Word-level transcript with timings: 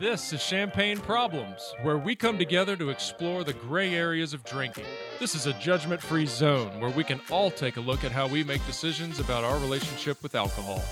This 0.00 0.32
is 0.32 0.40
Champagne 0.40 0.98
Problems, 0.98 1.74
where 1.82 1.98
we 1.98 2.16
come 2.16 2.38
together 2.38 2.74
to 2.76 2.88
explore 2.88 3.44
the 3.44 3.52
gray 3.52 3.94
areas 3.94 4.32
of 4.32 4.42
drinking. 4.44 4.86
This 5.20 5.34
is 5.34 5.46
a 5.46 5.52
judgment 5.54 6.00
free 6.00 6.24
zone 6.24 6.80
where 6.80 6.90
we 6.90 7.04
can 7.04 7.20
all 7.30 7.50
take 7.50 7.76
a 7.76 7.80
look 7.80 8.02
at 8.02 8.12
how 8.12 8.26
we 8.26 8.44
make 8.44 8.64
decisions 8.66 9.20
about 9.20 9.44
our 9.44 9.58
relationship 9.58 10.22
with 10.22 10.34
alcohol. 10.34 10.82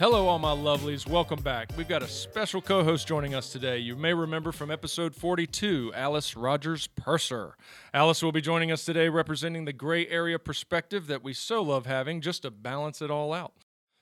Hello, 0.00 0.28
all 0.28 0.38
my 0.38 0.52
lovelies. 0.54 1.06
Welcome 1.06 1.42
back. 1.42 1.72
We've 1.76 1.86
got 1.86 2.02
a 2.02 2.08
special 2.08 2.62
co 2.62 2.82
host 2.82 3.06
joining 3.06 3.34
us 3.34 3.52
today. 3.52 3.76
You 3.76 3.96
may 3.96 4.14
remember 4.14 4.50
from 4.50 4.70
episode 4.70 5.14
42, 5.14 5.92
Alice 5.94 6.34
Rogers 6.34 6.86
Purser. 6.86 7.54
Alice 7.92 8.22
will 8.22 8.32
be 8.32 8.40
joining 8.40 8.72
us 8.72 8.82
today 8.86 9.10
representing 9.10 9.66
the 9.66 9.74
gray 9.74 10.08
area 10.08 10.38
perspective 10.38 11.06
that 11.08 11.22
we 11.22 11.34
so 11.34 11.60
love 11.60 11.84
having 11.84 12.22
just 12.22 12.40
to 12.44 12.50
balance 12.50 13.02
it 13.02 13.10
all 13.10 13.34
out. 13.34 13.52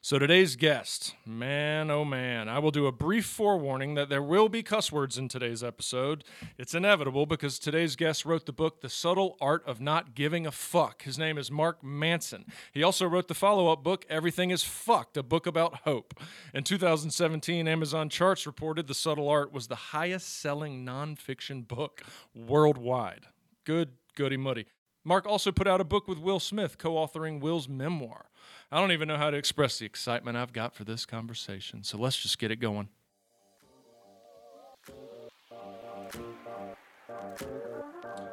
So, 0.00 0.16
today's 0.16 0.54
guest, 0.54 1.16
man, 1.26 1.90
oh 1.90 2.04
man, 2.04 2.48
I 2.48 2.60
will 2.60 2.70
do 2.70 2.86
a 2.86 2.92
brief 2.92 3.26
forewarning 3.26 3.94
that 3.94 4.08
there 4.08 4.22
will 4.22 4.48
be 4.48 4.62
cuss 4.62 4.92
words 4.92 5.18
in 5.18 5.26
today's 5.26 5.62
episode. 5.62 6.22
It's 6.56 6.72
inevitable 6.72 7.26
because 7.26 7.58
today's 7.58 7.96
guest 7.96 8.24
wrote 8.24 8.46
the 8.46 8.52
book, 8.52 8.80
The 8.80 8.88
Subtle 8.88 9.36
Art 9.40 9.64
of 9.66 9.80
Not 9.80 10.14
Giving 10.14 10.46
a 10.46 10.52
Fuck. 10.52 11.02
His 11.02 11.18
name 11.18 11.36
is 11.36 11.50
Mark 11.50 11.82
Manson. 11.82 12.44
He 12.72 12.84
also 12.84 13.06
wrote 13.06 13.26
the 13.26 13.34
follow 13.34 13.72
up 13.72 13.82
book, 13.82 14.06
Everything 14.08 14.50
is 14.50 14.62
Fucked, 14.62 15.16
a 15.16 15.22
book 15.24 15.48
about 15.48 15.80
hope. 15.80 16.14
In 16.54 16.62
2017, 16.62 17.66
Amazon 17.66 18.08
Charts 18.08 18.46
reported 18.46 18.86
The 18.86 18.94
Subtle 18.94 19.28
Art 19.28 19.52
was 19.52 19.66
the 19.66 19.74
highest 19.74 20.40
selling 20.40 20.86
nonfiction 20.86 21.66
book 21.66 22.02
worldwide. 22.36 23.26
Good, 23.64 23.94
goody 24.14 24.36
muddy. 24.36 24.66
Mark 25.04 25.26
also 25.26 25.50
put 25.50 25.66
out 25.66 25.80
a 25.80 25.84
book 25.84 26.06
with 26.06 26.18
Will 26.18 26.38
Smith, 26.38 26.76
co 26.76 26.92
authoring 26.92 27.40
Will's 27.40 27.68
memoir. 27.68 28.26
I 28.70 28.80
don't 28.80 28.92
even 28.92 29.08
know 29.08 29.16
how 29.16 29.30
to 29.30 29.36
express 29.38 29.78
the 29.78 29.86
excitement 29.86 30.36
I've 30.36 30.52
got 30.52 30.74
for 30.74 30.84
this 30.84 31.06
conversation. 31.06 31.82
So 31.82 31.96
let's 31.96 32.18
just 32.18 32.38
get 32.38 32.50
it 32.50 32.56
going. 32.56 32.88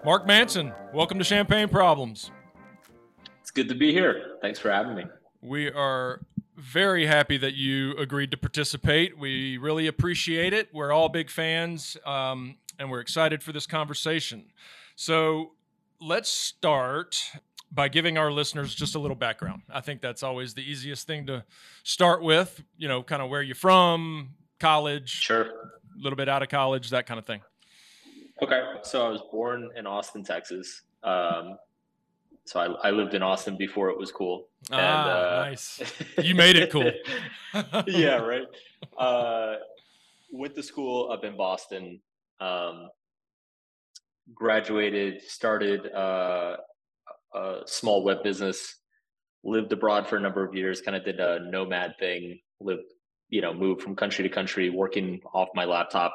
Mark 0.04 0.28
Manson, 0.28 0.74
welcome 0.94 1.18
to 1.20 1.24
Champagne 1.24 1.70
Problems. 1.70 2.32
It's 3.40 3.50
good 3.50 3.70
to 3.70 3.76
be 3.76 3.94
here. 3.94 4.36
Thanks 4.42 4.60
for 4.60 4.70
having 4.70 4.96
me. 4.96 5.06
We 5.42 5.72
are 5.72 6.20
very 6.58 7.06
happy 7.06 7.38
that 7.38 7.54
you 7.54 7.96
agreed 7.96 8.32
to 8.32 8.38
participate. 8.38 9.18
We 9.18 9.58
really 9.58 9.88
appreciate 9.88 10.54
it. 10.54 10.68
We're 10.74 10.92
all 10.92 11.08
big 11.08 11.30
fans, 11.30 11.96
um, 12.06 12.58
and 12.78 12.92
we're 12.92 13.00
excited 13.00 13.42
for 13.42 13.54
this 13.54 13.66
conversation. 13.66 14.48
So 14.98 15.54
let's 16.02 16.30
start 16.30 17.32
by 17.72 17.88
giving 17.88 18.18
our 18.18 18.32
listeners 18.32 18.74
just 18.74 18.96
a 18.96 19.00
little 19.00 19.16
background. 19.16 19.62
I 19.70 19.82
think 19.82 20.02
that's 20.02 20.24
always 20.24 20.54
the 20.54 20.62
easiest 20.62 21.08
thing 21.08 21.26
to 21.28 21.44
start 21.84 22.22
with, 22.22 22.64
you 22.78 22.88
know, 22.88 23.04
kind 23.04 23.22
of 23.22 23.30
where 23.30 23.42
you're 23.42 23.56
from, 23.56 24.30
college, 24.60 25.10
sure, 25.10 25.44
a 25.44 26.02
little 26.02 26.18
bit 26.18 26.30
out 26.30 26.42
of 26.42 26.50
college, 26.50 26.90
that 26.92 27.06
kind 27.06 27.20
of 27.20 27.26
thing. 27.26 27.42
Okay. 28.42 28.62
So 28.84 29.06
I 29.06 29.10
was 29.10 29.22
born 29.32 29.70
in 29.76 29.88
Austin, 29.88 30.24
Texas. 30.24 30.82
Um, 31.04 31.58
so 32.46 32.60
I, 32.60 32.90
I, 32.90 32.92
lived 32.92 33.14
in 33.14 33.24
Austin 33.24 33.58
before 33.58 33.90
it 33.90 33.98
was 33.98 34.12
cool. 34.12 34.48
Ah, 34.72 35.40
uh, 35.42 35.46
nice. 35.46 35.82
You 36.22 36.36
made 36.36 36.56
it 36.56 36.72
cool. 36.72 36.92
yeah, 37.88 38.18
right. 38.18 38.46
Uh, 38.98 39.56
went 40.32 40.54
to 40.56 40.64
school 40.64 41.12
up 41.12 41.24
in 41.24 41.38
Boston. 41.38 42.00
Um, 42.40 42.90
graduated, 44.34 45.22
started 45.22 45.92
uh, 45.92 46.58
a 47.36 47.62
small 47.66 48.04
web 48.04 48.24
business, 48.24 48.76
lived 49.44 49.72
abroad 49.72 50.08
for 50.08 50.18
a 50.18 50.20
number 50.20 50.44
of 50.44 50.56
years, 50.56 50.82
kind 50.82 50.98
of 50.98 51.04
did 51.04 51.20
a 51.20 51.40
nomad 51.50 51.96
thing, 52.00 52.40
lived, 52.60 52.84
you 53.30 53.42
know, 53.42 53.54
moved 53.54 53.82
from 53.82 53.96
country 53.96 54.24
to 54.24 54.30
country, 54.30 54.70
working 54.70 55.22
off 55.34 55.50
my 55.54 55.66
laptop. 55.66 56.14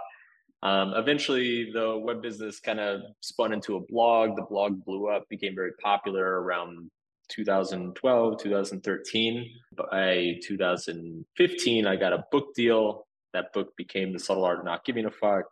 Um, 0.62 0.92
eventually, 0.96 1.70
the 1.72 1.96
web 1.98 2.22
business 2.22 2.60
kind 2.60 2.80
of 2.80 3.00
spun 3.20 3.52
into 3.52 3.76
a 3.76 3.80
blog. 3.80 4.36
The 4.36 4.42
blog 4.42 4.84
blew 4.84 5.08
up, 5.08 5.28
became 5.28 5.54
very 5.54 5.72
popular 5.82 6.42
around 6.42 6.90
2012, 7.30 8.42
2013. 8.42 9.50
By 9.90 10.34
2015, 10.42 11.86
I 11.86 11.96
got 11.96 12.12
a 12.12 12.24
book 12.30 12.54
deal. 12.54 13.06
That 13.32 13.52
book 13.52 13.74
became 13.76 14.12
The 14.12 14.18
Subtle 14.18 14.44
Art 14.44 14.58
of 14.58 14.64
Not 14.64 14.84
Giving 14.84 15.06
a 15.06 15.10
Fuck, 15.10 15.44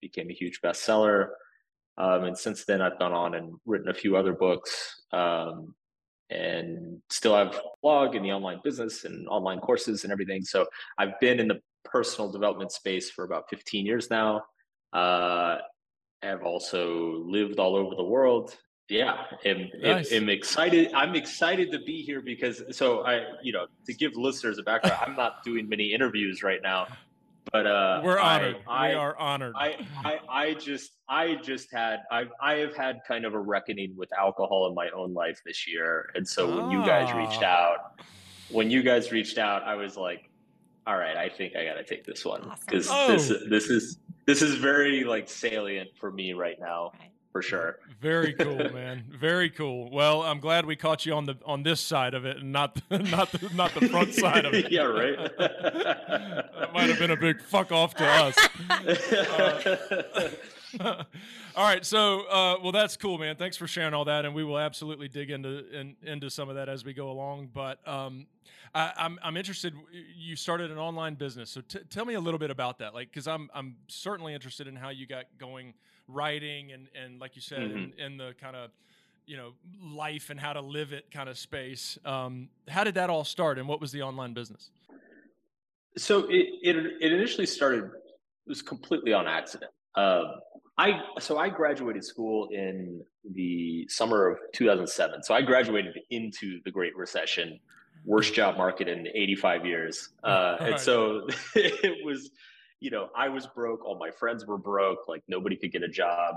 became 0.00 0.30
a 0.30 0.34
huge 0.34 0.60
bestseller. 0.62 1.28
Um, 1.98 2.24
and 2.24 2.38
since 2.38 2.64
then, 2.64 2.80
I've 2.80 2.98
gone 2.98 3.12
on 3.12 3.34
and 3.34 3.54
written 3.66 3.88
a 3.88 3.94
few 3.94 4.16
other 4.16 4.32
books 4.32 5.02
um, 5.12 5.74
and 6.30 7.00
still 7.10 7.36
have 7.36 7.60
blog 7.82 8.14
in 8.14 8.22
the 8.22 8.32
online 8.32 8.60
business 8.64 9.04
and 9.04 9.28
online 9.28 9.60
courses 9.60 10.04
and 10.04 10.12
everything. 10.12 10.42
So 10.42 10.66
I've 10.98 11.18
been 11.20 11.38
in 11.38 11.48
the 11.48 11.60
personal 11.84 12.30
development 12.30 12.72
space 12.72 13.10
for 13.10 13.24
about 13.24 13.50
15 13.50 13.84
years 13.84 14.10
now. 14.10 14.42
Uh, 14.92 15.58
I've 16.22 16.42
also 16.44 17.22
lived 17.26 17.58
all 17.58 17.76
over 17.76 17.94
the 17.94 18.04
world. 18.04 18.56
Yeah, 18.88 19.16
am, 19.44 19.68
nice. 19.80 20.12
am, 20.12 20.24
am 20.24 20.28
excited. 20.28 20.92
I'm 20.94 21.14
excited 21.14 21.72
to 21.72 21.78
be 21.78 22.02
here 22.02 22.20
because 22.20 22.62
so 22.72 23.04
I, 23.04 23.22
you 23.42 23.52
know, 23.52 23.66
to 23.86 23.94
give 23.94 24.16
listeners 24.16 24.58
a 24.58 24.62
background, 24.62 24.98
I'm 25.06 25.16
not 25.16 25.42
doing 25.44 25.68
many 25.68 25.92
interviews 25.92 26.42
right 26.42 26.60
now 26.62 26.88
but 27.50 27.66
uh, 27.66 28.00
we're 28.04 28.18
honored. 28.18 28.56
I, 28.68 28.88
we 28.88 28.94
are 28.94 29.16
honored. 29.18 29.54
I, 29.56 29.86
I, 30.04 30.18
I 30.28 30.54
just, 30.54 30.92
I 31.08 31.36
just 31.36 31.72
had, 31.72 32.00
I, 32.10 32.26
I 32.40 32.54
have 32.56 32.76
had 32.76 33.00
kind 33.06 33.24
of 33.24 33.34
a 33.34 33.38
reckoning 33.38 33.94
with 33.96 34.10
alcohol 34.18 34.68
in 34.68 34.74
my 34.74 34.88
own 34.90 35.14
life 35.14 35.40
this 35.44 35.66
year, 35.66 36.10
and 36.14 36.26
so 36.26 36.56
when 36.56 36.70
you 36.70 36.84
guys 36.84 37.12
reached 37.14 37.42
ah. 37.42 37.46
out, 37.46 38.00
when 38.50 38.70
you 38.70 38.82
guys 38.82 39.12
reached 39.12 39.38
out, 39.38 39.62
I 39.64 39.74
was 39.74 39.96
like, 39.96 40.30
all 40.86 40.96
right, 40.96 41.16
I 41.16 41.28
think 41.28 41.56
I 41.56 41.64
got 41.64 41.74
to 41.74 41.84
take 41.84 42.04
this 42.04 42.24
one 42.24 42.52
because 42.66 42.88
awesome. 42.88 43.36
oh. 43.36 43.48
this, 43.48 43.48
this 43.48 43.70
is, 43.70 43.98
this 44.26 44.42
is 44.42 44.56
very 44.56 45.04
like 45.04 45.28
salient 45.28 45.90
for 45.98 46.10
me 46.10 46.32
right 46.32 46.58
now. 46.60 46.92
Right 46.98 47.11
for 47.32 47.42
sure. 47.42 47.78
Very 48.00 48.34
cool, 48.34 48.56
man. 48.72 49.04
Very 49.10 49.48
cool. 49.48 49.90
Well, 49.90 50.22
I'm 50.22 50.40
glad 50.40 50.66
we 50.66 50.76
caught 50.76 51.06
you 51.06 51.14
on 51.14 51.24
the 51.26 51.36
on 51.44 51.62
this 51.62 51.80
side 51.80 52.14
of 52.14 52.24
it 52.24 52.38
and 52.38 52.52
not 52.52 52.80
not 52.90 53.32
the, 53.32 53.50
not 53.54 53.74
the 53.74 53.88
front 53.88 54.14
side 54.14 54.44
of 54.44 54.54
it. 54.54 54.70
yeah, 54.72 54.82
right. 54.82 55.16
that 55.38 56.70
might 56.74 56.88
have 56.88 56.98
been 56.98 57.10
a 57.10 57.16
big 57.16 57.40
fuck 57.40 57.72
off 57.72 57.94
to 57.94 58.06
us. 58.06 58.36
Uh, 58.70 60.28
all 60.80 61.04
right, 61.56 61.84
so 61.84 62.22
uh, 62.28 62.56
well, 62.62 62.72
that's 62.72 62.96
cool, 62.96 63.18
man. 63.18 63.36
Thanks 63.36 63.56
for 63.56 63.66
sharing 63.66 63.94
all 63.94 64.04
that, 64.06 64.24
and 64.24 64.34
we 64.34 64.44
will 64.44 64.58
absolutely 64.58 65.08
dig 65.08 65.30
into 65.30 65.68
in, 65.72 65.96
into 66.02 66.30
some 66.30 66.48
of 66.48 66.56
that 66.56 66.68
as 66.68 66.84
we 66.84 66.92
go 66.92 67.10
along. 67.10 67.50
But 67.52 67.86
um, 67.86 68.26
I, 68.74 68.86
am 68.86 68.92
I'm, 68.96 69.18
I'm 69.22 69.36
interested. 69.36 69.74
You 70.16 70.36
started 70.36 70.70
an 70.70 70.78
online 70.78 71.14
business, 71.14 71.50
so 71.50 71.60
t- 71.60 71.80
tell 71.90 72.04
me 72.04 72.14
a 72.14 72.20
little 72.20 72.38
bit 72.38 72.50
about 72.50 72.78
that, 72.78 72.94
like 72.94 73.10
because 73.10 73.26
I'm 73.28 73.50
I'm 73.54 73.76
certainly 73.88 74.34
interested 74.34 74.66
in 74.66 74.76
how 74.76 74.90
you 74.90 75.06
got 75.06 75.24
going 75.38 75.74
writing 76.08 76.72
and 76.72 76.88
and 76.94 77.20
like 77.20 77.36
you 77.36 77.42
said 77.42 77.60
mm-hmm. 77.60 77.76
in, 77.76 77.92
in, 77.98 78.16
the 78.16 78.34
kind 78.40 78.56
of 78.56 78.70
you 79.26 79.36
know 79.36 79.52
life 79.80 80.30
and 80.30 80.38
how 80.38 80.52
to 80.52 80.60
live 80.60 80.92
it 80.92 81.10
kind 81.10 81.28
of 81.28 81.38
space 81.38 81.98
um, 82.04 82.48
how 82.68 82.84
did 82.84 82.94
that 82.94 83.10
all 83.10 83.24
start 83.24 83.58
and 83.58 83.66
what 83.68 83.80
was 83.80 83.92
the 83.92 84.02
online 84.02 84.34
business 84.34 84.70
so 85.96 86.26
it 86.28 86.48
it, 86.62 86.76
it 87.00 87.12
initially 87.12 87.46
started 87.46 87.84
it 87.84 88.48
was 88.48 88.62
completely 88.62 89.12
on 89.12 89.26
accident 89.26 89.70
um, 89.94 90.34
i 90.82 91.00
so 91.20 91.38
i 91.38 91.48
graduated 91.48 92.04
school 92.04 92.48
in 92.52 93.02
the 93.34 93.86
summer 93.88 94.28
of 94.28 94.38
2007 94.52 95.22
so 95.22 95.34
i 95.34 95.40
graduated 95.42 95.98
into 96.10 96.60
the 96.64 96.70
great 96.70 96.96
recession 96.96 97.58
worst 98.04 98.34
job 98.34 98.56
market 98.56 98.88
in 98.88 99.06
85 99.06 99.64
years 99.64 100.10
uh, 100.24 100.56
and 100.60 100.80
so 100.80 101.26
it 101.54 102.04
was 102.04 102.30
you 102.82 102.90
know, 102.90 103.10
I 103.16 103.28
was 103.28 103.46
broke, 103.46 103.84
all 103.84 103.96
my 103.96 104.10
friends 104.10 104.44
were 104.44 104.58
broke, 104.58 105.06
like 105.06 105.22
nobody 105.28 105.54
could 105.54 105.70
get 105.70 105.84
a 105.84 105.88
job. 105.88 106.34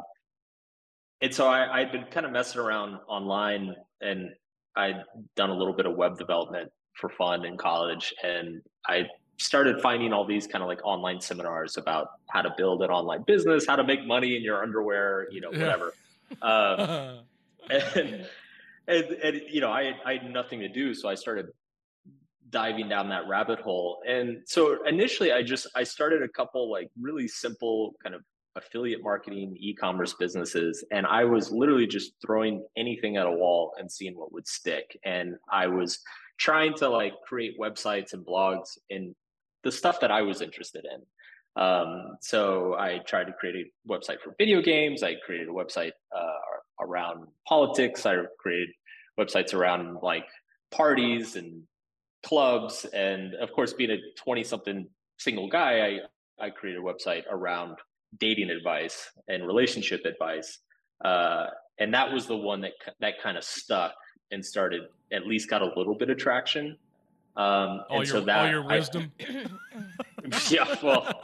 And 1.20 1.34
so 1.34 1.48
I, 1.48 1.80
I'd 1.80 1.92
been 1.92 2.06
kind 2.12 2.24
of 2.24 2.32
messing 2.32 2.62
around 2.62 3.00
online 3.08 3.74
and 4.00 4.30
I'd 4.76 5.04
done 5.36 5.50
a 5.50 5.56
little 5.56 5.74
bit 5.74 5.88
of 5.88 5.96
web 5.96 6.20
development 6.20 6.70
for 6.94 7.10
fun 7.10 7.46
in 7.46 7.58
college. 7.58 8.14
And 8.24 8.62
I 8.86 9.08
started 9.38 9.82
finding 9.82 10.14
all 10.14 10.26
these 10.26 10.48
kind 10.48 10.64
of 10.64 10.68
like 10.68 10.80
online 10.84 11.20
seminars 11.20 11.78
about 11.78 12.08
how 12.30 12.42
to 12.42 12.54
build 12.58 12.82
an 12.82 12.90
online 12.90 13.24
business, 13.24 13.66
how 13.68 13.76
to 13.76 13.84
make 13.84 14.06
money 14.06 14.36
in 14.36 14.44
your 14.44 14.64
underwear, 14.64 15.28
you 15.32 15.42
know, 15.42 15.50
whatever. 15.50 15.94
um, 16.42 17.20
and, 17.70 18.28
and, 18.88 19.06
and, 19.24 19.42
you 19.50 19.62
know, 19.62 19.72
I, 19.72 19.94
I 20.06 20.14
had 20.14 20.32
nothing 20.32 20.60
to 20.62 20.70
do. 20.70 20.94
So 20.94 21.10
I 21.10 21.16
started 21.16 21.48
diving 22.50 22.88
down 22.88 23.10
that 23.10 23.28
rabbit 23.28 23.60
hole. 23.60 24.02
And 24.08 24.42
so 24.46 24.84
initially 24.86 25.32
I 25.32 25.44
just 25.44 25.68
I 25.76 25.84
started 25.84 26.24
a 26.24 26.30
couple 26.30 26.72
like 26.72 26.90
really 27.00 27.28
simple 27.28 27.96
kind 28.02 28.16
of 28.16 28.22
affiliate 28.56 29.04
marketing 29.04 29.58
e-commerce 29.60 30.14
businesses 30.14 30.86
and 30.90 31.06
I 31.06 31.26
was 31.26 31.52
literally 31.52 31.86
just 31.88 32.14
throwing 32.26 32.66
anything 32.78 33.18
at 33.18 33.26
a 33.26 33.32
wall 33.32 33.74
and 33.78 33.92
seeing 33.92 34.18
what 34.18 34.32
would 34.32 34.48
stick. 34.48 34.98
And 35.04 35.36
I 35.52 35.68
was 35.68 36.00
trying 36.38 36.74
to 36.76 36.88
like 36.88 37.14
create 37.28 37.60
websites 37.60 38.14
and 38.14 38.26
blogs 38.26 38.78
in 38.90 39.14
the 39.66 39.72
stuff 39.72 40.00
that 40.00 40.12
I 40.12 40.22
was 40.22 40.42
interested 40.42 40.86
in. 40.86 41.02
Um, 41.62 42.18
so 42.22 42.76
I 42.76 43.00
tried 43.00 43.26
to 43.26 43.34
create 43.34 43.56
a 43.56 43.92
website 43.92 44.20
for 44.24 44.34
video 44.38 44.62
games. 44.62 45.04
I 45.04 45.16
created 45.26 45.50
a 45.50 45.52
website 45.52 45.92
uh, 46.16 46.40
around 46.80 47.28
politics. 47.48 48.06
I 48.06 48.16
created 48.40 48.70
websites 49.20 49.54
around 49.54 49.98
like 50.02 50.28
parties 50.72 51.36
and 51.36 51.64
clubs, 52.24 52.86
and 52.94 53.34
of 53.36 53.52
course, 53.52 53.74
being 53.74 53.92
a 53.92 53.98
twenty 54.18 54.44
something 54.44 54.88
single 55.18 55.50
guy, 55.50 56.00
I 56.40 56.46
I 56.46 56.50
created 56.50 56.82
a 56.82 56.86
website 56.86 57.24
around 57.30 57.78
dating 58.20 58.50
advice 58.50 59.10
and 59.28 59.48
relationship 59.48 60.02
advice, 60.06 60.60
uh, 61.04 61.48
and 61.80 61.94
that 61.94 62.12
was 62.12 62.28
the 62.28 62.38
one 62.38 62.62
that 62.62 62.74
that 63.00 63.14
kind 63.24 63.38
of 63.38 63.44
stuck 63.44 63.94
and 64.32 64.46
started 64.46 64.82
at 65.14 65.26
least 65.26 65.50
got 65.50 65.62
a 65.62 65.72
little 65.78 65.96
bit 65.96 66.10
of 66.10 66.18
traction. 66.18 66.78
Um, 67.38 67.46
all 67.46 67.86
and 67.90 67.98
your, 67.98 68.06
so 68.06 68.22
that 68.22 68.46
all 68.46 68.50
your 68.50 68.64
I- 68.72 68.78
wisdom. 68.78 69.12
yeah, 70.50 70.76
well, 70.82 71.22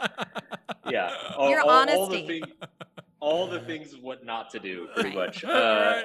yeah, 0.89 1.11
all, 1.37 1.49
Your 1.49 1.61
all- 1.61 1.69
all 1.69 1.85
the 1.85 2.17
honesty. 2.17 2.27
thing- 2.27 2.51
all 3.19 3.47
the 3.47 3.59
things 3.59 3.95
what 4.01 4.25
not 4.25 4.49
to 4.49 4.59
do, 4.59 4.87
pretty 4.95 5.15
much. 5.15 5.43
Uh, 5.47 6.01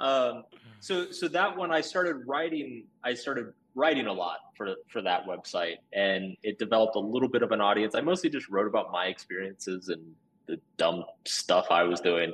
um, 0.00 0.44
so, 0.80 1.10
so 1.10 1.28
that 1.28 1.56
when 1.56 1.70
I 1.70 1.80
started 1.80 2.22
writing, 2.26 2.84
I 3.04 3.14
started 3.14 3.52
writing 3.74 4.06
a 4.06 4.12
lot 4.12 4.38
for 4.56 4.74
for 4.88 5.02
that 5.02 5.26
website, 5.26 5.76
and 5.92 6.36
it 6.42 6.58
developed 6.58 6.96
a 6.96 7.00
little 7.00 7.28
bit 7.28 7.42
of 7.42 7.52
an 7.52 7.60
audience. 7.60 7.94
I 7.94 8.00
mostly 8.00 8.30
just 8.30 8.48
wrote 8.48 8.66
about 8.66 8.90
my 8.92 9.06
experiences 9.06 9.88
and 9.88 10.00
the 10.46 10.58
dumb 10.78 11.04
stuff 11.26 11.66
I 11.70 11.82
was 11.82 12.00
doing, 12.00 12.32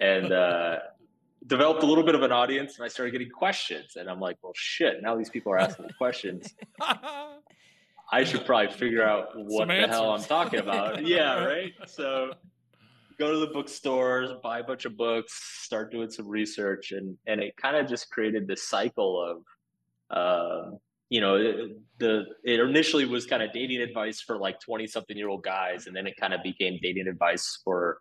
and 0.00 0.32
uh, 0.32 0.78
developed 1.46 1.82
a 1.82 1.86
little 1.86 2.04
bit 2.04 2.14
of 2.14 2.22
an 2.22 2.32
audience. 2.32 2.76
And 2.76 2.84
I 2.84 2.88
started 2.88 3.12
getting 3.12 3.30
questions, 3.30 3.96
and 3.96 4.08
I'm 4.08 4.20
like, 4.20 4.38
well, 4.42 4.52
shit! 4.54 5.02
Now 5.02 5.16
these 5.16 5.30
people 5.30 5.52
are 5.52 5.58
asking 5.58 5.86
me 5.86 5.92
questions. 5.98 6.54
I 8.12 8.24
should 8.24 8.44
probably 8.44 8.70
figure 8.70 9.02
out 9.02 9.30
what 9.34 9.68
Some 9.68 9.68
the 9.68 9.88
hell 9.88 10.10
I'm 10.10 10.22
talking 10.22 10.60
about. 10.60 11.04
Yeah, 11.04 11.44
right. 11.46 11.72
So 11.86 12.32
go 13.18 13.32
to 13.32 13.38
the 13.38 13.46
bookstores, 13.46 14.30
buy 14.42 14.58
a 14.58 14.64
bunch 14.64 14.84
of 14.84 14.96
books, 14.96 15.32
start 15.62 15.90
doing 15.90 16.10
some 16.10 16.28
research, 16.28 16.92
and 16.92 17.16
and 17.26 17.42
it 17.42 17.56
kind 17.56 17.76
of 17.76 17.88
just 17.88 18.10
created 18.10 18.46
this 18.46 18.68
cycle 18.68 19.42
of, 20.10 20.16
um, 20.16 20.78
you 21.08 21.22
know, 21.22 21.38
the 21.98 22.24
it 22.44 22.60
initially 22.60 23.06
was 23.06 23.26
kind 23.26 23.42
of 23.42 23.50
dating 23.52 23.80
advice 23.80 24.20
for 24.20 24.36
like 24.36 24.60
twenty 24.60 24.86
something 24.86 25.16
year 25.16 25.28
old 25.28 25.42
guys, 25.42 25.86
and 25.86 25.96
then 25.96 26.06
it 26.06 26.14
kind 26.20 26.34
of 26.34 26.42
became 26.42 26.78
dating 26.82 27.08
advice 27.08 27.60
for 27.64 27.98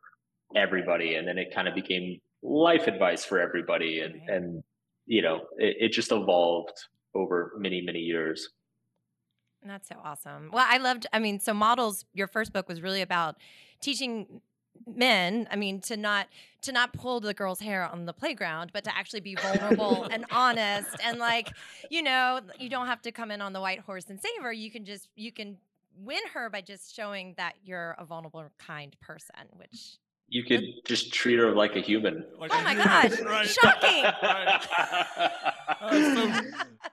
everybody, 0.56 1.16
and 1.16 1.26
then 1.26 1.38
it 1.38 1.56
kind 1.56 1.70
of 1.70 1.76
became 1.76 2.20
life 2.44 2.88
advice 2.88 3.26
for 3.26 3.40
everybody, 3.40 4.00
and 4.02 4.16
Right. 4.16 4.30
and 4.30 4.64
you 5.06 5.22
know, 5.22 5.42
it, 5.58 5.78
it 5.80 5.92
just 5.92 6.12
evolved 6.12 6.78
over 7.14 7.54
many 7.58 7.82
many 7.82 8.00
years. 8.00 8.50
That's 9.64 9.90
so 9.90 9.96
awesome. 10.04 10.50
Well, 10.52 10.66
I 10.68 10.78
loved, 10.78 11.06
I 11.14 11.20
mean, 11.20 11.40
so 11.40 11.54
models, 11.54 12.06
your 12.14 12.26
first 12.26 12.52
book 12.52 12.68
was 12.68 12.82
really 12.82 13.02
about 13.02 13.36
teaching 13.80 14.42
men, 14.88 15.48
I 15.52 15.56
mean, 15.56 15.82
to 15.82 15.98
not 15.98 16.28
to 16.64 16.72
not 16.72 16.94
pull 16.94 17.20
the 17.20 17.34
girl's 17.34 17.60
hair 17.60 17.84
on 17.84 18.06
the 18.06 18.14
playground, 18.14 18.72
but 18.74 18.84
to 18.86 18.96
actually 18.96 19.20
be 19.20 19.36
vulnerable 19.36 20.08
and 20.12 20.26
honest 20.32 20.90
and 21.04 21.20
like, 21.20 21.52
you 21.90 22.02
know, 22.02 22.40
you 22.60 22.70
don't 22.70 22.88
have 22.88 23.02
to 23.04 23.12
come 23.12 23.32
in 23.32 23.42
on 23.42 23.54
the 23.54 23.62
white 23.62 23.80
horse 23.80 24.06
and 24.10 24.20
save 24.20 24.42
her. 24.42 24.52
You 24.52 24.72
can 24.72 24.86
just 24.86 25.10
you 25.16 25.32
can 25.32 25.58
win 25.96 26.22
her 26.34 26.50
by 26.50 26.62
just 26.62 26.96
showing 26.96 27.36
that 27.38 27.54
you're 27.64 27.96
a 28.00 28.06
vulnerable, 28.06 28.44
kind 28.58 28.96
person, 29.02 29.36
which 29.58 29.98
You 30.34 30.46
could 30.46 30.64
just 30.86 31.12
treat 31.14 31.38
her 31.40 31.54
like 31.54 31.76
a 31.76 31.82
human. 31.82 32.24
Like 32.40 32.52
Oh 32.56 32.60
a 32.60 32.64
my 32.64 32.70
human, 32.72 32.88
gosh, 32.88 33.20
right. 33.26 33.48
shocking. 33.48 34.06
Oh, 35.82 36.16
so- 36.16 36.42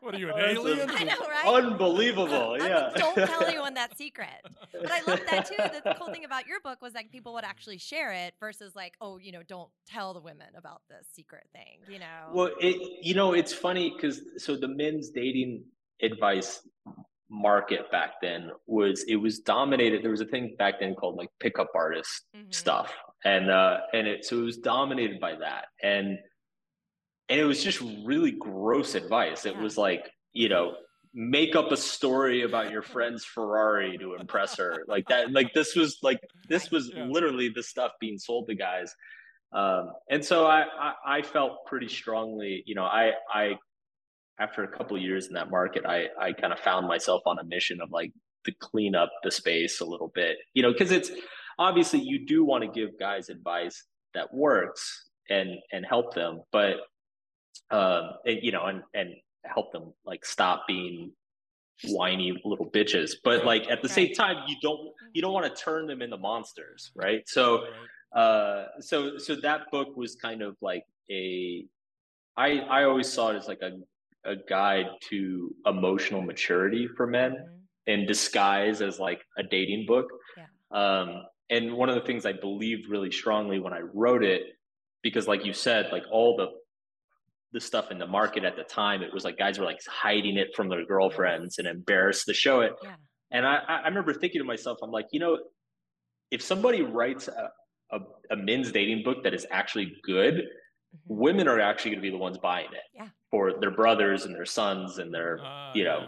what 0.00 0.14
are 0.14 0.18
you, 0.18 0.28
an 0.30 0.34
That's 0.36 0.58
alien? 0.58 0.90
I 0.90 1.04
know, 1.04 1.14
right? 1.20 1.46
Unbelievable. 1.64 2.56
I'm 2.60 2.68
Yeah. 2.68 2.86
like, 2.88 2.94
don't 2.96 3.14
tell 3.14 3.44
anyone 3.44 3.74
that 3.74 3.96
secret. 4.02 4.28
But 4.72 4.90
I 4.90 5.02
love 5.06 5.20
that 5.30 5.46
too. 5.46 5.54
The 5.84 5.94
cool 5.94 6.08
thing 6.12 6.24
about 6.24 6.46
your 6.48 6.58
book 6.60 6.82
was 6.82 6.92
that 6.94 7.10
people 7.12 7.32
would 7.34 7.44
actually 7.44 7.78
share 7.78 8.12
it 8.12 8.34
versus 8.40 8.74
like, 8.74 8.94
oh, 9.00 9.18
you 9.18 9.30
know, 9.30 9.42
don't 9.46 9.70
tell 9.86 10.14
the 10.14 10.20
women 10.20 10.48
about 10.56 10.82
this 10.90 11.06
secret 11.14 11.44
thing, 11.52 11.78
you 11.88 12.00
know? 12.00 12.30
Well, 12.32 12.50
it, 12.60 12.76
you 13.04 13.14
know, 13.14 13.34
it's 13.34 13.52
funny 13.52 13.92
because 13.94 14.20
so 14.38 14.56
the 14.56 14.68
men's 14.68 15.10
dating 15.10 15.62
advice 16.02 16.66
market 17.30 17.88
back 17.92 18.14
then 18.22 18.50
was 18.66 19.04
it 19.04 19.16
was 19.16 19.38
dominated. 19.40 20.02
There 20.02 20.10
was 20.10 20.22
a 20.22 20.26
thing 20.26 20.56
back 20.58 20.80
then 20.80 20.94
called 20.94 21.16
like 21.16 21.28
pickup 21.40 21.68
artist 21.74 22.24
Mhm. 22.36 22.54
stuff, 22.54 22.94
and 23.24 23.50
uh, 23.50 23.78
and 23.92 24.06
it 24.06 24.24
so 24.24 24.38
it 24.38 24.42
was 24.42 24.58
dominated 24.58 25.20
by 25.20 25.36
that, 25.36 25.66
and 25.82 26.18
and 27.28 27.40
it 27.40 27.44
was 27.44 27.62
just 27.62 27.80
really 28.04 28.32
gross 28.32 28.94
advice. 28.94 29.46
It 29.46 29.56
was 29.56 29.76
like 29.76 30.10
you 30.32 30.48
know 30.48 30.74
make 31.14 31.56
up 31.56 31.72
a 31.72 31.76
story 31.76 32.42
about 32.42 32.70
your 32.70 32.82
friend's 32.82 33.24
Ferrari 33.24 33.98
to 33.98 34.14
impress 34.14 34.56
her, 34.56 34.84
like 34.86 35.08
that. 35.08 35.32
Like 35.32 35.52
this 35.52 35.74
was 35.74 35.98
like 36.02 36.20
this 36.48 36.70
was 36.70 36.92
literally 36.96 37.48
the 37.48 37.62
stuff 37.62 37.92
being 38.00 38.18
sold 38.18 38.48
to 38.48 38.54
guys. 38.54 38.94
Um, 39.52 39.92
and 40.10 40.24
so 40.24 40.46
I, 40.46 40.64
I 40.80 41.18
I 41.18 41.22
felt 41.22 41.66
pretty 41.66 41.88
strongly, 41.88 42.62
you 42.66 42.74
know, 42.74 42.84
I 42.84 43.12
I 43.32 43.54
after 44.38 44.62
a 44.62 44.68
couple 44.68 44.96
of 44.96 45.02
years 45.02 45.26
in 45.26 45.34
that 45.34 45.50
market, 45.50 45.84
I 45.86 46.06
I 46.20 46.32
kind 46.32 46.52
of 46.52 46.60
found 46.60 46.86
myself 46.86 47.22
on 47.26 47.38
a 47.38 47.44
mission 47.44 47.80
of 47.80 47.90
like 47.90 48.12
to 48.44 48.52
clean 48.60 48.94
up 48.94 49.10
the 49.22 49.30
space 49.30 49.80
a 49.80 49.84
little 49.84 50.12
bit, 50.14 50.36
you 50.54 50.62
know, 50.62 50.72
because 50.72 50.92
it's 50.92 51.10
obviously 51.58 52.00
you 52.00 52.24
do 52.26 52.44
want 52.44 52.62
to 52.64 52.68
give 52.70 52.98
guys 52.98 53.28
advice 53.28 53.84
that 54.14 54.32
works 54.32 55.10
and 55.30 55.50
and 55.72 55.84
help 55.84 56.14
them, 56.14 56.42
but 56.52 56.76
um, 57.70 58.10
and, 58.24 58.38
you 58.42 58.52
know, 58.52 58.64
and 58.66 58.82
and 58.94 59.14
help 59.44 59.72
them 59.72 59.92
like 60.04 60.24
stop 60.24 60.66
being 60.66 61.12
whiny 61.84 62.40
little 62.44 62.70
bitches. 62.70 63.12
But 63.22 63.44
like 63.44 63.70
at 63.70 63.82
the 63.82 63.88
same 63.88 64.12
time, 64.14 64.36
you 64.48 64.56
don't 64.62 64.80
you 65.12 65.22
don't 65.22 65.32
want 65.32 65.46
to 65.54 65.62
turn 65.62 65.86
them 65.86 66.02
into 66.02 66.16
monsters, 66.16 66.90
right? 66.94 67.22
So 67.28 67.64
uh 68.16 68.64
so 68.80 69.18
so 69.18 69.36
that 69.36 69.70
book 69.70 69.94
was 69.96 70.14
kind 70.16 70.40
of 70.40 70.56
like 70.62 70.82
a 71.10 71.66
i 72.38 72.60
i 72.60 72.84
always 72.84 73.06
saw 73.06 73.28
it 73.28 73.36
as 73.36 73.46
like 73.48 73.60
a 73.60 73.72
a 74.24 74.34
guide 74.48 74.86
to 75.02 75.54
emotional 75.66 76.22
maturity 76.22 76.88
for 76.96 77.06
men 77.06 77.32
Mhm. 77.32 77.60
in 77.92 78.06
disguise 78.06 78.80
as 78.80 78.98
like 78.98 79.20
a 79.36 79.42
dating 79.42 79.84
book 79.84 80.06
Yeah. 80.38 80.46
um 80.70 81.22
and 81.50 81.72
one 81.72 81.88
of 81.88 81.94
the 81.94 82.00
things 82.02 82.26
i 82.26 82.32
believed 82.32 82.88
really 82.88 83.10
strongly 83.10 83.58
when 83.58 83.72
i 83.72 83.80
wrote 83.94 84.22
it 84.24 84.42
because 85.02 85.26
like 85.28 85.44
you 85.44 85.52
said 85.52 85.88
like 85.92 86.04
all 86.10 86.36
the 86.36 86.48
the 87.52 87.60
stuff 87.60 87.90
in 87.90 87.98
the 87.98 88.06
market 88.06 88.44
at 88.44 88.56
the 88.56 88.62
time 88.64 89.02
it 89.02 89.12
was 89.12 89.24
like 89.24 89.38
guys 89.38 89.58
were 89.58 89.64
like 89.64 89.80
hiding 89.86 90.36
it 90.36 90.48
from 90.54 90.68
their 90.68 90.84
girlfriends 90.84 91.58
and 91.58 91.66
embarrassed 91.66 92.26
to 92.26 92.34
show 92.34 92.60
it 92.60 92.72
Yeah. 92.82 92.96
and 93.30 93.46
I, 93.46 93.56
I 93.66 93.76
I 93.78 93.88
remember 93.88 94.12
thinking 94.12 94.40
to 94.40 94.44
myself, 94.44 94.78
I'm 94.82 94.90
like, 94.90 95.06
you 95.12 95.20
know, 95.20 95.38
if 96.30 96.42
somebody 96.42 96.82
writes 96.82 97.28
a, 97.28 97.50
a, 97.90 98.00
a 98.30 98.36
men's 98.36 98.70
dating 98.72 99.02
book 99.02 99.22
that 99.24 99.32
is 99.34 99.46
actually 99.50 99.96
good, 100.02 100.34
Mhm. 100.94 100.98
women 101.06 101.48
are 101.48 101.60
actually 101.60 101.90
going 101.92 102.02
to 102.02 102.06
be 102.10 102.10
the 102.10 102.16
ones 102.28 102.38
buying 102.38 102.72
it 102.72 102.86
Yeah. 102.94 103.08
for 103.30 103.58
their 103.60 103.70
brothers 103.70 104.24
and 104.26 104.34
their 104.34 104.46
sons 104.46 104.98
and 104.98 105.12
their, 105.12 105.38
Ah, 105.42 105.72
you 105.74 105.84
know, 105.84 106.06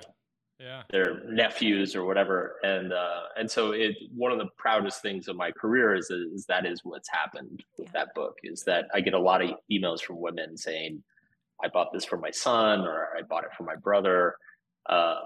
yeah. 0.60 0.66
Yeah. 0.66 0.82
their 0.90 1.20
nephews 1.28 1.96
or 1.96 2.04
whatever. 2.04 2.56
And 2.62 2.92
uh, 2.92 3.22
and 3.36 3.50
so 3.50 3.72
it 3.72 3.96
one 4.14 4.30
of 4.32 4.38
the 4.38 4.48
proudest 4.58 5.02
things 5.02 5.26
of 5.28 5.36
my 5.36 5.50
career 5.52 5.94
is 5.94 6.10
is 6.10 6.46
that 6.46 6.66
is 6.66 6.80
what's 6.84 7.08
happened 7.08 7.62
with 7.78 7.86
Yeah. 7.86 7.92
that 7.94 8.14
book 8.14 8.36
is 8.42 8.62
that 8.64 8.86
I 8.94 9.00
get 9.00 9.14
a 9.14 9.18
lot 9.18 9.42
of 9.42 9.50
emails 9.72 10.00
from 10.02 10.20
women 10.20 10.56
saying, 10.56 11.02
I 11.62 11.68
bought 11.68 11.92
this 11.92 12.04
for 12.04 12.16
my 12.18 12.30
son 12.30 12.80
or 12.80 13.08
I 13.16 13.22
bought 13.22 13.44
it 13.44 13.50
for 13.56 13.64
my 13.64 13.76
brother, 13.76 14.34
uh, 14.88 15.20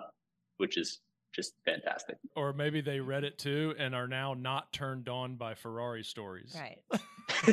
which 0.59 0.77
is 0.77 1.01
just 1.35 1.55
fantastic. 1.65 2.17
Or 2.37 2.53
maybe 2.53 2.81
they 2.81 3.01
read 3.01 3.25
it 3.25 3.39
too 3.39 3.75
and 3.79 3.95
are 3.95 4.07
now 4.09 4.35
not 4.35 4.73
turned 4.73 5.09
on 5.09 5.35
by 5.37 5.55
Ferrari 5.55 6.05
stories. 6.05 6.57
Right. 6.59 6.79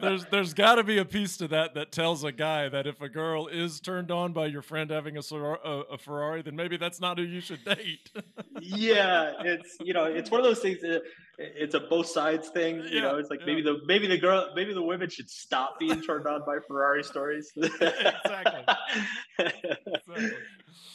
there's 0.00 0.24
there's 0.26 0.54
got 0.54 0.74
to 0.76 0.84
be 0.84 0.98
a 0.98 1.04
piece 1.04 1.36
to 1.38 1.48
that 1.48 1.74
that 1.74 1.90
tells 1.92 2.24
a 2.24 2.32
guy 2.32 2.68
that 2.68 2.86
if 2.86 3.00
a 3.00 3.08
girl 3.08 3.46
is 3.48 3.80
turned 3.80 4.10
on 4.10 4.32
by 4.32 4.46
your 4.46 4.62
friend 4.62 4.90
having 4.90 5.16
a, 5.16 5.20
a, 5.32 5.80
a 5.92 5.98
Ferrari, 5.98 6.42
then 6.42 6.54
maybe 6.56 6.76
that's 6.76 7.00
not 7.00 7.18
who 7.18 7.24
you 7.24 7.40
should 7.40 7.64
date. 7.64 8.10
yeah 8.60 9.32
it's 9.44 9.76
you 9.80 9.92
know 9.94 10.04
it's 10.04 10.30
one 10.30 10.40
of 10.40 10.44
those 10.46 10.58
things 10.60 10.80
that 10.80 11.02
it's 11.38 11.74
a 11.74 11.80
both 11.80 12.06
sides 12.06 12.48
thing 12.50 12.76
you 12.90 13.00
Yeah, 13.00 13.00
know 13.00 13.16
it's 13.16 13.30
like 13.30 13.40
yeah. 13.40 13.46
maybe 13.46 13.62
the 13.62 13.78
maybe 13.86 14.06
the 14.06 14.18
girl 14.18 14.50
maybe 14.54 14.74
the 14.74 14.82
women 14.82 15.08
should 15.08 15.30
stop 15.30 15.78
being 15.78 16.00
turned 16.02 16.26
on 16.26 16.42
by 16.46 16.58
ferrari 16.66 17.02
stories 17.02 17.50
exactly. 17.56 18.64
Exactly. 19.38 20.32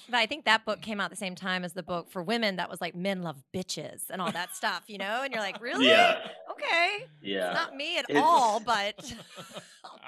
But 0.09 0.17
I 0.17 0.25
think 0.25 0.45
that 0.45 0.65
book 0.65 0.81
came 0.81 0.99
out 0.99 1.09
the 1.09 1.15
same 1.15 1.35
time 1.35 1.63
as 1.63 1.73
the 1.73 1.83
book 1.83 2.09
for 2.09 2.23
women 2.23 2.55
that 2.57 2.69
was 2.69 2.79
like 2.81 2.95
men 2.95 3.21
love 3.23 3.41
bitches 3.53 4.03
and 4.09 4.21
all 4.21 4.31
that 4.31 4.55
stuff, 4.55 4.83
you 4.87 4.97
know? 4.97 5.21
And 5.23 5.33
you're 5.33 5.41
like, 5.43 5.61
really? 5.61 5.87
yeah 5.87 6.19
Okay. 6.51 7.05
yeah 7.21 7.53
Not 7.53 7.75
me 7.75 7.97
at 7.97 8.05
It's- 8.09 8.23
all, 8.25 8.59
but 8.65 8.95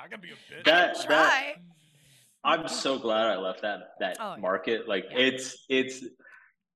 I 0.03 0.07
can 0.09 0.19
be 0.21 0.29
a 0.29 0.53
bitch. 0.53 0.63
That- 0.65 0.91
I 0.91 0.93
can 0.99 1.05
try. 1.05 1.55
i'm 2.45 2.67
so 2.69 2.97
glad 2.97 3.25
i 3.25 3.37
left 3.37 3.61
that 3.63 3.79
that 3.99 4.15
Oh, 4.19 4.37
market 4.37 4.87
like 4.87 5.05
Yeah. 5.11 5.17
it's 5.19 5.65
it's 5.69 6.05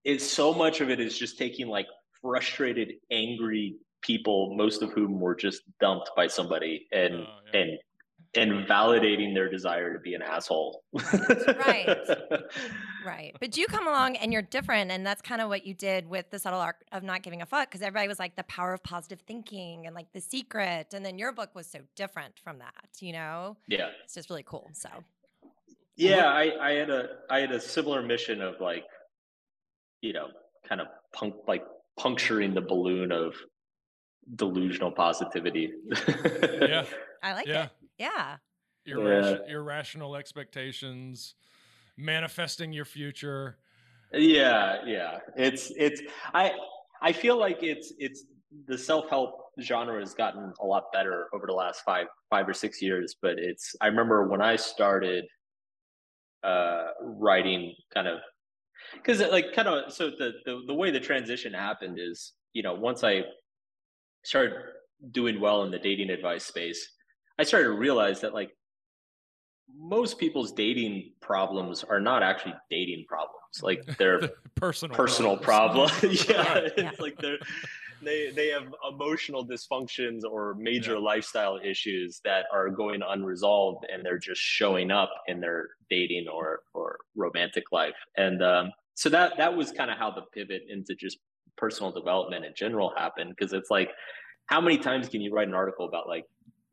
it's 0.03 0.25
so 0.25 0.53
much 0.53 0.81
of 0.81 0.89
it 0.89 0.99
is 0.99 1.17
just 1.17 1.37
taking 1.37 1.67
like 1.69 1.87
frustrated 2.21 2.95
angry 3.11 3.77
people 4.01 4.53
most 4.57 4.81
of 4.81 4.91
whom 4.91 5.19
were 5.21 5.35
just 5.35 5.61
dumped 5.79 6.09
by 6.17 6.27
somebody 6.27 6.87
and 6.91 7.13
Oh, 7.15 7.25
yeah. 7.53 7.59
and 7.61 7.79
and 8.35 8.67
validating 8.67 9.33
their 9.33 9.49
desire 9.49 9.93
to 9.93 9.99
be 9.99 10.13
an 10.15 10.21
asshole 10.21 10.83
Right. 10.93 11.87
Right. 13.05 13.35
But 13.37 13.57
you 13.57 13.65
come 13.67 13.85
along 13.85 14.15
and 14.15 14.31
you're 14.31 14.41
different. 14.41 14.89
And 14.89 15.05
that's 15.05 15.21
kind 15.21 15.41
of 15.41 15.49
what 15.49 15.65
you 15.65 15.73
did 15.73 16.07
with 16.07 16.29
the 16.29 16.39
subtle 16.39 16.61
art 16.61 16.77
of 16.93 17.03
not 17.03 17.21
giving 17.21 17.41
a 17.41 17.45
fuck 17.45 17.69
because 17.69 17.81
everybody 17.81 18.07
was 18.07 18.17
like 18.17 18.37
the 18.37 18.43
power 18.43 18.73
of 18.73 18.81
positive 18.81 19.19
thinking 19.27 19.85
and 19.85 19.93
like 19.93 20.07
the 20.13 20.21
secret. 20.21 20.93
And 20.93 21.05
then 21.05 21.17
your 21.17 21.33
book 21.33 21.53
was 21.53 21.67
so 21.67 21.79
different 21.97 22.39
from 22.41 22.59
that, 22.59 22.87
you 23.01 23.11
know? 23.11 23.57
yeah 23.67 23.89
It's 24.05 24.13
just 24.13 24.29
really 24.29 24.43
cool. 24.43 24.69
So 24.71 24.87
Yeah, 25.97 26.27
I, 26.27 26.69
I 26.69 26.71
had 26.71 26.89
a 26.89 27.09
I 27.29 27.39
had 27.39 27.51
a 27.51 27.59
similar 27.59 28.01
mission 28.01 28.41
of 28.41 28.61
like, 28.61 28.85
you 30.01 30.13
know, 30.13 30.27
kind 30.67 30.79
of 30.79 30.87
punk 31.13 31.35
like 31.45 31.65
puncturing 31.99 32.53
the 32.53 32.61
balloon 32.61 33.11
of 33.11 33.35
delusional 34.35 34.91
positivity. 34.91 35.73
yeah, 36.61 36.85
I 37.23 37.33
like 37.33 37.47
yeah. 37.47 37.65
it. 37.65 37.69
Yeah. 37.97 38.37
Irration- 38.87 39.49
irrational 39.49 40.15
expectations, 40.15 41.35
manifesting 41.97 42.73
your 42.73 42.85
future. 42.85 43.57
Yeah, 44.11 44.83
yeah. 44.85 45.19
It's 45.37 45.71
it's 45.77 46.01
I 46.33 46.51
I 47.01 47.11
feel 47.13 47.37
like 47.37 47.63
it's 47.63 47.93
it's 47.97 48.25
the 48.67 48.77
self-help 48.77 49.39
genre 49.61 49.99
has 49.99 50.13
gotten 50.13 50.53
a 50.61 50.65
lot 50.65 50.91
better 50.91 51.27
over 51.33 51.47
the 51.47 51.53
last 51.53 51.81
five 51.85 52.07
five 52.29 52.47
or 52.47 52.53
six 52.53 52.81
years, 52.81 53.15
but 53.21 53.39
it's 53.39 53.75
I 53.81 53.87
remember 53.87 54.27
when 54.27 54.41
I 54.41 54.55
started 54.57 55.25
uh 56.43 56.87
writing 57.01 57.73
kind 57.93 58.07
of 58.07 58.19
because 58.95 59.21
like 59.21 59.53
kind 59.53 59.67
of 59.69 59.93
so 59.93 60.09
the, 60.09 60.33
the 60.45 60.61
the 60.67 60.73
way 60.73 60.91
the 60.91 60.99
transition 60.99 61.53
happened 61.53 61.97
is 61.99 62.33
you 62.51 62.61
know 62.61 62.73
once 62.73 63.03
I 63.03 63.23
started 64.25 64.53
doing 65.11 65.39
well 65.39 65.63
in 65.63 65.71
the 65.71 65.79
dating 65.79 66.09
advice 66.09 66.45
space, 66.45 66.87
I 67.39 67.43
started 67.43 67.65
to 67.65 67.73
realize 67.73 68.21
that 68.21 68.33
like 68.33 68.55
most 69.75 70.19
people's 70.19 70.51
dating 70.51 71.13
problems 71.21 71.83
are 71.83 71.99
not 71.99 72.21
actually 72.23 72.53
dating 72.69 73.05
problems. 73.07 73.61
Like 73.61 73.83
they're 73.97 74.19
personal 74.55 74.95
personal 74.95 75.37
problems. 75.37 75.91
problem. 75.99 76.15
yeah, 76.29 76.53
Right. 76.53 76.63
it's 76.65 76.77
Yeah. 76.77 76.91
like 76.99 77.17
they're 77.21 77.37
they 78.01 78.31
they 78.35 78.49
have 78.49 78.73
emotional 78.89 79.47
dysfunctions 79.47 80.21
or 80.29 80.55
major 80.55 80.93
Yeah. 80.93 80.99
lifestyle 80.99 81.59
issues 81.63 82.19
that 82.25 82.45
are 82.53 82.69
going 82.69 83.01
unresolved, 83.01 83.85
and 83.91 84.05
they're 84.05 84.19
just 84.19 84.41
showing 84.41 84.91
up 84.91 85.09
in 85.27 85.39
their 85.39 85.69
dating 85.89 86.27
or 86.27 86.61
or 86.73 86.99
romantic 87.15 87.63
life. 87.71 87.95
And 88.17 88.43
um, 88.43 88.71
so 88.95 89.09
that 89.09 89.37
that 89.37 89.55
was 89.55 89.71
kind 89.71 89.89
of 89.89 89.97
how 89.97 90.11
the 90.11 90.23
pivot 90.33 90.63
into 90.69 90.95
just 90.95 91.17
personal 91.55 91.91
development 91.91 92.43
in 92.45 92.53
general 92.55 92.93
happened 92.97 93.33
because 93.37 93.53
it's 93.53 93.69
like 93.71 93.89
how 94.47 94.59
many 94.59 94.77
times 94.77 95.07
can 95.07 95.21
you 95.21 95.31
write 95.33 95.47
an 95.47 95.53
article 95.53 95.87
about 95.87 96.07
like 96.07 96.25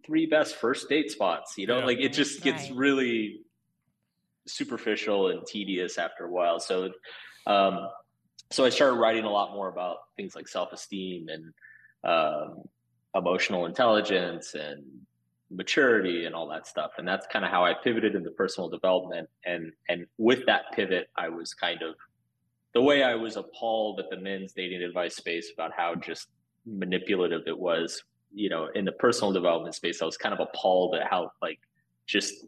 three 0.05 0.27
best 0.27 0.57
first 0.57 0.89
date 0.89 1.11
spots 1.11 1.55
you 1.57 1.67
know 1.67 1.79
Yeah. 1.79 1.85
like 1.87 1.99
it 2.01 2.13
just 2.13 2.43
gets 2.43 2.69
Right. 2.71 2.77
really 2.79 3.41
superficial 4.47 5.29
and 5.29 5.47
tedious 5.47 5.99
after 5.99 6.25
a 6.25 6.31
while 6.31 6.59
so 6.61 6.91
um 7.47 7.89
so 8.51 8.65
i 8.65 8.69
started 8.69 8.97
writing 8.97 9.25
a 9.25 9.31
lot 9.31 9.53
more 9.53 9.69
about 9.69 9.99
things 10.17 10.35
like 10.35 10.49
self-esteem 10.49 11.29
and 11.29 11.53
um 12.05 12.63
emotional 13.15 13.67
intelligence 13.67 14.55
and 14.55 14.83
maturity 15.51 16.27
and 16.27 16.35
all 16.35 16.49
that 16.49 16.67
stuff 16.67 16.93
and 16.99 17.07
that's 17.07 17.27
kind 17.27 17.45
of 17.45 17.51
how 17.51 17.65
i 17.65 17.75
pivoted 17.85 18.15
into 18.15 18.31
personal 18.31 18.69
development 18.69 19.29
and 19.45 19.73
and 19.89 20.07
with 20.17 20.47
that 20.47 20.63
pivot 20.73 21.09
i 21.17 21.29
was 21.29 21.53
kind 21.55 21.83
of 21.83 21.95
the 22.73 22.81
way 22.81 23.03
i 23.03 23.15
was 23.15 23.37
appalled 23.37 23.99
at 24.01 24.09
the 24.11 24.17
men's 24.17 24.53
dating 24.53 24.81
advice 24.83 25.17
space 25.17 25.51
about 25.53 25.73
how 25.77 25.95
just 25.95 26.29
manipulative 26.67 27.43
it 27.47 27.59
was 27.59 28.03
you 28.33 28.49
know 28.49 28.69
in 28.75 28.85
the 28.85 28.93
personal 28.93 29.33
development 29.33 29.75
space 29.75 30.01
i 30.03 30.05
was 30.05 30.17
kind 30.17 30.33
of 30.33 30.41
appalled 30.41 30.95
at 30.95 31.07
how 31.11 31.31
like 31.43 31.59
just 32.07 32.47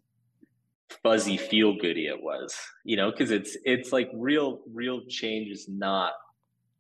fuzzy 1.03 1.37
feel 1.37 1.75
goody 1.79 2.07
it 2.07 2.23
was 2.23 2.55
you 2.85 2.97
know 2.97 3.11
because 3.11 3.31
it's 3.31 3.57
it's 3.65 3.93
like 3.93 4.11
real 4.15 4.61
real 4.73 5.01
change 5.09 5.49
is 5.51 5.67
not 5.69 6.13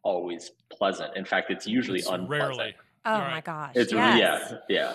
always 0.02 0.50
pleasant 0.70 1.16
in 1.16 1.24
fact 1.24 1.50
it's 1.50 1.66
usually 1.66 1.98
It's 2.00 2.08
unpleasant 2.08 2.58
rarely. 2.58 2.74
Oh 3.04 3.18
Right. 3.18 3.30
my 3.30 3.40
gosh. 3.40 3.72
it's 3.74 3.92
yes. 3.92 4.52
yeah 4.52 4.58
yeah 4.68 4.94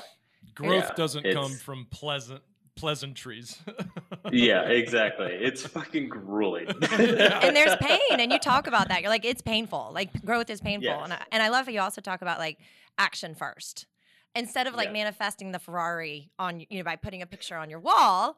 Growth 0.56 0.86
Yeah, 0.90 0.94
doesn't 0.96 1.26
come 1.34 1.52
from 1.52 1.86
pleasant 1.92 2.42
pleasantries. 2.76 3.58
yeah 4.32 4.62
exactly 4.62 5.32
it's 5.32 5.66
fucking 5.66 6.08
grueling 6.10 6.68
and 6.92 7.56
there's 7.56 7.76
pain 7.78 8.00
and 8.20 8.32
you 8.32 8.38
talk 8.38 8.68
about 8.68 8.88
that 8.90 9.02
you're 9.02 9.10
like 9.10 9.26
it's 9.26 9.42
painful 9.42 9.90
like 9.94 10.24
growth 10.24 10.50
is 10.52 10.62
painful 10.62 10.84
Yes. 10.90 11.02
and, 11.04 11.14
I, 11.14 11.22
and 11.32 11.42
i 11.44 11.50
love 11.50 11.66
how 11.66 11.72
you 11.72 11.80
also 11.82 12.02
talk 12.02 12.22
about 12.22 12.38
like 12.38 12.60
action 13.00 13.34
first 13.34 13.88
instead 14.36 14.68
of 14.68 14.76
like 14.76 14.88
Yeah. 14.88 14.94
manifesting 14.94 15.52
the 15.52 15.60
ferrari 15.60 16.30
on 16.38 16.60
you 16.70 16.78
know 16.80 16.84
by 16.84 16.96
putting 16.96 17.22
a 17.22 17.26
picture 17.26 17.56
on 17.58 17.70
your 17.70 17.80
wall 17.80 18.38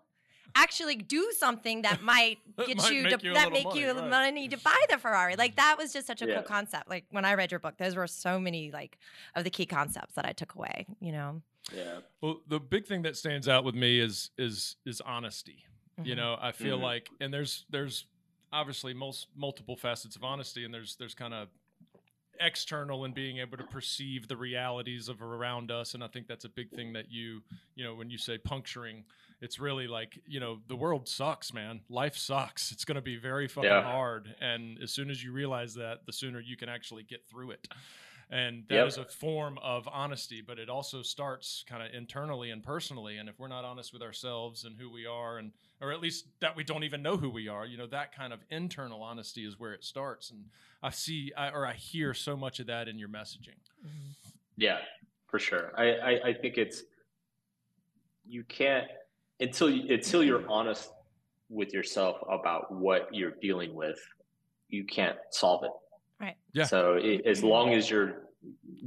actually 0.55 0.95
do 0.95 1.31
something 1.37 1.83
that 1.83 2.01
might 2.01 2.37
get 2.65 2.77
Might 2.77 2.91
you 2.93 3.03
make 3.03 3.19
to 3.19 3.27
you 3.27 3.33
that 3.33 3.51
little 3.51 3.71
make 3.71 3.79
you 3.79 3.87
money, 3.87 3.93
the 3.93 4.01
right. 4.01 4.09
money 4.09 4.47
to 4.47 4.57
buy 4.57 4.79
the 4.89 4.97
ferrari 4.97 5.35
like 5.35 5.55
that 5.57 5.75
was 5.77 5.93
just 5.93 6.07
such 6.07 6.21
a 6.21 6.27
Yeah. 6.27 6.35
cool 6.35 6.43
concept 6.43 6.89
like 6.89 7.05
when 7.11 7.25
i 7.25 7.33
read 7.35 7.51
your 7.51 7.59
book 7.59 7.77
those 7.77 7.95
were 7.95 8.07
so 8.07 8.39
many 8.39 8.71
like 8.71 8.97
of 9.35 9.43
the 9.43 9.49
key 9.49 9.65
concepts 9.65 10.13
that 10.15 10.25
i 10.25 10.31
took 10.31 10.55
away 10.55 10.85
you 10.99 11.11
know 11.11 11.41
yeah 11.73 11.99
well, 12.21 12.41
the 12.47 12.59
big 12.59 12.85
thing 12.87 13.03
that 13.03 13.15
stands 13.15 13.47
out 13.47 13.63
with 13.63 13.75
me 13.75 13.99
is 13.99 14.31
is 14.37 14.75
is 14.85 14.99
honesty. 15.01 15.65
You 16.03 16.13
Mhm. 16.13 16.17
know, 16.17 16.37
I 16.41 16.51
feel 16.51 16.77
Mhm. 16.79 16.81
like, 16.81 17.09
and 17.21 17.33
there's 17.33 17.65
there's 17.69 18.05
obviously 18.51 18.93
most 18.93 19.27
multiple 19.35 19.75
facets 19.75 20.15
of 20.15 20.23
honesty, 20.23 20.65
and 20.65 20.73
there's 20.73 20.95
there's 20.95 21.13
kind 21.13 21.33
of 21.33 21.49
external 22.39 23.03
and 23.05 23.13
being 23.13 23.37
able 23.39 23.57
to 23.57 23.63
perceive 23.65 24.27
the 24.27 24.37
realities 24.37 25.09
of 25.09 25.21
around 25.21 25.71
us 25.71 25.93
and 25.93 26.03
i 26.03 26.07
think 26.07 26.27
that's 26.27 26.45
a 26.45 26.49
big 26.49 26.69
thing 26.71 26.93
that 26.93 27.11
you 27.11 27.41
you 27.75 27.83
know 27.83 27.93
when 27.95 28.09
you 28.09 28.17
say 28.17 28.37
puncturing 28.37 29.03
it's 29.41 29.59
really 29.59 29.87
like 29.87 30.19
you 30.27 30.39
know 30.39 30.59
the 30.67 30.75
world 30.75 31.07
sucks 31.07 31.53
man. 31.53 31.79
Life 31.89 32.17
sucks. 32.17 32.73
It's 32.73 32.83
going 32.83 32.95
to 32.97 33.01
be 33.01 33.15
very 33.17 33.47
fucking 33.47 33.69
Yeah. 33.69 33.83
hard 33.83 34.35
and 34.41 34.77
as 34.83 34.91
soon 34.91 35.09
as 35.09 35.23
you 35.23 35.31
realize 35.31 35.73
that 35.75 36.05
the 36.05 36.11
sooner 36.11 36.39
you 36.41 36.57
can 36.57 36.67
actually 36.67 37.03
get 37.03 37.25
through 37.29 37.51
it 37.51 37.67
and 38.29 38.63
that 38.67 38.87
is 38.87 38.97
Yep. 38.97 39.07
a 39.07 39.11
form 39.11 39.57
of 39.59 39.87
honesty 39.87 40.41
but 40.41 40.59
it 40.59 40.69
also 40.69 41.01
starts 41.01 41.63
kind 41.67 41.81
of 41.81 41.93
internally 41.93 42.51
and 42.51 42.63
personally 42.63 43.17
and 43.17 43.27
if 43.27 43.39
we're 43.39 43.47
not 43.47 43.65
honest 43.65 43.91
with 43.91 44.01
ourselves 44.01 44.65
and 44.65 44.77
who 44.77 44.89
we 44.89 45.05
are 45.05 45.37
and 45.37 45.51
or 45.81 45.91
at 45.91 45.99
least 45.99 46.27
that 46.39 46.55
we 46.55 46.63
don't 46.63 46.83
even 46.83 47.01
know 47.01 47.17
who 47.17 47.29
we 47.29 47.47
are 47.47 47.65
you 47.65 47.77
know 47.77 47.87
that 47.87 48.15
kind 48.15 48.31
of 48.33 48.39
internal 48.49 49.01
honesty 49.01 49.45
is 49.45 49.59
where 49.59 49.73
it 49.73 49.83
starts 49.83 50.29
and 50.31 50.45
i 50.83 50.89
see 50.89 51.31
I, 51.35 51.49
or 51.49 51.65
i 51.65 51.73
hear 51.73 52.13
so 52.13 52.37
much 52.37 52.59
of 52.59 52.67
that 52.67 52.87
in 52.87 52.99
your 52.99 53.09
messaging 53.09 53.57
Mhm. 53.85 54.15
Yeah, 54.57 54.79
for 55.27 55.39
sure. 55.39 55.71
I, 55.77 55.93
I, 55.93 56.09
I 56.29 56.33
think 56.33 56.57
it's 56.57 56.83
you 58.27 58.43
can't 58.43 58.87
until 59.39 59.69
you, 59.69 59.93
until 59.93 60.21
you're 60.21 60.47
honest 60.49 60.89
with 61.49 61.73
yourself 61.73 62.17
about 62.29 62.69
what 62.71 63.07
you're 63.13 63.35
dealing 63.41 63.73
with, 63.73 63.97
you 64.67 64.83
can't 64.83 65.17
solve 65.31 65.63
it. 65.63 65.71
Right. 66.19 66.35
Yeah. 66.53 66.65
So 66.65 66.97
i 66.97 67.21
as 67.25 67.43
long 67.43 67.73
as 67.73 67.89
you're 67.89 68.23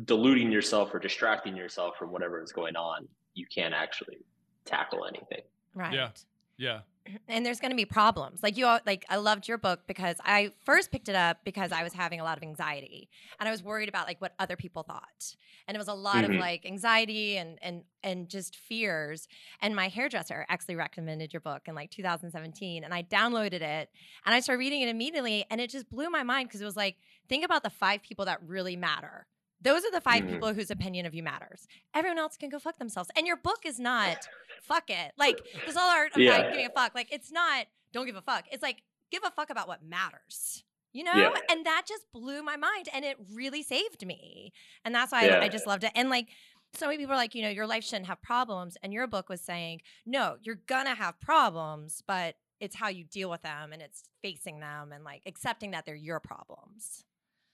deluding 0.05 0.51
yourself 0.51 0.95
or 0.95 0.99
distracting 0.99 1.57
yourself 1.57 1.97
from 1.99 2.11
whatever 2.13 2.43
is 2.43 2.53
going 2.53 2.77
on, 2.77 3.07
you 3.35 3.47
can't 3.47 3.75
actually 3.75 4.19
tackle 4.65 5.05
anything. 5.07 5.43
right 5.75 5.93
Yeah. 5.93 6.11
yeah 6.57 6.81
and 7.29 7.45
there's 7.45 7.59
going 7.59 7.73
to 7.73 7.77
be 7.77 7.85
problems 7.85 8.43
like 8.45 8.57
you 8.57 8.65
all 8.67 8.79
like 8.87 9.05
i 9.09 9.17
loved 9.17 9.49
your 9.49 9.59
book 9.59 9.81
because 9.89 10.15
i 10.25 10.53
first 10.65 10.93
picked 10.93 11.09
it 11.09 11.17
up 11.17 11.39
because 11.45 11.73
i 11.73 11.83
was 11.83 11.93
having 11.93 12.21
a 12.21 12.25
lot 12.25 12.37
of 12.37 12.45
anxiety 12.45 13.09
and 13.41 13.49
i 13.49 13.51
was 13.51 13.61
worried 13.61 13.89
about 13.89 14.07
like 14.07 14.21
what 14.21 14.35
other 14.39 14.55
people 14.55 14.85
thought 14.85 15.35
and 15.67 15.75
it 15.77 15.79
was 15.79 15.89
a 15.89 15.95
lot 15.95 16.23
of 16.23 16.31
Mhm. 16.31 16.39
like 16.39 16.65
anxiety 16.65 17.39
and 17.39 17.59
and 17.61 17.83
and 18.05 18.29
just 18.29 18.55
fears 18.55 19.27
and 19.61 19.75
my 19.75 19.89
hairdresser 19.89 20.47
actually 20.49 20.77
recommended 20.77 21.33
your 21.33 21.41
book 21.41 21.63
in 21.67 21.75
like 21.75 21.91
2017 21.91 22.85
and 22.85 22.95
i 22.95 23.03
downloaded 23.03 23.63
it 23.63 23.91
and 24.25 24.35
i 24.37 24.39
started 24.39 24.61
reading 24.61 24.83
it 24.83 24.89
immediately 24.89 25.45
and 25.51 25.61
it 25.61 25.71
just 25.71 25.91
blew 25.91 26.09
my 26.09 26.23
mind 26.23 26.49
because 26.49 26.61
it 26.61 26.65
was 26.67 26.77
like 26.77 26.97
think 27.29 27.45
about 27.45 27.63
the 27.63 27.71
five 27.71 28.03
people 28.03 28.25
that 28.25 28.41
really 28.47 28.77
matter 28.77 29.27
those 29.61 29.85
are 29.85 29.93
the 29.93 30.01
5 30.01 30.25
Mhm. 30.25 30.31
people 30.33 30.53
whose 30.55 30.73
opinion 30.73 31.07
of 31.07 31.15
you 31.15 31.23
matters 31.23 31.67
everyone 31.95 32.19
else 32.19 32.37
can 32.37 32.49
go 32.49 32.59
fuck 32.59 32.79
themselves 32.79 33.11
and 33.17 33.27
your 33.27 33.37
book 33.37 33.61
is 33.65 33.79
not 33.79 34.27
fuck 34.63 34.91
it 34.91 35.13
like 35.17 35.39
this 35.67 35.75
subtle 35.75 35.89
art 35.89 36.13
of 36.15 36.21
Yeah. 36.21 36.39
not 36.39 36.51
giving 36.51 36.67
a 36.67 36.71
fuck. 36.71 36.95
Like 36.95 37.13
it's 37.13 37.31
not 37.31 37.67
don't 37.93 38.07
give 38.07 38.17
a 38.17 38.23
fuck. 38.23 38.45
It's 38.51 38.63
like 38.63 38.83
give 39.11 39.23
a 39.25 39.31
fuck 39.31 39.51
about 39.51 39.69
what 39.69 39.83
matters. 39.83 40.65
You 40.93 41.05
know? 41.05 41.15
Yeah. 41.15 41.35
And 41.51 41.65
that 41.67 41.85
just 41.87 42.11
blew 42.13 42.43
my 42.43 42.57
mind 42.57 42.89
and 42.93 43.05
it 43.05 43.17
really 43.33 43.63
saved 43.63 44.05
me. 44.07 44.53
And 44.85 44.95
that's 44.95 45.13
why 45.13 45.27
Yeah. 45.27 45.37
I, 45.37 45.45
I 45.45 45.49
just 45.49 45.67
loved 45.67 45.85
it. 45.85 45.93
And 45.95 46.11
like 46.11 46.29
so 46.75 46.87
many 46.87 46.99
people 46.99 47.13
are 47.15 47.17
like, 47.19 47.35
you 47.35 47.43
know, 47.43 47.49
your 47.51 47.67
life 47.67 47.85
shouldn't 47.85 48.07
have 48.07 48.21
problems. 48.23 48.77
And 48.83 48.93
your 48.93 49.07
book 49.07 49.29
was 49.29 49.41
saying, 49.43 49.83
no, 50.07 50.39
you're 50.43 50.61
gonna 50.67 50.95
have 50.95 51.21
problems, 51.21 52.03
but 52.07 52.37
it's 52.61 52.77
how 52.77 52.89
you 52.89 53.05
deal 53.05 53.29
with 53.31 53.43
them 53.43 53.73
and 53.73 53.81
it's 53.83 54.05
facing 54.23 54.61
them 54.61 54.91
and 54.93 55.05
like 55.05 55.23
accepting 55.27 55.71
that 55.73 55.85
they're 55.87 55.95
your 55.95 56.21
problems. 56.21 57.05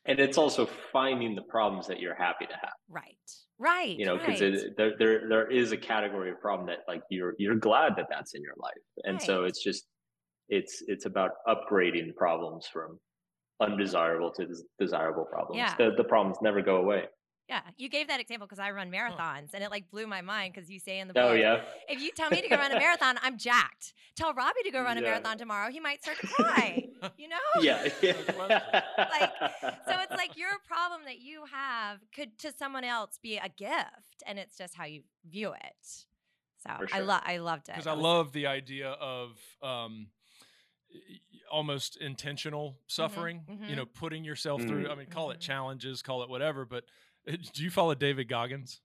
And 0.09 0.19
it's 0.19 0.39
also 0.39 0.67
finding 0.93 1.35
the 1.35 1.43
problems 1.43 1.87
that 1.87 2.01
you're 2.01 2.15
happy 2.15 2.47
to 2.47 2.55
have. 2.55 2.73
Right. 2.89 3.05
Right. 3.61 3.99
you 3.99 4.07
know 4.07 4.17
because 4.17 4.41
right. 4.41 4.63
there, 4.77 4.93
there 4.99 5.29
there 5.29 5.51
is 5.51 5.73
a 5.73 5.77
category 5.77 6.31
of 6.31 6.41
problem 6.41 6.69
that 6.69 6.79
like 6.87 7.03
you're 7.11 7.35
you're 7.39 7.57
glad 7.57 7.97
that 7.97 8.07
that's 8.09 8.35
in 8.35 8.43
your 8.43 8.55
life 8.57 8.85
and 9.03 9.21
so 9.21 9.43
it's 9.45 9.63
just 9.65 9.87
it's 10.49 10.81
it's 10.87 11.07
about 11.07 11.33
upgrading 11.49 12.15
problems 12.15 12.69
from 12.73 13.01
undesirable 13.61 14.31
to 14.37 14.47
des- 14.47 14.63
desirable 14.79 15.25
problems 15.25 15.59
Yeah. 15.59 15.75
the, 15.77 15.91
the 15.97 16.05
problems 16.05 16.39
never 16.41 16.63
go 16.63 16.77
away 16.77 17.07
Yeah, 17.49 17.63
you 17.77 17.89
gave 17.89 18.07
that 18.09 18.21
example 18.21 18.47
because 18.47 18.61
I 18.61 18.71
run 18.71 18.93
marathons, 18.93 19.51
and 19.55 19.65
it 19.65 19.71
like 19.73 19.91
blew 19.91 20.07
my 20.07 20.21
mind 20.21 20.55
because 20.55 20.71
you 20.71 20.79
say 20.79 21.01
in 21.01 21.09
the 21.09 21.19
oh, 21.19 21.23
book, 21.23 21.31
oh 21.33 21.35
yeah 21.35 21.63
if 21.89 22.01
you 22.01 22.11
tell 22.15 22.31
me 22.31 22.41
to 22.41 22.49
go 22.49 22.57
run 22.57 22.71
a 22.71 22.79
marathon, 22.87 23.19
I'm 23.23 23.39
jacked. 23.39 23.93
Tell 24.17 24.33
Robbie 24.35 24.63
to 24.65 24.71
go 24.71 24.83
run 24.83 24.99
a 24.99 25.01
Yeah. 25.01 25.09
marathon 25.09 25.37
tomorrow, 25.39 25.69
he 25.71 25.81
might 25.81 26.01
start 26.03 26.19
to 26.21 26.27
cry. 26.29 26.85
you 27.19 27.29
know? 27.29 27.37
yeah, 27.63 27.89
yeah. 28.03 28.13
Like, 28.99 29.31
So 29.87 29.95
it's 30.03 30.17
like 30.17 30.37
your 30.37 30.51
problem 30.67 31.03
that 31.07 31.21
you 31.21 31.45
have 31.53 31.99
could 32.15 32.39
to 32.41 32.53
someone 32.53 32.85
else 32.85 33.19
be 33.23 33.37
a 33.37 33.49
gift, 33.49 34.23
and 34.27 34.39
it's 34.39 34.57
just 34.57 34.75
how 34.75 34.85
you 34.85 35.03
view 35.29 35.53
it. 35.53 36.07
So 36.67 36.71
For 36.79 36.89
I 36.93 37.01
love 37.01 37.23
I 37.25 37.39
loved 37.39 37.69
it. 37.69 37.73
because 37.75 37.87
I 37.87 37.93
love 37.93 38.33
the 38.33 38.47
idea 38.47 38.91
of 38.91 39.39
um, 39.63 40.09
y- 40.93 41.01
y- 41.09 41.19
almost 41.51 41.97
intentional 41.99 42.79
suffering. 42.87 43.43
You 43.49 43.75
mhm. 43.75 43.77
know, 43.77 43.87
putting 43.87 44.25
yourself 44.25 44.63
through. 44.63 44.87
Mm. 44.87 44.91
I 44.91 44.95
mean, 44.97 45.07
call 45.07 45.31
it 45.31 45.39
Mhm. 45.39 45.43
challenges, 45.43 46.03
call 46.03 46.23
it 46.23 46.29
whatever. 46.29 46.65
But 46.65 46.85
uh, 47.31 47.37
do 47.53 47.63
you 47.63 47.71
follow 47.71 47.95
David 47.95 48.29
Goggins? 48.29 48.81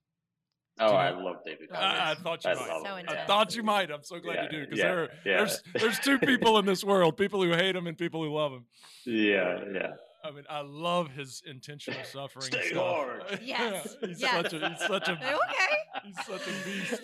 Oh, 0.80 0.90
you 0.90 0.96
I 0.96 1.10
love 1.10 1.36
David. 1.44 1.70
I, 1.72 2.10
I 2.12 2.14
thought 2.16 2.44
you 2.44 2.50
I 2.50 2.54
might. 2.54 2.68
love 2.68 2.82
So 2.86 2.96
him. 2.96 3.06
I 3.08 3.24
thought 3.26 3.54
you 3.54 3.62
might. 3.62 3.90
I'm 3.90 4.02
so 4.02 4.18
glad 4.18 4.34
Yeah, 4.34 4.42
you 4.44 4.48
do 4.50 4.60
because 4.64 4.78
yeah, 4.78 4.84
there, 4.94 5.08
yeah. 5.24 5.36
there's 5.38 5.62
there's 5.74 5.98
two 6.00 6.18
people 6.30 6.58
in 6.58 6.66
this 6.66 6.82
world: 6.82 7.16
people 7.16 7.42
who 7.42 7.50
hate 7.52 7.76
him 7.76 7.86
and 7.86 7.96
people 7.96 8.22
who 8.24 8.34
love 8.34 8.52
him. 8.52 8.64
Yeah, 9.06 9.60
yeah. 9.72 9.90
I 10.24 10.30
mean, 10.30 10.44
I 10.48 10.62
love 10.62 11.10
his 11.10 11.42
intentional 11.46 12.02
suffering. 12.12 12.46
Stay 12.46 12.70
stuff. 12.70 12.84
hard. 12.84 13.22
Yes, 13.42 13.94
he's 14.00 14.20
yes. 14.20 14.32
such 14.50 14.52
a 14.54 14.68
he's 14.68 14.78
such 14.86 15.08
a 15.08 15.12
okay. 15.12 15.76
he's 16.02 16.26
such 16.26 16.42
a 16.48 16.64
beast. 16.64 17.00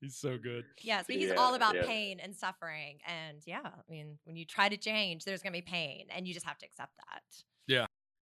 he's 0.00 0.16
so 0.16 0.38
good. 0.38 0.64
Yes, 0.82 1.04
but 1.06 1.16
he's 1.16 1.28
Yeah, 1.30 1.34
all 1.34 1.54
about 1.54 1.74
yeah. 1.74 1.84
pain 1.84 2.20
and 2.22 2.34
suffering. 2.34 2.98
And 3.06 3.38
yeah, 3.46 3.60
I 3.64 3.90
mean, 3.90 4.18
when 4.24 4.36
you 4.36 4.44
try 4.44 4.68
to 4.68 4.76
change, 4.76 5.24
there's 5.24 5.42
gonna 5.42 5.52
be 5.52 5.62
pain, 5.62 6.06
and 6.14 6.26
you 6.26 6.34
just 6.34 6.46
have 6.46 6.58
to 6.58 6.66
accept 6.66 6.92
that. 6.96 7.85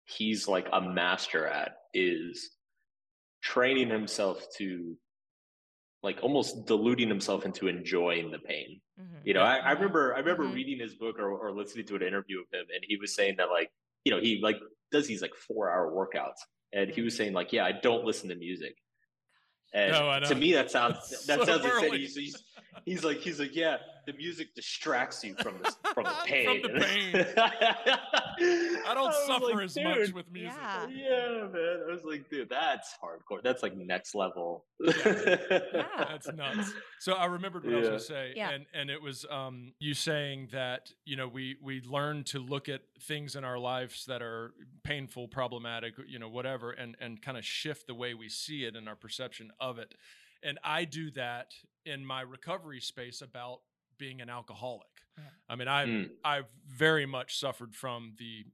He's 0.09 0.47
like 0.47 0.67
a 0.73 0.81
master 0.81 1.45
at 1.47 1.75
is 1.93 2.49
training 3.41 3.89
himself 3.89 4.45
to 4.57 4.97
like 6.01 6.19
almost 6.23 6.65
deluding 6.65 7.09
himself 7.09 7.45
into 7.45 7.67
enjoying 7.67 8.31
the 8.31 8.39
pain. 8.39 8.81
Mhm. 8.99 9.21
You 9.23 9.33
know, 9.33 9.41
I, 9.41 9.57
I 9.57 9.71
remember 9.71 10.15
I 10.15 10.19
remember 10.19 10.45
Mhm. 10.45 10.53
reading 10.53 10.79
his 10.79 10.95
book 10.95 11.19
or, 11.19 11.29
or 11.31 11.51
listening 11.51 11.85
to 11.87 11.95
an 11.95 12.01
interview 12.03 12.39
of 12.41 12.47
him, 12.51 12.65
and 12.73 12.83
he 12.87 12.97
was 12.97 13.13
saying 13.15 13.35
that 13.37 13.49
like 13.49 13.69
you 14.05 14.11
know 14.11 14.19
he 14.19 14.39
like 14.41 14.57
does 14.91 15.07
these 15.07 15.21
like 15.21 15.35
four 15.35 15.69
hour 15.71 15.91
workouts, 15.91 16.39
and 16.73 16.89
he 16.89 17.01
was 17.01 17.15
saying 17.15 17.33
like 17.33 17.51
yeah 17.53 17.65
I 17.65 17.73
don't 17.73 18.05
listen 18.05 18.29
to 18.29 18.35
music. 18.35 18.75
And 19.73 19.91
No, 19.91 20.19
to 20.21 20.35
me 20.35 20.53
that 20.53 20.71
sounds 20.71 20.97
that 21.27 21.39
So 21.39 21.45
sounds 21.45 21.65
insane. 21.65 21.93
He's, 21.99 22.15
he's, 22.15 22.43
he's 22.85 23.03
like 23.03 23.17
he's 23.19 23.39
like 23.39 23.55
yeah 23.55 23.77
the 24.11 24.17
music 24.17 24.55
distracts 24.55 25.23
you 25.23 25.35
from 25.35 25.55
the 25.63 25.71
from 25.93 26.03
the 26.05 26.09
From 26.09 26.25
pain. 26.25 26.61
the 26.63 26.69
pain. 26.69 27.25
I 27.37 28.93
don't 28.93 29.05
was 29.07 29.27
suffer 29.27 29.45
like, 29.53 29.63
as 29.65 29.77
much 29.77 30.13
with 30.13 30.31
music. 30.31 30.57
Yeah. 30.59 30.87
yeah, 30.87 31.47
man. 31.47 31.83
I 31.87 31.91
was 31.91 32.03
like, 32.03 32.29
dude, 32.29 32.49
that's 32.49 32.95
hardcore. 33.03 33.43
That's 33.43 33.61
like 33.61 33.75
next 33.77 34.15
level. 34.15 34.65
Yeah, 34.79 34.93
That's 35.97 36.31
nuts. 36.33 36.71
So 36.99 37.13
I 37.13 37.25
remembered 37.25 37.65
what 37.65 37.73
I 37.73 37.77
was 37.77 37.87
going 37.87 37.99
to 37.99 38.05
say, 38.05 38.33
Yeah. 38.35 38.49
and 38.49 38.65
and 38.73 38.89
it 38.89 39.01
was 39.01 39.25
um, 39.29 39.73
you 39.79 39.93
saying 39.93 40.49
that 40.53 40.91
you 41.05 41.15
know 41.15 41.27
we 41.27 41.57
we 41.61 41.81
learn 41.81 42.23
to 42.25 42.39
look 42.39 42.69
at 42.69 42.81
things 43.01 43.35
in 43.35 43.43
our 43.43 43.59
lives 43.59 44.05
that 44.07 44.21
are 44.21 44.53
painful, 44.83 45.27
problematic, 45.27 45.93
you 46.07 46.17
know, 46.17 46.29
whatever, 46.29 46.71
and 46.71 46.95
and 46.99 47.21
kind 47.21 47.37
of 47.37 47.45
shift 47.45 47.87
the 47.87 47.93
way 47.95 48.13
we 48.13 48.29
see 48.29 48.63
it 48.63 48.75
and 48.75 48.87
our 48.89 48.95
perception 48.95 49.51
of 49.59 49.77
it. 49.77 49.93
And 50.41 50.57
I 50.63 50.85
do 50.85 51.11
that 51.11 51.51
in 51.85 52.05
my 52.05 52.21
recovery 52.21 52.79
space 52.79 53.21
about 53.21 53.59
being 53.99 54.21
an 54.21 54.29
alcoholic. 54.29 54.87
Yeah. 55.17 55.23
I 55.49 55.55
mean, 55.55 55.67
I 55.67 55.85
Mm. 55.85 56.09
I've 56.23 56.47
very 56.65 57.05
much 57.05 57.37
suffered 57.37 57.75
from 57.75 58.15
the 58.17 58.45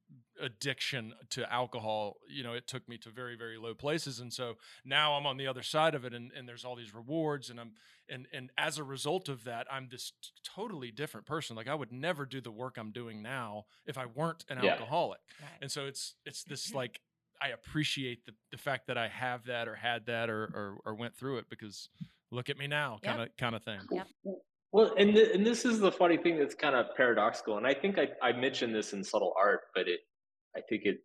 addiction 0.41 1.13
to 1.29 1.51
alcohol. 1.51 2.17
You 2.27 2.43
know, 2.43 2.53
it 2.53 2.67
took 2.67 2.89
me 2.89 2.97
to 2.99 3.09
very 3.09 3.35
very 3.37 3.57
low 3.57 3.73
places, 3.75 4.19
and 4.19 4.33
so 4.33 4.55
now 4.83 5.13
I'm 5.13 5.25
on 5.25 5.37
the 5.37 5.47
other 5.47 5.61
side 5.63 5.93
of 5.95 6.03
it, 6.05 6.13
and, 6.13 6.31
and 6.31 6.49
there's 6.49 6.65
all 6.65 6.75
these 6.75 6.93
rewards, 6.93 7.49
and 7.49 7.59
I'm 7.59 7.73
and 8.09 8.27
and 8.33 8.49
as 8.57 8.77
a 8.79 8.83
result 8.83 9.29
of 9.29 9.43
that, 9.45 9.67
I'm 9.71 9.87
this 9.89 10.11
t- 10.21 10.29
totally 10.43 10.91
different 10.91 11.25
person. 11.27 11.55
Like 11.55 11.67
I 11.67 11.75
would 11.75 11.91
never 11.91 12.25
do 12.25 12.41
the 12.41 12.51
work 12.51 12.77
I'm 12.77 12.91
doing 12.91 13.21
now 13.21 13.65
if 13.85 13.97
I 13.97 14.07
weren't 14.07 14.43
an 14.49 14.57
Yeah. 14.63 14.71
alcoholic. 14.73 15.19
Right. 15.41 15.51
And 15.61 15.71
so 15.71 15.85
it's 15.85 16.15
it's 16.25 16.43
this 16.43 16.73
like 16.73 16.99
I 17.39 17.49
appreciate 17.49 18.25
the 18.25 18.33
the 18.51 18.57
fact 18.57 18.87
that 18.87 18.97
I 18.97 19.07
have 19.09 19.45
that 19.45 19.67
or 19.67 19.75
had 19.75 20.07
that 20.07 20.29
or 20.31 20.43
or, 20.45 20.77
or 20.85 20.95
went 20.95 21.15
through 21.15 21.37
it 21.37 21.45
because 21.49 21.89
look 22.31 22.49
at 22.49 22.57
me 22.57 22.65
now, 22.67 22.99
kind 23.03 23.21
of 23.21 23.29
kind 23.37 23.55
of 23.55 23.63
thing. 23.63 23.81
Yep. 23.91 24.07
Well, 24.75 24.93
and 24.97 25.15
th- 25.15 25.29
and 25.33 25.47
this 25.47 25.63
is 25.63 25.79
the 25.79 25.89
funny 25.89 26.17
thing 26.17 26.37
that's 26.37 26.53
kind 26.53 26.75
of 26.75 26.87
paradoxical, 26.97 27.55
and 27.55 27.65
I 27.65 27.73
think 27.73 27.97
I, 27.97 28.09
I 28.21 28.33
mentioned 28.33 28.75
this 28.75 28.91
in 28.91 29.05
subtle 29.05 29.33
art, 29.41 29.61
but 29.73 29.87
it 29.87 30.01
I 30.53 30.59
think 30.67 30.81
it 30.83 30.97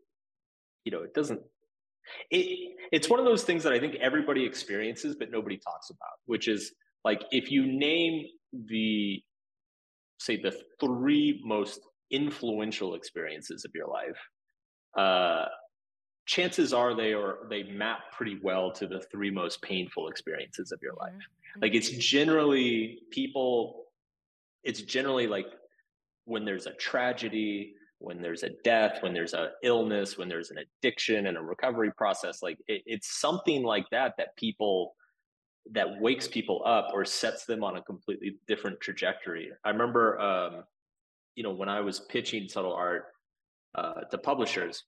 you 0.85 0.90
know 0.90 1.02
it 1.04 1.14
doesn't 1.14 1.40
it 2.33 2.76
it's 2.90 3.09
one 3.09 3.20
of 3.20 3.26
those 3.26 3.44
things 3.44 3.62
that 3.62 3.72
I 3.72 3.78
think 3.78 3.94
everybody 4.00 4.44
experiences 4.44 5.14
but 5.16 5.30
nobody 5.30 5.56
talks 5.56 5.90
about, 5.90 6.18
which 6.26 6.48
is 6.48 6.72
like 7.04 7.22
if 7.30 7.52
you 7.52 7.64
name 7.64 8.26
the 8.66 9.22
say 10.18 10.37
the 10.37 10.52
three 10.80 11.40
most 11.44 11.78
influential 12.11 12.96
experiences 12.96 13.64
of 13.64 13.70
your 13.72 13.87
life, 13.87 14.18
uh, 14.98 15.44
chances 16.26 16.72
are 16.72 16.96
they 16.96 17.12
are 17.12 17.46
they 17.48 17.62
map 17.62 18.11
pretty 18.11 18.37
well 18.42 18.72
to 18.72 18.88
the 18.88 19.00
three 19.12 19.30
most 19.30 19.62
painful 19.62 20.09
experiences 20.09 20.72
of 20.72 20.80
your 20.83 20.94
life 20.94 21.12
Mhm. 21.14 21.39
Like 21.60 21.74
it's 21.74 21.90
generally 21.90 23.00
people 23.10 23.84
it's 24.62 24.82
generally 24.82 25.26
like 25.26 25.46
when 26.24 26.44
there's 26.44 26.66
a 26.66 26.72
tragedy 26.74 27.74
when 27.98 28.22
there's 28.22 28.42
a 28.42 28.50
death 28.64 29.02
when 29.02 29.12
there's 29.12 29.34
a 29.34 29.50
illness 29.62 30.16
when 30.16 30.28
there's 30.28 30.50
an 30.50 30.58
addiction 30.58 31.26
and 31.26 31.36
a 31.36 31.40
recovery 31.40 31.92
process 31.96 32.42
like 32.42 32.58
it, 32.66 32.82
it's 32.86 33.20
something 33.20 33.62
like 33.62 33.84
that 33.90 34.14
that 34.18 34.36
people 34.36 34.94
that 35.72 36.00
wakes 36.00 36.26
people 36.26 36.62
up 36.64 36.88
or 36.94 37.04
sets 37.04 37.44
them 37.44 37.62
on 37.62 37.76
a 37.76 37.82
completely 37.82 38.36
different 38.48 38.80
trajectory. 38.80 39.50
I 39.62 39.70
remember 39.70 40.18
um 40.18 40.64
you 41.34 41.42
know 41.42 41.52
when 41.52 41.68
i 41.68 41.80
was 41.80 42.00
pitching 42.00 42.48
subtle 42.48 42.74
art 42.74 43.06
uh, 43.74 44.02
to 44.10 44.18
publishers 44.18 44.84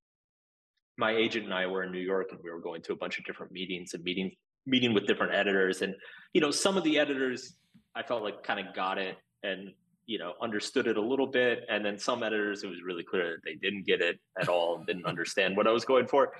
my 0.98 1.12
agent 1.12 1.44
and 1.44 1.54
i 1.54 1.66
were 1.66 1.82
in 1.82 1.92
new 1.92 1.98
york 1.98 2.28
and 2.30 2.40
we 2.42 2.50
were 2.50 2.60
going 2.60 2.82
to 2.82 2.92
a 2.92 2.96
bunch 2.96 3.18
of 3.18 3.24
different 3.24 3.52
meetings 3.52 3.94
and 3.94 4.02
meeting 4.04 4.30
meeting 4.66 4.94
with 4.94 5.06
different 5.06 5.34
editors. 5.34 5.82
And 5.82 5.94
you 6.32 6.40
know 6.40 6.50
some 6.50 6.76
of 6.76 6.84
the 6.84 6.98
editors 6.98 7.54
i 7.94 8.02
felt 8.02 8.22
like 8.22 8.42
kind 8.42 8.66
of 8.66 8.74
got 8.74 8.98
it 8.98 9.16
and 9.42 9.70
you 10.06 10.18
know 10.18 10.32
understood 10.40 10.86
it 10.86 10.96
a 10.96 11.00
little 11.00 11.26
bit. 11.26 11.64
And 11.68 11.84
then 11.84 11.98
some 11.98 12.22
editors 12.22 12.64
it 12.64 12.68
was 12.68 12.82
really 12.82 13.04
clear 13.04 13.32
that 13.32 13.44
they 13.44 13.54
didn't 13.54 13.86
get 13.86 14.00
it 14.00 14.18
at 14.40 14.48
all 14.48 14.76
and 14.76 14.86
didn't 14.86 15.06
understand 15.06 15.56
what 15.56 15.66
i 15.66 15.70
was 15.70 15.84
going 15.84 16.06
for. 16.06 16.32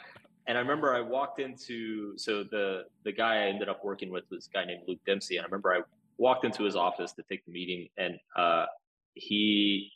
And 0.47 0.59
i 0.59 0.61
remember 0.61 0.95
i 0.95 1.01
walked 1.01 1.41
into 1.41 2.17
so 2.17 2.45
the 2.45 2.85
the 3.05 3.13
guy 3.13 3.45
i 3.45 3.47
ended 3.49 3.69
up 3.69 3.85
working 3.85 4.11
with 4.11 4.25
was 4.31 4.49
a 4.53 4.57
guy 4.57 4.65
named 4.65 4.83
luke 4.89 5.01
dempsey. 5.07 5.37
And 5.37 5.45
i 5.45 5.47
remember 5.47 5.73
i 5.73 5.81
walked 6.19 6.45
into 6.45 6.65
his 6.65 6.77
office 6.77 7.13
to 7.13 7.23
take 7.29 7.45
the 7.47 7.53
meeting 7.53 7.89
and 7.97 8.15
uh 8.37 8.67
he 9.15 9.91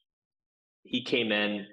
he 0.84 1.02
came 1.02 1.32
in 1.32 1.66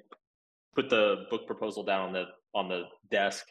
put 0.75 0.89
the 0.89 1.25
book 1.29 1.45
proposal 1.45 1.83
down 1.83 2.07
on 2.07 2.13
the 2.13 2.25
on 2.55 2.67
the 2.69 2.83
desk 3.11 3.45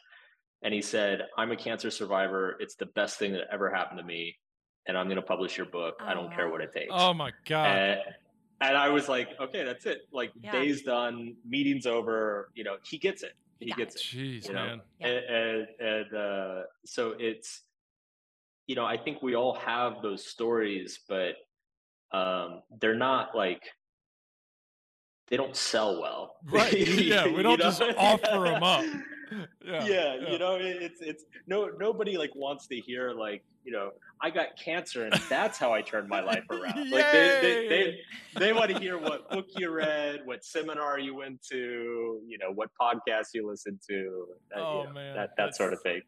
and 0.62 0.72
he 0.72 0.80
said 0.82 1.22
i'm 1.36 1.50
a 1.50 1.56
cancer 1.56 1.90
survivor 1.90 2.56
it's 2.60 2.74
the 2.76 2.86
best 2.86 3.18
thing 3.18 3.32
that 3.32 3.42
ever 3.52 3.70
happened 3.72 3.98
to 3.98 4.04
me 4.04 4.36
and 4.86 4.96
i'm 4.96 5.06
going 5.06 5.16
to 5.16 5.22
publish 5.22 5.56
your 5.56 5.66
book 5.66 5.94
i 6.00 6.14
don't 6.14 6.32
care 6.34 6.48
what 6.50 6.60
it 6.60 6.72
takes 6.72 6.92
Oh 6.92 7.12
my 7.14 7.32
god. 7.46 7.66
and, 7.68 8.00
and 8.60 8.76
i 8.76 8.88
was 8.88 9.08
like 9.08 9.28
okay 9.40 9.64
that's 9.64 9.86
it 9.86 9.98
like 10.12 10.30
Yeah. 10.42 10.52
day's 10.52 10.82
done 10.82 11.34
meeting's 11.46 11.86
over 11.86 12.50
you 12.54 12.64
know 12.64 12.76
he 12.88 12.98
gets 12.98 13.22
it 13.22 13.32
He 13.60 13.66
he, 13.66 13.72
gets 13.72 13.96
it 13.96 14.02
Jeez, 14.02 14.46
you 14.46 14.52
know? 14.54 14.66
man. 14.66 14.80
Yeah. 15.00 15.06
and 15.08 15.66
and, 15.80 16.14
uh, 16.14 16.62
so 16.84 17.14
it's 17.18 17.62
you 18.66 18.74
know 18.76 18.84
i 18.84 18.96
think 18.96 19.22
we 19.22 19.34
all 19.34 19.54
have 19.54 20.02
those 20.02 20.24
stories 20.26 21.00
but 21.08 21.34
um 22.12 22.62
they're 22.80 22.94
not 22.94 23.34
like 23.34 23.62
they 25.28 25.36
don't 25.36 25.56
sell 25.56 26.00
well 26.00 26.36
Right. 26.44 26.72
Yeah, 26.72 27.24
we 27.26 27.30
You 27.38 27.42
don't 27.42 27.58
know? 27.58 27.64
just 27.70 27.80
offer 27.96 28.38
them 28.44 28.62
up. 28.62 28.84
Yeah. 29.64 29.84
yeah, 29.86 30.30
you 30.30 30.38
know 30.38 30.56
it- 30.56 30.82
it's 30.82 31.00
it's 31.00 31.24
no 31.46 31.70
nobody 31.78 32.16
like 32.18 32.34
wants 32.34 32.66
to 32.68 32.76
hear 32.76 33.12
like 33.12 33.42
you 33.64 33.70
know 33.70 33.90
i 34.20 34.28
got 34.28 34.48
cancer 34.62 35.04
and 35.04 35.12
that's 35.28 35.56
how 35.56 35.72
i 35.72 35.80
turned 35.80 36.08
my 36.08 36.20
life 36.20 36.42
around 36.50 36.90
like 36.90 37.12
they 37.12 37.38
they, 37.40 37.68
they, 37.68 37.98
they 38.40 38.52
want 38.52 38.70
to 38.72 38.78
hear 38.80 38.98
what 38.98 39.30
book 39.30 39.46
you 39.56 39.70
read 39.70 40.20
what 40.24 40.44
seminar 40.44 40.98
you 40.98 41.14
went 41.14 41.40
to 41.42 42.20
you 42.26 42.38
know 42.38 42.50
what 42.52 42.70
podcast 42.80 43.28
you 43.34 43.48
listened 43.48 43.78
to 43.88 44.26
uh, 44.56 44.58
you 44.58 44.64
Oh, 44.64 44.82
know, 44.84 44.92
man, 44.92 45.14
that, 45.14 45.30
that 45.36 45.54
sort 45.54 45.72
of 45.72 45.80
thing 45.82 46.02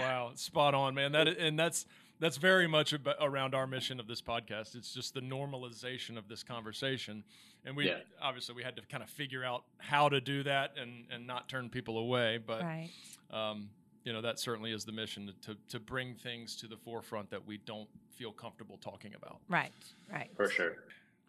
wow, 0.00 0.32
spot 0.34 0.74
on, 0.74 0.94
man. 0.94 1.12
That 1.12 1.28
and 1.28 1.58
that's 1.58 1.86
that's 2.20 2.36
very 2.36 2.66
much 2.66 2.92
around 3.20 3.54
our 3.54 3.66
mission 3.66 4.00
of 4.00 4.06
this 4.08 4.20
podcast. 4.20 4.74
It's 4.74 4.92
just 4.92 5.14
the 5.14 5.20
normalization 5.20 6.18
of 6.18 6.28
this 6.28 6.42
conversation, 6.42 7.22
and 7.68 7.76
we 7.76 7.86
Yeah. 7.86 7.98
obviously 8.20 8.54
we 8.54 8.62
had 8.64 8.74
to 8.76 8.82
kind 8.82 9.02
of 9.02 9.10
figure 9.10 9.44
out 9.44 9.64
how 9.78 10.08
to 10.08 10.20
do 10.20 10.42
that 10.44 10.76
and 10.78 11.06
and 11.10 11.26
not 11.26 11.48
turn 11.48 11.68
people 11.68 11.98
away. 11.98 12.38
But 12.38 12.62
Right. 12.62 12.90
um, 13.30 13.70
you 14.04 14.12
know 14.12 14.22
that 14.22 14.38
certainly 14.40 14.72
is 14.72 14.84
the 14.84 14.92
mission 14.92 15.32
to 15.42 15.54
to 15.68 15.78
bring 15.78 16.14
things 16.14 16.56
to 16.56 16.66
the 16.66 16.76
forefront 16.78 17.30
that 17.30 17.46
we 17.46 17.58
don't 17.58 17.88
feel 18.16 18.32
comfortable 18.32 18.78
talking 18.78 19.14
about. 19.14 19.38
Right. 19.48 19.72
Right. 20.10 20.30
for 20.34 20.48
sure 20.48 20.76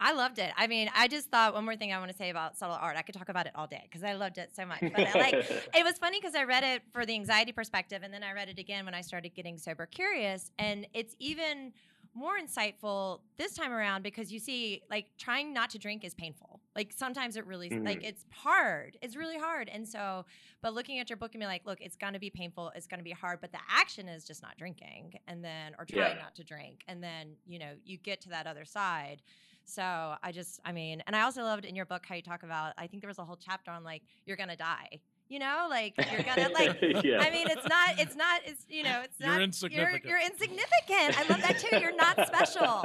I 0.02 0.12
loved 0.14 0.38
it. 0.38 0.50
I 0.56 0.66
mean, 0.66 0.88
I 0.96 1.08
just 1.08 1.28
thought 1.28 1.52
one 1.52 1.66
more 1.66 1.76
thing 1.76 1.92
I 1.92 1.98
want 1.98 2.10
to 2.10 2.16
say 2.16 2.30
about 2.30 2.56
subtle 2.56 2.74
art. 2.80 2.96
I 2.96 3.02
could 3.02 3.14
talk 3.14 3.28
about 3.28 3.44
it 3.44 3.52
all 3.54 3.66
day 3.66 3.82
because 3.82 4.02
I 4.02 4.14
loved 4.14 4.38
it 4.38 4.48
so 4.56 4.64
much. 4.64 4.80
But 4.80 4.98
I, 4.98 5.12
like, 5.12 5.34
it 5.74 5.84
was 5.84 5.98
funny 5.98 6.18
because 6.18 6.34
I 6.34 6.44
read 6.44 6.64
it 6.64 6.80
for 6.90 7.04
the 7.04 7.12
anxiety 7.12 7.52
perspective, 7.52 8.00
and 8.02 8.10
then 8.14 8.22
I 8.22 8.32
read 8.32 8.48
it 8.48 8.58
again 8.58 8.86
when 8.86 8.94
I 8.94 9.02
started 9.02 9.34
getting 9.34 9.58
sober 9.58 9.84
curious. 9.84 10.52
And 10.58 10.86
it's 10.94 11.14
even 11.18 11.74
more 12.14 12.32
insightful 12.38 13.20
this 13.38 13.54
time 13.54 13.72
around 13.72 14.02
because 14.02 14.32
you 14.32 14.38
see 14.38 14.82
like 14.90 15.06
trying 15.16 15.52
not 15.52 15.70
to 15.70 15.78
drink 15.78 16.04
is 16.04 16.12
painful. 16.14 16.60
Like 16.74 16.92
sometimes 16.92 17.36
it 17.36 17.46
really 17.46 17.70
like 17.70 18.00
Mhm. 18.00 18.04
it's 18.08 18.24
hard. 18.30 18.96
It's 19.00 19.14
really 19.16 19.38
hard. 19.38 19.68
And 19.68 19.88
so 19.88 20.26
but 20.60 20.74
looking 20.74 20.98
at 20.98 21.08
your 21.08 21.16
book 21.16 21.34
and 21.34 21.40
be 21.40 21.46
like 21.46 21.64
look 21.66 21.80
it's 21.80 21.96
going 21.96 22.12
to 22.14 22.18
be 22.18 22.30
painful. 22.30 22.72
It's 22.74 22.86
going 22.88 22.98
to 23.00 23.04
be 23.04 23.12
hard. 23.12 23.40
But 23.40 23.52
the 23.52 23.60
action 23.68 24.08
is 24.08 24.24
just 24.24 24.42
not 24.42 24.56
drinking 24.58 25.14
and 25.28 25.44
then 25.44 25.74
or 25.78 25.84
trying 25.84 26.16
Yeah. 26.16 26.22
not 26.22 26.34
to 26.36 26.44
drink. 26.44 26.82
And 26.88 27.02
then 27.02 27.36
you 27.46 27.58
know 27.58 27.72
you 27.84 27.96
get 27.96 28.20
to 28.22 28.28
that 28.30 28.46
other 28.46 28.64
side. 28.64 29.22
So 29.64 30.16
i 30.22 30.32
just 30.32 30.58
i 30.64 30.72
mean 30.72 31.00
and 31.06 31.14
i 31.14 31.20
also 31.22 31.42
loved 31.44 31.64
in 31.64 31.76
your 31.76 31.86
book 31.86 32.04
how 32.04 32.16
you 32.16 32.22
talk 32.22 32.42
about 32.42 32.72
i 32.76 32.88
think 32.88 33.02
there 33.02 33.08
was 33.08 33.18
a 33.18 33.24
whole 33.24 33.36
chapter 33.36 33.70
on 33.70 33.84
like 33.84 34.02
you're 34.26 34.36
going 34.36 34.48
to 34.48 34.56
die 34.56 34.98
you 35.30 35.38
know 35.38 35.66
like 35.70 35.94
you're 35.96 36.22
going 36.22 36.48
to 36.48 36.52
like 36.52 37.04
yeah. 37.04 37.20
I 37.20 37.30
mean, 37.30 37.46
it's 37.48 37.66
not. 37.68 37.98
It's 37.98 38.16
not. 38.16 38.40
It's 38.44 38.64
you 38.68 38.82
know. 38.82 39.00
It's 39.04 39.18
You're 39.18 39.28
not. 39.30 39.40
insignificant. 39.42 40.04
You're, 40.04 40.18
you're 40.18 40.26
insignificant. 40.26 41.18
I 41.18 41.24
love 41.30 41.40
that 41.40 41.58
too. 41.58 41.78
You're 41.78 41.96
not 41.96 42.26
special. 42.26 42.84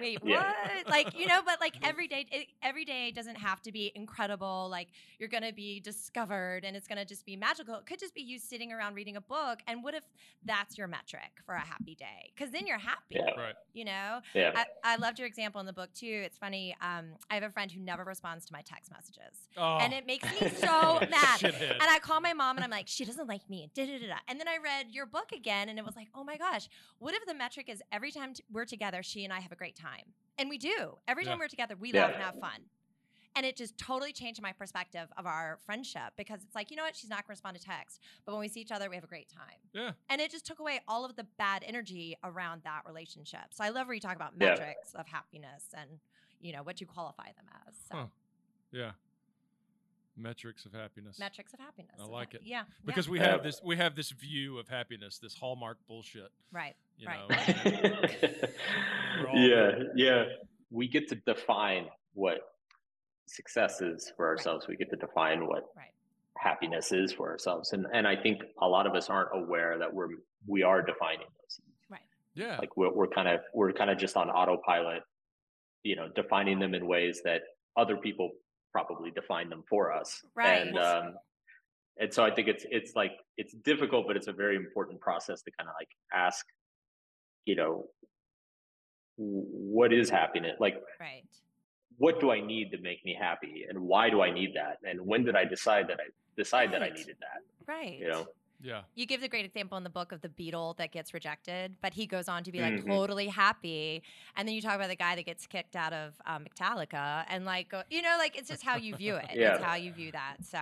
Wait, 0.00 0.20
what? 0.22 0.30
Yeah. 0.30 0.54
Like 0.88 1.16
you 1.18 1.26
know, 1.26 1.40
but 1.44 1.60
like 1.60 1.76
every 1.82 2.08
day, 2.08 2.26
it, 2.32 2.46
every 2.62 2.84
day 2.84 3.10
doesn't 3.12 3.36
have 3.36 3.60
to 3.62 3.72
be 3.72 3.92
incredible. 3.94 4.68
Like 4.70 4.88
you're 5.18 5.28
gonna 5.28 5.52
be 5.52 5.78
discovered, 5.80 6.64
and 6.64 6.76
it's 6.76 6.88
gonna 6.88 7.04
just 7.04 7.24
be 7.26 7.36
magical. 7.36 7.74
It 7.76 7.86
could 7.86 7.98
just 8.00 8.14
be 8.14 8.22
you 8.22 8.38
sitting 8.38 8.72
around 8.72 8.94
reading 8.94 9.16
a 9.16 9.20
book. 9.20 9.60
And 9.68 9.84
what 9.84 9.94
if 9.94 10.02
that's 10.44 10.78
your 10.78 10.88
metric 10.88 11.30
for 11.44 11.54
a 11.54 11.60
happy 11.60 11.94
day? 11.94 12.32
Because 12.34 12.50
then 12.52 12.66
you're 12.66 12.78
happy. 12.78 13.16
Yeah. 13.16 13.30
Right. 13.36 13.54
You 13.74 13.84
know. 13.84 14.20
yeah. 14.34 14.52
I, 14.54 14.64
I 14.94 14.96
loved 14.96 15.18
your 15.18 15.28
example 15.28 15.60
in 15.60 15.66
the 15.66 15.72
book 15.72 15.92
too. 15.92 16.22
It's 16.24 16.38
funny. 16.38 16.74
Um, 16.80 17.10
I 17.30 17.34
have 17.34 17.42
a 17.42 17.50
friend 17.50 17.70
who 17.70 17.80
never 17.80 18.04
responds 18.04 18.46
to 18.46 18.52
my 18.52 18.62
text 18.62 18.90
messages 18.90 19.18
Oh. 19.56 19.78
and 19.80 19.92
it 19.92 20.06
makes 20.06 20.24
me 20.40 20.48
so 20.56 20.98
mad. 21.10 21.54
Shithead. 21.58 21.70
And 21.80 21.82
I 21.82 21.98
call 21.98 22.20
my 22.20 22.32
mom 22.32 22.56
and 22.56 22.64
I'm 22.64 22.70
like, 22.70 22.86
she 22.88 23.04
doesn't 23.04 23.28
like 23.28 23.48
me. 23.48 23.70
Da, 23.74 23.86
da, 23.86 23.98
da, 23.98 24.06
da. 24.08 24.14
And 24.28 24.38
then 24.40 24.48
I 24.48 24.58
read 24.62 24.86
your 24.90 25.06
book 25.06 25.32
again 25.32 25.68
and 25.68 25.78
it 25.78 25.84
was 25.84 25.96
like, 25.96 26.08
oh 26.14 26.24
my 26.24 26.36
gosh, 26.36 26.68
what 26.98 27.14
if 27.14 27.24
the 27.26 27.34
metric 27.34 27.68
is 27.68 27.82
every 27.92 28.10
time 28.12 28.34
t- 28.34 28.44
we're 28.52 28.64
together, 28.64 29.02
she 29.02 29.24
and 29.24 29.32
I 29.32 29.40
have 29.40 29.52
a 29.52 29.56
great 29.56 29.76
time? 29.76 30.14
And 30.38 30.48
we 30.48 30.58
do. 30.58 30.98
Every 31.06 31.24
time 31.24 31.34
Yeah. 31.34 31.38
we're 31.40 31.48
together, 31.48 31.74
we 31.76 31.92
Yeah. 31.92 32.02
laugh 32.06 32.14
and 32.14 32.22
have 32.22 32.38
fun. 32.40 32.60
And 33.36 33.46
it 33.46 33.56
just 33.56 33.78
totally 33.78 34.12
changed 34.12 34.42
my 34.42 34.52
perspective 34.52 35.08
of 35.16 35.24
our 35.26 35.58
friendship 35.64 36.14
because 36.16 36.42
it's 36.42 36.54
like, 36.56 36.70
you 36.70 36.76
know 36.76 36.82
what? 36.82 36.96
She's 36.96 37.10
not 37.10 37.18
going 37.18 37.26
to 37.26 37.30
respond 37.32 37.56
to 37.58 37.62
text. 37.62 38.00
But 38.24 38.32
when 38.32 38.40
we 38.40 38.48
see 38.48 38.60
each 38.60 38.72
other, 38.72 38.88
we 38.90 38.96
have 38.96 39.04
a 39.04 39.08
great 39.08 39.28
time. 39.28 39.58
yeah. 39.72 39.92
And 40.08 40.20
it 40.20 40.30
just 40.32 40.44
took 40.46 40.58
away 40.58 40.80
all 40.88 41.04
of 41.04 41.14
the 41.14 41.24
bad 41.38 41.62
energy 41.64 42.16
around 42.24 42.62
that 42.64 42.82
relationship. 42.86 43.52
So 43.52 43.62
I 43.62 43.68
love 43.68 43.86
where 43.86 43.94
you 43.94 44.00
talk 44.00 44.16
about 44.16 44.32
Yeah. 44.40 44.50
metrics 44.50 44.92
of 44.94 45.06
happiness 45.06 45.66
and, 45.76 46.00
you 46.40 46.52
know, 46.52 46.62
what 46.64 46.80
you 46.80 46.86
qualify 46.86 47.26
them 47.32 47.46
as. 47.66 47.74
So 47.88 47.96
Huh. 47.96 48.06
Yeah. 48.72 48.92
Metrics 50.18 50.66
of 50.66 50.72
happiness. 50.72 51.18
metrics 51.18 51.54
of 51.54 51.60
happiness. 51.60 51.94
I 52.00 52.02
of 52.04 52.10
like 52.10 52.34
it. 52.34 52.40
Yeah. 52.44 52.64
because 52.84 53.06
yeah, 53.06 53.12
we 53.12 53.18
have 53.20 53.42
this 53.44 53.60
we 53.64 53.76
have 53.76 53.94
this 53.94 54.10
view 54.10 54.58
of 54.58 54.68
happiness, 54.68 55.18
this 55.18 55.34
hallmark 55.34 55.78
bullshit. 55.86 56.30
right. 56.52 56.74
You 56.98 57.06
Right. 57.06 57.28
know. 57.30 58.48
Yeah, 59.34 59.48
there. 59.54 59.92
yeah. 59.96 60.24
We 60.70 60.88
get 60.88 61.08
to 61.08 61.14
define 61.14 61.86
what 62.14 62.38
success 63.26 63.80
is 63.80 64.12
for 64.16 64.26
ourselves. 64.26 64.66
We 64.68 64.76
get 64.76 64.90
to 64.90 64.96
define 64.96 65.46
what 65.46 65.64
Right. 65.76 65.92
happiness 66.36 66.92
is 66.92 67.12
for 67.12 67.30
ourselves, 67.30 67.72
and 67.72 67.86
and 67.92 68.06
I 68.06 68.16
think 68.16 68.42
a 68.60 68.66
lot 68.68 68.86
of 68.86 68.94
us 68.94 69.08
aren't 69.08 69.30
aware 69.34 69.78
that 69.78 69.92
we're 69.92 70.08
we 70.46 70.62
are 70.62 70.82
defining 70.82 71.26
those. 71.40 71.60
Right. 71.88 72.00
Yeah. 72.34 72.58
Like 72.58 72.76
we're 72.76 72.92
we're 72.92 73.08
kind 73.08 73.28
of 73.28 73.40
we're 73.54 73.72
kind 73.72 73.90
of 73.90 73.98
just 73.98 74.16
on 74.16 74.28
autopilot, 74.30 75.02
you 75.84 75.96
know, 75.96 76.08
defining 76.14 76.58
them 76.58 76.74
in 76.74 76.86
ways 76.86 77.20
that 77.24 77.42
other 77.76 77.96
people 77.96 78.30
probably 78.86 79.10
define 79.10 79.48
them 79.48 79.62
for 79.68 79.92
us. 79.92 80.22
Right. 80.34 80.66
And 80.66 80.78
um, 80.78 81.14
and 81.98 82.12
so 82.12 82.24
I 82.24 82.30
think 82.30 82.48
it's 82.48 82.64
it's 82.70 82.94
like 82.94 83.12
it's 83.36 83.52
difficult, 83.64 84.06
but 84.06 84.16
it's 84.16 84.28
a 84.28 84.32
very 84.32 84.56
important 84.56 85.00
process 85.00 85.42
to 85.42 85.50
kind 85.58 85.68
of 85.68 85.74
like 85.78 85.88
ask, 86.12 86.46
you 87.44 87.56
know, 87.56 87.86
what 89.16 89.92
is 89.92 90.08
happiness? 90.10 90.56
Like, 90.60 90.80
Right. 91.00 91.24
what 91.98 92.20
do 92.20 92.30
I 92.30 92.40
need 92.40 92.70
to 92.70 92.78
make 92.78 93.04
me 93.04 93.16
happy, 93.18 93.66
and 93.68 93.80
why 93.80 94.10
do 94.10 94.20
I 94.22 94.30
need 94.30 94.52
that, 94.54 94.78
and 94.88 95.00
when 95.00 95.24
did 95.24 95.34
I 95.34 95.44
decide 95.44 95.88
that 95.88 95.98
I 96.00 96.08
decide 96.36 96.72
that 96.72 96.82
I 96.82 96.90
needed 96.90 97.16
that? 97.20 97.42
Right. 97.66 97.98
You 97.98 98.08
know, 98.08 98.26
yeah. 98.60 98.82
You 98.94 99.06
give 99.06 99.20
the 99.20 99.28
great 99.28 99.44
example 99.44 99.78
in 99.78 99.84
the 99.84 99.90
book 99.90 100.10
of 100.12 100.20
the 100.20 100.28
Beatle 100.28 100.76
that 100.78 100.90
gets 100.90 101.14
rejected, 101.14 101.76
but 101.80 101.94
he 101.94 102.06
goes 102.06 102.28
on 102.28 102.42
to 102.44 102.50
be 102.52 102.60
like 102.60 102.74
Mhm. 102.74 102.86
totally 102.86 103.28
happy. 103.28 104.02
And 104.36 104.46
then 104.48 104.54
you 104.54 104.60
talk 104.62 104.74
about 104.74 104.88
the 104.88 104.96
guy 104.96 105.14
that 105.14 105.24
gets 105.24 105.46
kicked 105.46 105.76
out 105.76 105.92
of 105.92 106.14
um, 106.26 106.44
Metallica, 106.44 107.24
and 107.28 107.44
like 107.44 107.68
go, 107.68 107.82
you 107.90 108.02
know, 108.02 108.16
like 108.18 108.36
it's 108.36 108.48
just 108.48 108.64
how 108.64 108.76
you 108.76 108.96
view 108.96 109.14
it. 109.14 109.26
It's 109.30 109.38
Yeah. 109.38 109.58
how 109.64 109.74
you 109.76 109.92
view 109.92 110.10
that. 110.12 110.36
So, 110.42 110.58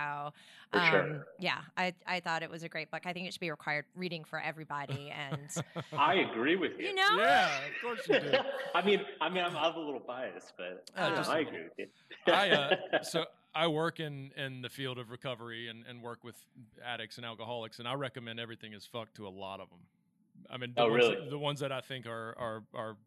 um, 0.73 0.85
sure. 0.89 1.27
yeah, 1.39 1.61
I 1.75 1.93
I 2.05 2.19
thought 2.19 2.43
it 2.43 2.49
was 2.49 2.63
a 2.63 2.69
great 2.69 2.91
book. 2.91 3.01
I 3.05 3.13
think 3.13 3.27
it 3.27 3.33
should 3.33 3.39
be 3.41 3.49
required 3.49 3.85
reading 3.95 4.23
for 4.23 4.39
everybody. 4.39 5.09
And 5.09 5.49
I 5.97 6.15
agree 6.15 6.55
with 6.55 6.73
you. 6.79 6.87
you 6.89 6.95
know, 6.95 7.17
Yeah, 7.17 7.65
of 7.65 7.81
course 7.81 8.07
you 8.07 8.19
do. 8.19 8.31
I 8.75 8.85
mean, 8.85 9.01
I 9.21 9.29
mean, 9.29 9.43
I'm, 9.43 9.55
I'm 9.57 9.75
a 9.75 9.79
little 9.79 9.99
biased, 10.05 10.53
but 10.57 10.87
Oh, 10.97 11.05
you 11.05 11.09
know, 11.11 11.17
just 11.17 11.29
a 11.29 11.33
I 11.33 11.37
little. 11.39 11.49
agree 11.53 11.63
with 11.63 11.73
you. 11.79 11.87
I 12.33 12.49
uh, 12.51 12.75
so 13.01 13.25
I 13.57 13.67
work 13.67 13.99
in 13.99 14.31
in 14.37 14.61
the 14.61 14.69
field 14.69 14.99
of 14.99 15.09
recovery 15.09 15.67
and, 15.67 15.83
and 15.89 16.01
work 16.03 16.23
with 16.23 16.35
addicts 16.85 17.17
and 17.17 17.25
alcoholics, 17.25 17.79
and 17.79 17.87
I 17.87 17.95
recommend 17.95 18.39
everything 18.39 18.73
is 18.73 18.85
fucked 18.85 19.15
to 19.15 19.27
a 19.27 19.29
lot 19.29 19.59
of 19.59 19.69
them. 19.69 19.79
I 20.49 20.57
mean, 20.57 20.73
the, 20.75 20.83
Oh, 20.83 20.89
ones, 20.91 21.03
really? 21.03 21.15
that, 21.15 21.29
the 21.31 21.39
ones 21.39 21.59
that 21.61 21.71
I 21.71 21.81
think 21.81 22.05
are 22.05 22.35
are 22.37 22.63
are 22.75 22.97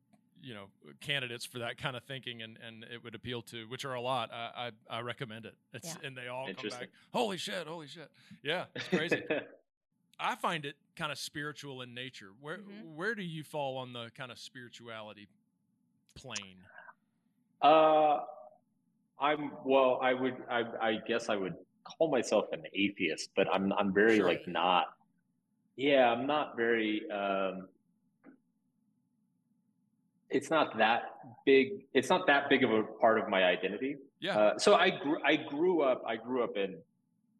you 0.42 0.54
know 0.54 0.64
candidates 1.00 1.44
for 1.44 1.58
that 1.60 1.76
kind 1.78 1.94
of 1.96 2.02
thinking 2.02 2.42
and, 2.42 2.58
and 2.66 2.82
it 2.92 3.04
would 3.04 3.14
appeal 3.14 3.42
to, 3.42 3.68
which 3.68 3.84
are 3.84 3.94
a 3.94 4.00
lot. 4.00 4.30
I 4.32 4.70
I, 4.90 4.98
I 4.98 5.00
recommend 5.02 5.46
it. 5.46 5.54
It's 5.72 5.86
Yeah. 5.86 6.06
and 6.08 6.16
they 6.16 6.26
all 6.28 6.46
come 6.46 6.50
Interesting. 6.56 6.80
back. 6.80 6.88
Holy 7.12 7.36
shit! 7.36 7.66
Holy 7.68 7.86
shit! 7.86 8.10
Yeah, 8.42 8.64
it's 8.74 8.88
crazy. 8.88 9.22
I 10.18 10.34
find 10.34 10.64
it 10.66 10.74
kind 10.96 11.12
of 11.12 11.18
spiritual 11.18 11.80
in 11.82 11.94
nature. 11.94 12.30
Where 12.40 12.58
Mhm. 12.58 12.94
where 12.96 13.14
do 13.14 13.22
you 13.22 13.44
fall 13.44 13.76
on 13.78 13.92
the 13.92 14.10
kind 14.16 14.32
of 14.32 14.38
spirituality 14.38 15.28
plane? 16.16 16.58
uh, 17.62 18.20
I'm 19.20 19.52
well. 19.64 19.98
I 20.02 20.14
would. 20.14 20.36
I, 20.50 20.62
I 20.80 20.98
guess 21.06 21.28
I 21.28 21.36
would 21.36 21.54
call 21.84 22.10
myself 22.10 22.46
an 22.52 22.62
atheist, 22.74 23.30
but 23.36 23.46
I'm. 23.52 23.72
I'm 23.74 23.92
very 23.92 24.16
Sure. 24.16 24.26
like 24.26 24.46
not. 24.48 24.86
Yeah, 25.76 26.10
I'm 26.10 26.26
not 26.26 26.56
very. 26.56 27.02
Um, 27.10 27.68
it's 30.30 30.50
not 30.50 30.76
that 30.78 31.02
big. 31.44 31.84
It's 31.92 32.08
not 32.08 32.26
that 32.28 32.48
big 32.48 32.64
of 32.64 32.70
a 32.70 32.82
part 32.82 33.18
of 33.18 33.28
my 33.28 33.44
identity. 33.44 33.96
Yeah, 34.20 34.38
Uh, 34.38 34.58
so 34.58 34.74
I 34.74 34.90
grew. 34.90 35.18
I 35.24 35.36
grew 35.36 35.82
up. 35.82 36.02
I 36.06 36.16
grew 36.16 36.42
up 36.44 36.56
in 36.56 36.76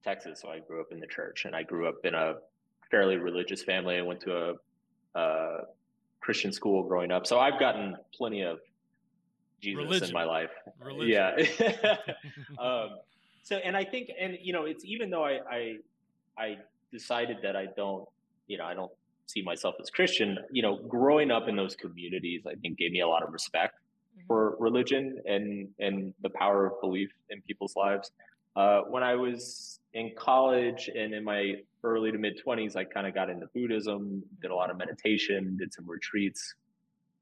Texas, 0.03 0.41
so 0.41 0.49
I 0.51 0.59
grew 0.61 0.81
up 0.81 0.89
in 0.93 1.01
the 1.01 1.07
church, 1.07 1.45
and 1.45 1.55
I 1.55 1.63
grew 1.63 1.89
up 1.89 2.05
in 2.05 2.15
a 2.15 2.37
fairly 2.91 3.17
religious 3.17 3.63
family. 3.63 3.97
I 3.97 4.03
went 4.03 4.21
to 4.23 4.37
a, 5.15 5.19
a 5.19 5.59
Christian 6.21 6.53
school 6.53 6.83
growing 6.83 7.11
up, 7.13 7.27
so 7.27 7.39
I've 7.39 7.61
gotten 7.61 7.97
plenty 8.15 8.43
of 8.43 8.59
Jesus 9.61 9.85
Religion. 9.85 10.09
in 10.09 10.15
my 10.15 10.25
life. 10.25 10.51
religion. 10.83 11.47
Yeah. 11.59 11.97
um, 12.59 12.91
so, 13.43 13.57
and 13.57 13.77
I 13.77 13.85
think, 13.85 14.11
and 14.19 14.39
you 14.41 14.53
know, 14.53 14.65
it's 14.65 14.85
even 14.85 15.11
though 15.11 15.25
I, 15.25 15.39
I, 15.51 15.77
I 16.39 16.57
decided 16.93 17.39
that 17.43 17.57
I 17.57 17.67
don't, 17.77 18.07
you 18.47 18.59
know, 18.59 18.65
I 18.65 18.75
don't 18.75 18.93
see 19.27 19.43
myself 19.43 19.75
as 19.81 19.91
Christian. 19.91 20.39
You 20.51 20.63
know, 20.63 20.77
growing 20.89 21.31
up 21.31 21.49
in 21.49 21.57
those 21.57 21.77
communities, 21.77 22.43
I 22.47 22.55
think 22.57 22.79
gave 22.79 22.93
me 22.93 23.01
a 23.01 23.09
lot 23.09 23.23
of 23.23 23.33
respect 23.33 23.75
Mhm. 24.19 24.27
for 24.27 24.57
religion 24.59 25.23
and 25.25 25.69
and 25.79 26.13
the 26.23 26.31
power 26.31 26.67
of 26.67 26.81
belief 26.81 27.11
in 27.31 27.41
people's 27.43 27.77
lives. 27.77 28.11
Uh, 28.57 28.81
when 28.89 29.05
I 29.05 29.15
was 29.15 29.79
in 29.95 30.11
college 30.19 30.91
and 30.93 31.15
in 31.15 31.23
my 31.23 31.55
early 31.85 32.11
to 32.11 32.19
mid 32.19 32.37
twenties, 32.43 32.75
I 32.75 32.83
kind 32.85 33.07
of 33.07 33.15
got 33.15 33.31
into 33.31 33.47
Buddhism, 33.55 34.23
did 34.43 34.51
a 34.51 34.55
lot 34.55 34.69
of 34.71 34.77
meditation, 34.77 35.57
did 35.57 35.73
some 35.73 35.89
retreats. 35.89 36.55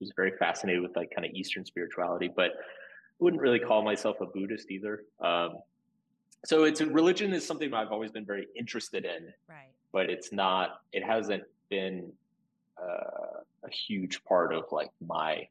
Was 0.00 0.12
very 0.14 0.32
fascinated 0.38 0.80
with 0.82 0.94
like 0.96 1.10
kind 1.14 1.26
of 1.26 1.32
Eastern 1.32 1.64
spirituality, 1.64 2.30
but 2.34 2.52
I 2.52 2.54
wouldn't 3.18 3.42
really 3.42 3.58
call 3.58 3.82
myself 3.82 4.20
a 4.20 4.26
Buddhist 4.26 4.70
either. 4.70 5.02
Um, 5.20 5.54
so 6.46 6.62
it's 6.64 6.80
religion 6.80 7.32
is 7.32 7.44
something 7.44 7.74
I've 7.74 7.90
always 7.90 8.12
been 8.12 8.24
very 8.24 8.46
interested 8.56 9.04
in, 9.04 9.32
right. 9.48 9.72
but 9.92 10.08
it's 10.08 10.30
not. 10.32 10.82
It 10.92 11.02
hasn't 11.02 11.42
been 11.68 12.12
uh, 12.80 13.40
a 13.64 13.70
huge 13.88 14.22
part 14.24 14.54
of 14.54 14.64
like 14.70 14.90
my 15.04 15.48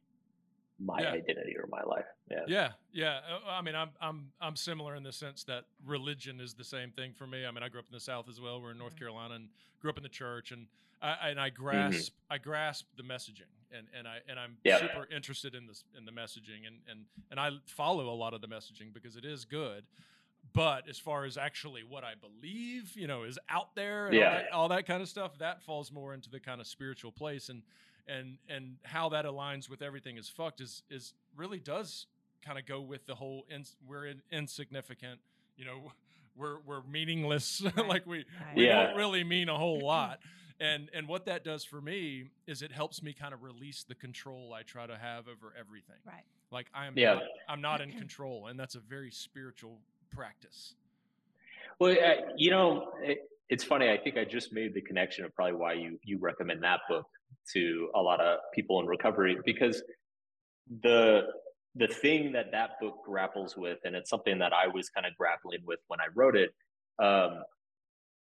my 0.80 1.02
Yeah. 1.02 1.10
identity 1.12 1.58
or 1.58 1.68
my 1.70 1.82
life. 1.84 2.06
Yeah. 2.32 2.44
Yeah, 2.48 2.70
yeah. 2.94 3.20
Uh, 3.30 3.50
I 3.50 3.62
mean, 3.62 3.76
I'm 3.76 3.90
I'm 4.00 4.32
I'm 4.40 4.56
similar 4.56 4.96
in 4.96 5.04
the 5.04 5.12
sense 5.12 5.44
that 5.44 5.66
religion 5.86 6.40
is 6.40 6.54
the 6.54 6.64
same 6.64 6.92
thing 6.92 7.12
for 7.14 7.28
me. 7.28 7.46
I 7.46 7.52
mean, 7.52 7.64
I 7.64 7.68
grew 7.70 7.82
up 7.82 7.88
in 7.90 7.94
the 7.94 8.00
South 8.00 8.30
as 8.30 8.40
well. 8.40 8.62
We're 8.62 8.72
in 8.72 8.78
North 8.78 8.96
Mhm. 8.96 9.00
Carolina 9.00 9.34
and 9.36 9.50
grew 9.82 9.90
up 9.90 9.98
in 9.98 10.04
the 10.04 10.10
church, 10.10 10.54
and 10.54 10.68
I 11.02 11.32
and 11.32 11.38
Mm-hmm. 11.38 11.46
I 11.46 11.50
grasp 11.50 12.14
I 12.30 12.38
grasp 12.38 12.86
the 12.96 13.04
messaging, 13.04 13.52
and 13.76 13.88
and 13.98 14.08
I 14.08 14.18
and 14.30 14.40
I'm 14.40 14.58
Yeah. 14.64 14.80
super 14.80 15.08
interested 15.14 15.56
in 15.56 15.68
this 15.68 15.84
in 15.98 16.06
the 16.06 16.12
messaging, 16.12 16.66
and 16.68 16.78
and 16.90 17.06
and 17.32 17.40
I 17.40 17.52
follow 17.66 18.10
a 18.10 18.16
lot 18.16 18.34
of 18.34 18.42
the 18.42 18.48
messaging 18.48 18.94
because 18.94 19.16
it 19.16 19.26
is 19.26 19.46
good. 19.46 19.86
But 20.54 20.88
as 20.88 20.98
far 20.98 21.26
as 21.26 21.38
actually 21.38 21.84
what 21.84 22.04
I 22.04 22.14
believe, 22.16 22.96
you 22.96 23.06
know, 23.06 23.24
is 23.24 23.38
out 23.50 23.76
there, 23.76 24.08
and 24.08 24.16
all, 24.16 24.22
Yeah. 24.22 24.30
that, 24.44 24.52
all 24.54 24.70
that 24.70 24.86
kind 24.88 25.02
of 25.02 25.10
stuff, 25.10 25.38
that 25.40 25.62
falls 25.62 25.92
more 25.92 26.14
into 26.14 26.30
the 26.30 26.40
kind 26.40 26.62
of 26.62 26.68
spiritual 26.68 27.12
place, 27.12 27.50
and 27.50 27.64
and 28.08 28.38
and 28.48 28.78
how 28.84 29.10
that 29.10 29.26
aligns 29.26 29.70
with 29.70 29.82
everything 29.82 30.18
is 30.18 30.30
fucked 30.30 30.62
is 30.62 30.84
is 30.90 31.14
really 31.36 31.60
does 31.60 32.08
kind 32.42 32.58
of 32.58 32.66
go 32.66 32.80
with 32.80 33.06
the 33.06 33.16
whole 33.16 33.46
ins- 33.50 33.76
we're 33.86 34.06
in, 34.06 34.22
insignificant 34.32 35.20
you 35.58 35.66
know 35.66 35.92
we're 36.38 36.60
we're 36.66 36.82
meaningless 36.84 37.62
like 37.88 38.06
we 38.06 38.24
we 38.56 38.66
Yeah. 38.68 38.86
don't 38.88 38.96
really 38.96 39.24
mean 39.26 39.50
a 39.50 39.58
whole 39.58 39.82
lot 39.82 40.20
and 40.60 40.90
and 40.94 41.08
what 41.08 41.26
that 41.26 41.44
does 41.44 41.64
for 41.64 41.82
me 41.82 42.30
is 42.48 42.62
it 42.62 42.72
helps 42.72 43.04
me 43.04 43.14
kind 43.14 43.34
of 43.34 43.44
release 43.44 43.84
the 43.88 43.96
control 43.96 44.54
I 44.54 44.64
try 44.64 44.88
to 44.88 44.98
have 44.98 45.28
over 45.28 45.54
everything. 45.60 45.98
Right. 46.06 46.24
Like 46.52 46.68
I 46.74 46.88
am 46.88 46.94
Yeah. 46.98 47.16
not, 47.16 47.24
I'm 47.48 47.62
not 47.62 47.82
in 47.82 47.92
control, 48.04 48.48
and 48.48 48.60
that's 48.60 48.76
a 48.76 48.80
very 48.80 49.12
spiritual 49.12 49.80
practice. 50.10 50.76
Well, 51.80 51.92
uh, 51.92 52.32
you 52.38 52.50
know, 52.50 52.92
it, 53.02 53.20
it's 53.50 53.64
funny. 53.64 53.90
I 53.90 53.98
think 53.98 54.18
I 54.18 54.26
just 54.26 54.52
made 54.52 54.74
the 54.74 54.82
connection 54.82 55.26
of 55.26 55.36
probably 55.36 55.54
why 55.54 55.74
you 55.74 56.00
you 56.04 56.18
recommend 56.18 56.64
that 56.64 56.82
book 56.90 57.06
to 57.54 57.90
a 57.96 58.02
lot 58.02 58.20
of 58.20 58.40
people 58.54 58.80
in 58.80 58.88
recovery 58.88 59.38
because 59.46 59.82
the 60.82 61.28
the 61.76 61.88
thing 61.88 62.32
that 62.32 62.52
that 62.52 62.72
book 62.82 62.96
grapples 63.06 63.56
with, 63.56 63.78
and 63.84 63.96
it's 63.96 64.10
something 64.10 64.40
that 64.40 64.52
I 64.52 64.68
was 64.68 64.90
kind 64.90 65.06
of 65.06 65.16
grappling 65.16 65.60
with 65.64 65.80
when 65.88 66.00
I 66.00 66.08
wrote 66.16 66.36
it, 66.36 66.50
um, 66.98 67.44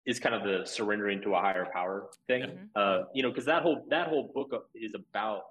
is 0.08 0.18
kind 0.18 0.34
of 0.34 0.42
the 0.42 0.64
surrendering 0.64 1.20
to 1.20 1.34
a 1.34 1.40
higher 1.46 1.66
power 1.72 2.08
thing. 2.26 2.42
Mhm. 2.42 2.68
Uh, 2.74 3.04
you 3.14 3.22
know, 3.22 3.28
because 3.30 3.44
that 3.44 3.62
whole 3.62 3.84
that 3.90 4.08
whole 4.08 4.26
book 4.34 4.50
is 4.74 4.94
about 4.94 5.42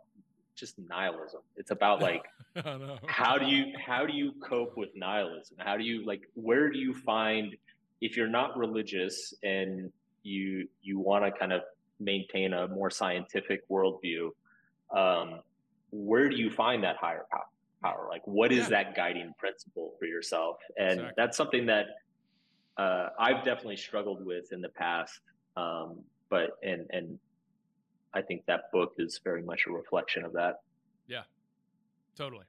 just 0.55 0.73
nihilism. 0.79 1.41
It's 1.55 1.69
about 1.69 2.01
like 2.01 2.25
I 2.55 2.77
know. 2.77 2.97
how 3.05 3.37
do 3.37 3.45
you 3.45 3.63
how 3.77 4.05
do 4.07 4.13
you 4.13 4.31
cope 4.51 4.75
with 4.75 4.89
nihilism 4.95 5.57
how 5.59 5.77
do 5.77 5.83
you 5.83 6.03
like 6.11 6.23
where 6.33 6.67
do 6.71 6.79
you 6.79 6.93
find 6.95 7.55
if 8.01 8.17
you're 8.17 8.33
not 8.41 8.57
religious 8.57 9.15
and 9.43 9.91
you 10.23 10.67
you 10.81 10.97
want 11.09 11.23
to 11.25 11.31
kind 11.41 11.53
of 11.53 11.61
maintain 11.99 12.53
a 12.53 12.67
more 12.69 12.89
scientific 12.89 13.59
worldview 13.69 14.23
um 15.01 15.39
where 15.91 16.27
do 16.29 16.35
you 16.35 16.49
find 16.49 16.83
that 16.83 16.95
higher 16.97 17.25
power, 17.31 17.45
power? 17.83 18.07
like 18.09 18.25
what 18.25 18.51
is 18.51 18.63
Yeah. 18.63 18.69
that 18.83 18.95
guiding 18.95 19.31
principle 19.37 19.93
for 19.99 20.05
yourself 20.05 20.57
and 20.79 20.93
Exactly. 20.93 21.13
that's 21.19 21.37
something 21.37 21.65
that 21.67 21.85
uh 22.77 23.09
i've 23.19 23.43
definitely 23.43 23.77
struggled 23.77 24.25
with 24.25 24.51
in 24.51 24.61
the 24.61 24.69
past 24.69 25.19
um 25.55 26.03
but 26.29 26.51
and 26.63 26.85
and 26.91 27.17
i 28.13 28.21
think 28.21 28.43
that 28.47 28.61
book 28.71 28.93
is 28.97 29.19
very 29.23 29.41
much 29.43 29.65
a 29.67 29.71
reflection 29.71 30.23
of 30.25 30.33
that 30.33 30.55
Yeah, 31.07 31.23
Totally. 32.15 32.45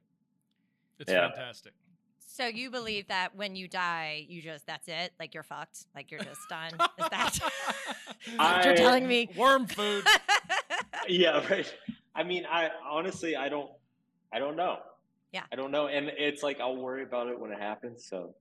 It's 0.99 1.11
Yeah. 1.11 1.29
fantastic. 1.29 1.73
So 2.19 2.45
you 2.45 2.69
believe 2.71 3.07
that 3.07 3.35
when 3.35 3.55
you 3.55 3.67
die, 3.67 4.25
you 4.29 4.41
just 4.41 4.65
that's 4.65 4.87
it, 4.87 5.11
like 5.19 5.33
you're 5.33 5.43
fucked, 5.43 5.85
like 5.95 6.09
you're 6.11 6.21
just 6.23 6.41
done. 6.49 6.73
Is 6.97 7.09
that 7.09 7.37
what 8.37 8.65
you're 8.65 8.75
telling 8.75 9.07
me? 9.07 9.29
Worm 9.35 9.65
food. 9.67 10.05
yeah 11.07 11.41
right 11.49 11.73
i 12.15 12.23
mean 12.23 12.45
i 12.49 12.69
honestly 12.87 13.35
i 13.35 13.47
don't 13.49 13.71
i 14.33 14.37
don't 14.39 14.55
know 14.55 14.77
Yeah. 15.31 15.43
i 15.51 15.55
don't 15.55 15.71
know 15.71 15.87
and 15.87 16.09
it's 16.17 16.43
like 16.43 16.59
i'll 16.59 16.75
worry 16.77 17.03
about 17.03 17.27
it 17.29 17.39
when 17.39 17.51
it 17.51 17.59
happens 17.59 18.05
so 18.07 18.35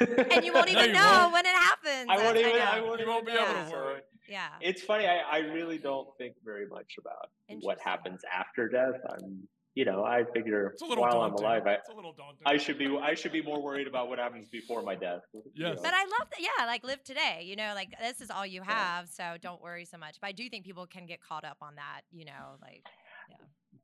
and 0.00 0.44
you 0.44 0.52
won't 0.52 0.66
No, 0.72 0.72
even 0.72 0.86
you 0.86 0.92
know 0.92 1.18
won't. 1.22 1.32
when 1.32 1.46
it 1.46 1.54
happens. 1.54 2.06
i 2.08 2.16
won't 2.18 2.36
even 2.36 2.52
know. 2.52 2.58
i 2.62 2.80
won't, 2.80 3.00
You 3.00 3.06
won't 3.06 3.22
even 3.22 3.34
be 3.34 3.40
able 3.40 3.64
to 3.64 3.70
worry. 3.76 4.00
Yeah. 4.28 4.48
it's 4.60 4.82
funny 4.82 5.06
I, 5.06 5.18
I 5.18 5.38
really 5.38 5.78
don't 5.78 6.08
think 6.18 6.34
very 6.44 6.66
much 6.66 6.94
about 6.98 7.28
what 7.62 7.78
happens 7.80 8.20
after 8.32 8.68
death 8.68 9.00
i'm 9.10 9.46
you 9.74 9.84
know 9.84 10.04
i 10.04 10.22
figure 10.32 10.68
It's 10.72 10.82
a 10.82 10.86
little 10.86 11.02
while 11.02 11.20
daunting. 11.20 11.38
i'm 11.38 11.44
alive 11.44 11.66
I, 11.66 11.72
it's 11.74 11.88
a 11.90 11.94
little 11.94 12.12
daunting. 12.12 12.42
I 12.46 12.56
should 12.56 12.78
be 12.78 12.86
i 13.02 13.14
should 13.14 13.32
be 13.32 13.42
more 13.42 13.60
worried 13.60 13.86
about 13.88 14.08
what 14.08 14.18
happens 14.18 14.48
before 14.48 14.82
my 14.82 14.94
death 14.94 15.20
you 15.32 15.64
know. 15.64 15.74
But 15.82 15.92
I 15.94 16.02
love 16.04 16.28
that. 16.30 16.40
Yeah, 16.40 16.64
like 16.66 16.84
live 16.84 17.02
today. 17.04 17.42
You 17.44 17.56
know, 17.56 17.72
like 17.74 17.90
this 18.00 18.20
is 18.20 18.30
all 18.30 18.46
you 18.46 18.62
Yeah. 18.66 18.72
have, 18.98 19.08
so 19.08 19.36
don't 19.42 19.60
worry 19.60 19.84
so 19.84 19.98
much. 19.98 20.16
But 20.20 20.28
I 20.28 20.32
do 20.32 20.48
think 20.48 20.64
people 20.64 20.86
can 20.86 21.06
get 21.06 21.20
caught 21.20 21.44
up 21.44 21.58
on 21.60 21.74
that. 21.76 22.02
You 22.12 22.24
know, 22.26 22.56
like 22.62 22.82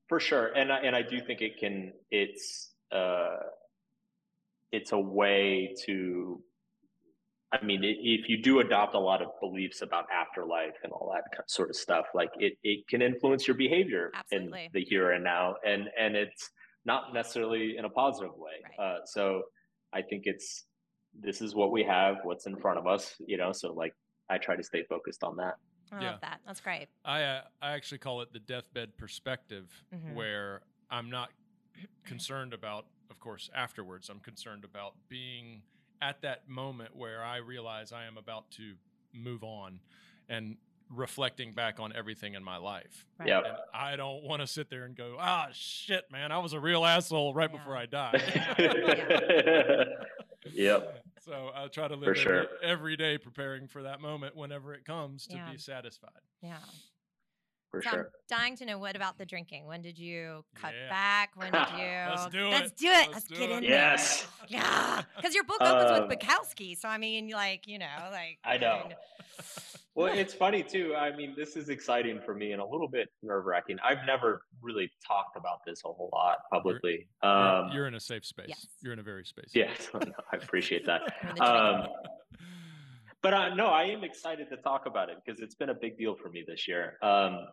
for 0.09 0.21
sure 0.21 0.47
and 0.55 0.73
I, 0.73 0.79
and 0.79 0.95
I 0.97 1.03
do 1.03 1.21
think 1.21 1.41
it 1.41 1.59
can 1.59 1.93
it's 2.11 2.73
uh 2.93 3.37
it's 4.73 4.93
a 4.93 4.99
way 4.99 5.75
to 5.87 6.43
i 7.53 7.63
mean 7.65 7.83
if 7.83 8.29
you 8.29 8.41
do 8.43 8.61
adopt 8.61 8.95
a 8.95 8.99
lot 8.99 9.21
of 9.23 9.29
beliefs 9.41 9.83
about 9.83 10.05
afterlife 10.13 10.75
and 10.83 10.93
all 10.93 11.13
that 11.13 11.25
sort 11.49 11.69
of 11.71 11.77
stuff 11.77 12.07
like 12.15 12.31
it 12.39 12.55
it 12.63 12.87
can 12.89 13.03
influence 13.03 13.47
your 13.47 13.57
behavior 13.57 14.11
Absolutely. 14.15 14.65
in 14.65 14.71
the 14.73 14.81
here 14.85 15.13
and 15.13 15.25
now 15.25 15.55
and 15.65 15.89
and 15.99 16.17
it's 16.17 16.51
not 16.85 17.13
necessarily 17.13 17.77
in 17.77 17.85
a 17.85 17.91
positive 17.91 18.33
way 18.37 18.63
Right. 18.79 18.79
uh 18.85 18.99
so 19.05 19.43
i 19.93 20.01
think 20.03 20.23
it's 20.27 20.67
this 21.13 21.41
is 21.43 21.55
what 21.55 21.73
we 21.73 21.83
have 21.83 22.17
what's 22.23 22.47
in 22.47 22.57
front 22.57 22.79
of 22.79 22.87
us 22.87 23.15
you 23.27 23.37
know 23.37 23.53
so 23.53 23.73
like 23.73 23.93
i 24.29 24.39
try 24.39 24.55
to 24.57 24.63
stay 24.63 24.85
focused 24.89 25.25
on 25.25 25.37
that 25.37 25.55
I 25.93 26.03
Yeah. 26.05 26.11
love 26.13 26.21
that. 26.21 26.41
That's 26.47 26.61
great. 26.61 26.87
I 27.05 27.23
uh, 27.25 27.43
I 27.61 27.73
actually 27.73 27.99
call 27.99 28.21
it 28.23 28.33
the 28.33 28.39
deathbed 28.39 28.97
perspective, 28.97 29.67
Mhm. 29.93 30.15
where 30.15 30.63
I'm 30.89 31.11
not 31.11 31.31
concerned 32.07 32.55
about, 32.55 32.85
of 33.11 33.19
course, 33.21 33.51
afterwards. 33.55 34.09
I'm 34.09 34.21
concerned 34.21 34.65
about 34.65 34.95
being 35.09 35.63
at 36.03 36.23
that 36.23 36.49
moment 36.49 36.97
where 36.97 37.23
I 37.23 37.37
realize 37.39 37.93
I 37.93 38.07
am 38.07 38.17
about 38.17 38.51
to 38.53 38.75
move 39.13 39.43
on, 39.45 39.81
and 40.29 40.57
reflecting 40.89 41.53
back 41.53 41.79
on 41.79 41.93
everything 41.95 42.35
in 42.35 42.43
my 42.43 42.57
life. 42.57 43.07
Right. 43.19 43.29
Yep. 43.29 43.45
And 43.47 43.57
I 43.73 43.95
don't 43.97 44.25
want 44.25 44.41
to 44.43 44.47
sit 44.47 44.71
there 44.71 44.85
and 44.85 44.97
go, 44.97 45.17
ah, 45.21 45.47
shit, 45.53 46.11
man, 46.11 46.33
I 46.33 46.39
was 46.39 46.53
a 46.53 46.59
real 46.61 46.85
asshole 46.85 47.33
right 47.35 47.49
Yeah. 47.53 47.59
before 47.59 47.77
I 47.77 47.87
died. 47.87 48.23
yep 50.53 51.05
So 51.21 51.51
I 51.55 51.69
try 51.69 51.87
to 51.87 51.95
live 51.95 52.09
every, 52.09 52.21
sure. 52.21 52.47
every 52.63 52.97
day 52.97 53.19
preparing 53.19 53.69
for 53.69 53.83
that 53.85 54.01
moment 54.01 54.35
whenever 54.35 54.73
it 54.75 54.85
comes 54.85 55.27
to 55.29 55.37
Yeah. 55.37 55.51
be 55.53 55.59
satisfied. 55.59 56.11
Yeah. 56.43 56.57
For 57.71 57.83
so 57.83 57.91
I'm 57.91 58.05
dying 58.29 58.57
to 58.57 58.65
know 58.67 58.79
what 58.79 58.97
about 58.97 59.17
the 59.19 59.25
drinking? 59.25 59.67
When 59.67 59.81
did 59.81 59.99
you 59.99 60.45
cut 60.55 60.73
Yeah. 60.75 60.89
back? 60.89 61.31
When 61.37 61.53
did 61.53 61.69
you? 61.79 61.87
Let's 62.11 62.27
do 62.29 62.47
it. 62.47 62.51
Let's 62.51 62.73
do 62.73 62.87
it. 62.89 62.91
Let's 62.91 63.13
Let's, 63.13 63.25
do 63.29 63.35
get 63.37 63.51
it. 63.51 63.57
in 63.59 63.63
yes 63.65 64.23
there. 64.23 64.29
Yeah, 64.61 65.03
because 65.17 65.35
your 65.35 65.45
book 65.45 65.61
opens 65.61 65.91
Um, 65.91 66.09
with 66.09 66.19
Bukowski, 66.19 66.77
so 66.77 66.89
I 66.89 66.99
mean, 66.99 67.31
like 67.31 67.67
you 67.69 67.79
know, 67.79 67.87
like 68.11 68.39
I 68.45 68.57
know. 68.59 68.85
mean, 68.89 68.97
Well, 69.95 70.13
it's 70.13 70.33
funny 70.35 70.63
too. 70.63 70.95
I 70.97 71.15
mean, 71.15 71.35
this 71.37 71.57
is 71.57 71.69
exciting 71.69 72.21
for 72.25 72.35
me 72.35 72.53
and 72.53 72.61
a 72.61 72.65
little 72.67 72.89
bit 72.89 73.09
nerve 73.23 73.45
wracking. 73.45 73.77
I've 73.85 74.05
never 74.07 74.43
really 74.63 74.91
talked 75.07 75.37
about 75.37 75.59
this 75.67 75.83
a 75.85 75.89
whole 75.89 76.11
lot 76.13 76.39
publicly. 76.51 77.09
You're- 77.23 77.33
Um, 77.35 77.71
you're 77.73 77.87
in 77.87 77.95
a 77.95 78.01
safe 78.01 78.25
space. 78.25 78.47
yes. 78.49 78.67
You're 78.81 78.93
in 78.93 78.99
a 78.99 79.03
very 79.05 79.25
space. 79.25 79.51
yes, 79.55 79.91
I 80.33 80.37
appreciate 80.37 80.87
that. 80.87 81.03
Um, 81.41 81.89
but 83.23 83.35
uh, 83.35 83.55
no, 83.55 83.67
I 83.67 83.85
am 83.85 84.03
excited 84.05 84.49
to 84.51 84.57
talk 84.57 84.87
about 84.87 85.11
it 85.11 85.19
because 85.25 85.41
it's 85.41 85.55
been 85.55 85.69
a 85.71 85.75
big 85.75 85.99
deal 85.99 86.15
for 86.17 86.31
me 86.31 86.43
this 86.47 86.67
year. 86.67 86.97
Um, 87.03 87.49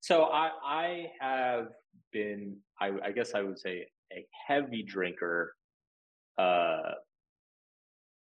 so 0.00 0.24
I, 0.24 0.50
I 0.64 1.06
have 1.20 1.68
been, 2.12 2.56
I, 2.80 2.90
I 3.04 3.12
guess 3.12 3.34
I 3.34 3.42
would 3.42 3.58
say, 3.58 3.86
a 4.12 4.26
heavy 4.46 4.82
drinker, 4.82 5.54
uh, 6.38 6.92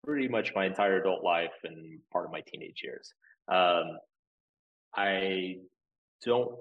pretty 0.05 0.29
much 0.29 0.53
my 0.55 0.64
entire 0.66 1.01
adult 1.01 1.23
life 1.23 1.51
and 1.64 2.01
part 2.12 2.25
of 2.25 2.33
my 2.33 2.40
teenage 2.46 2.81
years. 2.83 3.12
Um, 3.49 3.99
I 4.96 5.57
don't 6.25 6.53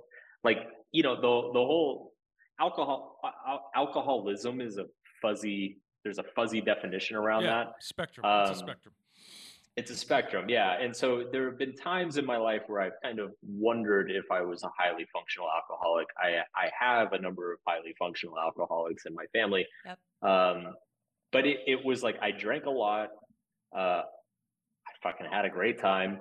like, 0.43 0.57
you 0.91 1.01
know, 1.03 1.15
the 1.15 1.21
the 1.53 1.59
whole 1.59 2.13
alcohol 2.59 3.19
al- 3.47 3.71
alcoholism 3.75 4.61
is 4.61 4.77
a 4.77 4.85
fuzzy. 5.21 5.79
There's 6.03 6.19
a 6.19 6.23
fuzzy 6.35 6.61
definition 6.61 7.15
around 7.15 7.43
yeah, 7.43 7.63
that 7.63 7.73
spectrum. 7.79 8.25
it's 8.25 8.49
a 8.49 8.53
Um, 8.53 8.59
spectrum. 8.59 8.93
It's 9.79 9.91
a 9.91 9.95
spectrum 9.95 10.49
yeah 10.49 10.73
and 10.81 10.93
so 10.95 11.23
there 11.31 11.45
have 11.45 11.57
been 11.57 11.73
times 11.73 12.17
in 12.17 12.25
my 12.25 12.35
life 12.35 12.61
where 12.67 12.81
i've 12.81 12.99
kind 13.01 13.17
of 13.19 13.31
wondered 13.47 14.11
if 14.11 14.25
i 14.29 14.41
was 14.41 14.61
a 14.63 14.69
highly 14.77 15.05
functional 15.13 15.47
alcoholic 15.55 16.05
i 16.17 16.41
i 16.53 16.69
have 16.77 17.13
a 17.13 17.19
number 17.19 17.53
of 17.53 17.59
highly 17.65 17.95
functional 17.97 18.37
alcoholics 18.37 19.05
in 19.05 19.13
my 19.15 19.25
family 19.31 19.65
Yep. 19.85 19.97
um 20.29 20.73
but 21.31 21.45
it, 21.47 21.57
it 21.65 21.85
was 21.85 22.03
like 22.03 22.17
i 22.21 22.29
drank 22.29 22.65
a 22.65 22.69
lot 22.69 23.07
uh 23.75 24.01
i 24.01 24.91
fucking 25.01 25.27
had 25.31 25.45
a 25.45 25.49
great 25.49 25.79
time 25.79 26.19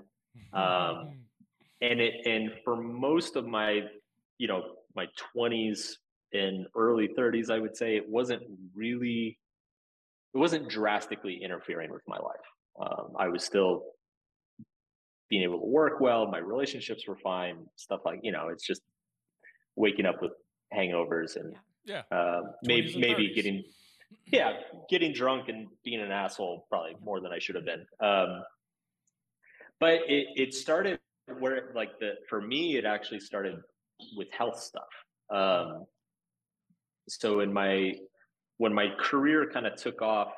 um, 0.52 1.18
and 1.80 2.00
it 2.00 2.14
and 2.26 2.52
for 2.64 2.76
most 2.76 3.34
of 3.34 3.44
my 3.46 3.82
you 4.38 4.46
know 4.46 4.62
my 4.94 5.06
20s 5.36 5.94
and 6.32 6.66
early 6.76 7.08
30s 7.18 7.50
i 7.50 7.58
would 7.58 7.76
say 7.76 7.96
it 7.96 8.08
wasn't 8.08 8.42
really 8.74 9.36
it 10.34 10.38
wasn't 10.38 10.68
drastically 10.68 11.40
interfering 11.42 11.90
with 11.90 12.02
my 12.06 12.18
life 12.18 12.36
um, 12.80 13.12
i 13.18 13.28
was 13.28 13.44
still 13.44 13.82
being 15.28 15.42
able 15.42 15.60
to 15.60 15.66
work 15.66 16.00
well 16.00 16.26
my 16.26 16.38
relationships 16.38 17.06
were 17.06 17.16
fine 17.16 17.66
stuff 17.76 18.00
like 18.04 18.20
you 18.22 18.32
know 18.32 18.48
it's 18.48 18.66
just 18.66 18.82
waking 19.76 20.06
up 20.06 20.20
with 20.22 20.32
hangovers 20.74 21.36
and 21.36 21.54
yeah. 21.84 22.02
um, 22.10 22.18
20s 22.18 22.42
maybe 22.64 22.92
and 22.92 23.00
maybe 23.00 23.28
30s. 23.28 23.34
getting 23.34 23.64
yeah 24.26 24.52
getting 24.88 25.12
drunk 25.12 25.48
and 25.48 25.68
being 25.84 26.00
an 26.00 26.10
asshole 26.10 26.66
probably 26.70 26.96
more 27.02 27.20
than 27.20 27.32
i 27.32 27.38
should 27.38 27.54
have 27.54 27.64
been. 27.64 27.84
Um, 28.00 28.42
but 29.80 30.00
it, 30.08 30.28
it 30.36 30.54
started 30.54 30.98
where 31.38 31.70
like 31.74 31.98
the 31.98 32.14
for 32.28 32.40
me 32.40 32.76
it 32.76 32.84
actually 32.84 33.20
started 33.20 33.56
with 34.16 34.28
health 34.32 34.60
stuff. 34.60 34.82
Um, 35.30 35.84
so 37.08 37.40
in 37.40 37.52
my 37.52 37.94
when 38.56 38.72
my 38.72 38.88
career 39.00 39.48
kind 39.52 39.66
of 39.66 39.76
took 39.76 40.02
off 40.02 40.32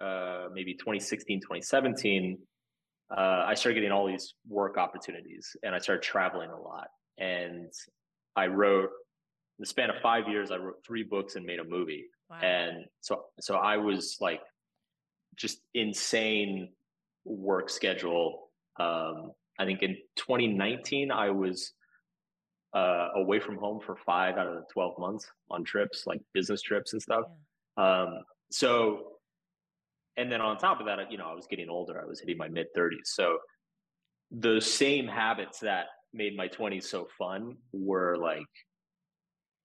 uh, 0.00 0.48
maybe 0.52 0.74
2016 0.74 1.40
2017 1.40 2.38
uh, 3.16 3.44
i 3.46 3.54
started 3.54 3.74
getting 3.74 3.92
all 3.92 4.06
these 4.06 4.34
work 4.48 4.76
opportunities 4.76 5.56
and 5.62 5.74
i 5.74 5.78
started 5.78 6.02
traveling 6.02 6.50
a 6.50 6.60
lot 6.60 6.88
and 7.18 7.72
i 8.36 8.46
wrote 8.46 8.90
in 9.58 9.60
the 9.60 9.66
span 9.66 9.90
of 9.90 9.96
five 10.02 10.28
years 10.28 10.50
i 10.50 10.56
wrote 10.56 10.76
three 10.86 11.02
books 11.02 11.36
and 11.36 11.44
made 11.44 11.58
a 11.58 11.64
movie 11.64 12.06
wow. 12.30 12.38
and 12.42 12.84
so 13.00 13.24
so 13.40 13.56
i 13.56 13.76
was 13.76 14.16
like 14.20 14.40
just 15.36 15.60
insane 15.74 16.72
work 17.24 17.70
schedule 17.70 18.50
um 18.78 19.30
I 19.58 19.64
think 19.64 19.82
in 19.82 19.96
2019 20.16 21.10
I 21.10 21.30
was 21.30 21.72
uh, 22.74 23.08
away 23.16 23.40
from 23.40 23.56
home 23.56 23.80
for 23.80 23.96
five 23.96 24.36
out 24.36 24.46
of 24.46 24.54
the 24.54 24.64
12 24.72 24.98
months 24.98 25.26
on 25.50 25.64
trips, 25.64 26.06
like 26.06 26.20
business 26.34 26.62
trips 26.62 26.92
and 26.92 27.00
stuff. 27.00 27.24
Yeah. 27.78 28.02
Um, 28.02 28.20
so, 28.50 29.12
and 30.16 30.30
then 30.30 30.40
on 30.40 30.56
top 30.56 30.80
of 30.80 30.86
that, 30.86 31.10
you 31.10 31.18
know, 31.18 31.28
I 31.28 31.34
was 31.34 31.46
getting 31.46 31.68
older. 31.68 32.00
I 32.00 32.06
was 32.06 32.20
hitting 32.20 32.38
my 32.38 32.48
mid 32.48 32.66
30s. 32.76 33.04
So 33.04 33.38
the 34.30 34.60
same 34.60 35.06
habits 35.06 35.60
that 35.60 35.86
made 36.12 36.36
my 36.36 36.48
20s 36.48 36.84
so 36.84 37.06
fun 37.18 37.56
were 37.72 38.16
like 38.16 38.46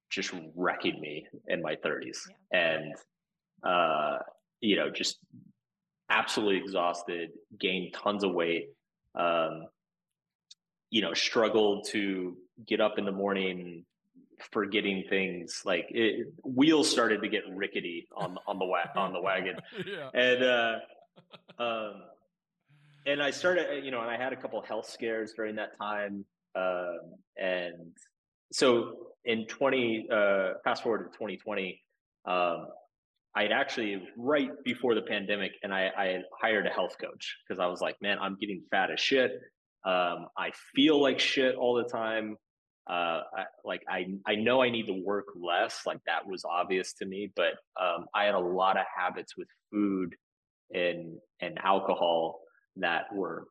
just 0.10 0.34
wrecking 0.56 1.00
me 1.00 1.26
in 1.48 1.62
my 1.62 1.76
30s. 1.76 2.20
Yeah. 2.52 2.78
And, 2.78 2.96
uh, 3.64 4.18
you 4.60 4.76
know, 4.76 4.90
just 4.90 5.20
absolutely 6.10 6.58
exhausted, 6.58 7.30
gained 7.58 7.94
tons 7.94 8.24
of 8.24 8.34
weight, 8.34 8.70
um, 9.18 9.66
you 10.90 11.02
know, 11.02 11.14
struggled 11.14 11.88
to 11.92 12.38
get 12.68 12.82
up 12.82 12.98
in 12.98 13.06
the 13.06 13.12
morning, 13.12 13.86
forgetting 14.52 15.04
things 15.10 15.62
like 15.66 15.88
it, 15.90 16.28
wheels 16.44 16.90
started 16.90 17.22
to 17.22 17.30
get 17.30 17.44
rickety 17.54 18.08
on 18.16 18.38
on 18.48 18.60
the 18.60 18.66
wa- 18.66 18.90
on 18.96 19.14
the 19.14 19.22
wagon, 19.22 19.58
yeah. 19.86 20.10
and 20.14 20.44
uh, 20.44 20.76
um, 21.64 21.94
and 23.06 23.22
I 23.22 23.32
started, 23.32 23.84
you 23.84 23.92
know, 23.92 24.02
and 24.02 24.10
I 24.10 24.18
had 24.18 24.34
a 24.34 24.36
couple 24.36 24.62
health 24.62 24.90
scares 24.90 25.34
during 25.34 25.56
that 25.56 25.78
time, 25.78 26.26
um, 26.56 27.00
and 27.38 27.92
so 28.52 28.94
in 29.26 29.46
twenty, 29.48 30.08
uh, 30.12 30.54
fast 30.64 30.84
forward 30.84 31.12
to 31.12 31.18
twenty 31.18 31.38
twenty. 31.38 31.82
Um, 32.26 32.68
I'd 33.34 33.52
actually 33.52 34.04
right 34.18 34.50
before 34.66 34.94
the 34.94 35.02
pandemic, 35.04 35.54
and 35.64 35.74
I, 35.74 35.90
I 35.98 36.20
hired 36.42 36.68
a 36.68 36.70
health 36.70 36.98
coach 37.00 37.38
because 37.48 37.60
I 37.62 37.68
was 37.68 37.80
like, 37.80 37.96
man, 38.02 38.18
I'm 38.20 38.36
getting 38.40 38.62
fat 38.70 38.92
as 38.92 39.00
shit. 39.00 39.32
Um, 39.86 40.28
I 40.38 40.52
feel 40.76 41.02
like 41.02 41.20
shit 41.20 41.56
all 41.56 41.76
the 41.76 41.86
time. 41.86 42.36
Uh, 42.90 43.22
I, 43.38 43.44
like 43.64 43.84
I, 43.88 44.08
I 44.26 44.36
know 44.36 44.62
I 44.62 44.70
need 44.70 44.88
to 44.88 45.04
work 45.06 45.28
less. 45.36 45.82
Like 45.86 46.00
that 46.08 46.28
was 46.28 46.44
obvious 46.44 46.94
to 46.94 47.06
me, 47.06 47.32
but 47.36 47.54
um, 47.80 48.06
I 48.14 48.26
had 48.26 48.36
a 48.36 48.40
lot 48.40 48.78
of 48.78 48.86
habits 48.96 49.38
with 49.38 49.48
food 49.72 50.16
and 50.74 51.18
and 51.40 51.58
alcohol 51.64 52.42
that 52.78 53.14
were, 53.14 53.48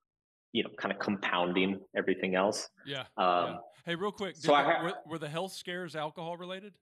you 0.53 0.63
know, 0.63 0.71
kind 0.77 0.93
of 0.93 0.99
compounding 0.99 1.81
everything 1.97 2.35
else. 2.35 2.69
Yeah. 2.87 3.05
Um, 3.17 3.27
yeah. 3.27 3.57
Hey, 3.87 3.95
real 3.95 4.13
quick. 4.13 4.37
So 4.37 4.53
I, 4.53 4.83
were, 4.83 4.95
were 5.07 5.19
the 5.19 5.29
health 5.29 5.53
scares 5.53 5.97
alcohol 5.97 6.37
related? 6.37 6.75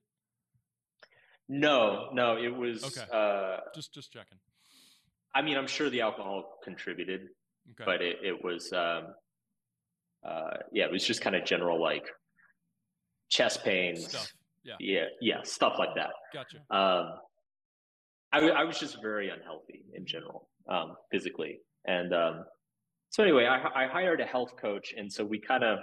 No, 1.47 2.09
no, 2.13 2.37
it 2.37 2.55
was 2.55 2.83
okay. 2.83 3.09
Uh, 3.11 3.57
just 3.73 3.93
just 3.93 4.11
checking. 4.11 4.37
I 5.33 5.41
mean, 5.41 5.57
I'm 5.57 5.67
sure 5.67 5.89
the 5.89 6.01
alcohol 6.01 6.57
contributed, 6.63 7.21
okay. 7.71 7.83
but 7.85 8.01
it, 8.01 8.17
it 8.23 8.43
was, 8.43 8.73
um, 8.73 9.13
uh, 10.27 10.57
yeah, 10.71 10.85
it 10.85 10.91
was 10.91 11.05
just 11.05 11.21
kind 11.21 11.35
of 11.35 11.45
general 11.45 11.81
like 11.81 12.07
chest 13.29 13.63
pains. 13.63 14.09
Stuff. 14.09 14.31
Yeah. 14.63 14.75
yeah, 14.79 15.05
yeah, 15.21 15.37
stuff 15.43 15.75
like 15.79 15.95
that. 15.95 16.11
Gotcha. 16.33 16.57
Um, 16.69 17.13
I, 18.31 18.49
I 18.49 18.63
was 18.65 18.77
just 18.77 19.01
very 19.01 19.29
unhealthy 19.29 19.85
in 19.93 20.05
general, 20.05 20.49
um, 20.69 20.95
physically, 21.11 21.59
and 21.85 22.13
um, 22.13 22.43
so 23.09 23.23
anyway, 23.23 23.45
I, 23.45 23.85
I 23.85 23.87
hired 23.87 24.19
a 24.19 24.25
health 24.25 24.51
coach, 24.61 24.93
and 24.95 25.11
so 25.11 25.23
we 25.23 25.39
kind 25.39 25.63
of 25.63 25.79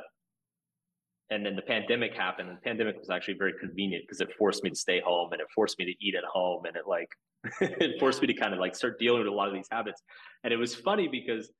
and 1.31 1.45
then 1.45 1.57
the 1.57 1.63
pandemic 1.63 2.15
happened 2.15 2.49
and 2.49 2.57
the 2.57 2.63
pandemic 2.63 2.99
was 2.99 3.11
actually 3.11 3.35
very 3.35 3.53
convenient 3.59 4.05
because 4.05 4.21
it 4.21 4.29
forced 4.39 4.63
me 4.63 4.71
to 4.71 4.77
stay 4.77 5.01
home 5.05 5.33
and 5.33 5.41
it 5.41 5.47
forced 5.55 5.79
me 5.79 5.85
to 5.85 5.93
eat 6.01 6.15
at 6.15 6.25
home 6.25 6.65
and 6.67 6.77
it 6.77 6.85
like 6.87 7.09
it 7.61 7.99
forced 7.99 8.21
me 8.21 8.27
to 8.29 8.35
kind 8.35 8.53
of 8.53 8.61
like 8.61 8.77
start 8.77 8.99
dealing 8.99 9.19
with 9.19 9.29
a 9.29 9.35
lot 9.35 9.49
of 9.49 9.55
these 9.55 9.67
habits 9.71 10.03
and 10.45 10.53
it 10.53 10.57
was 10.57 10.75
funny 10.75 11.09
because 11.09 11.51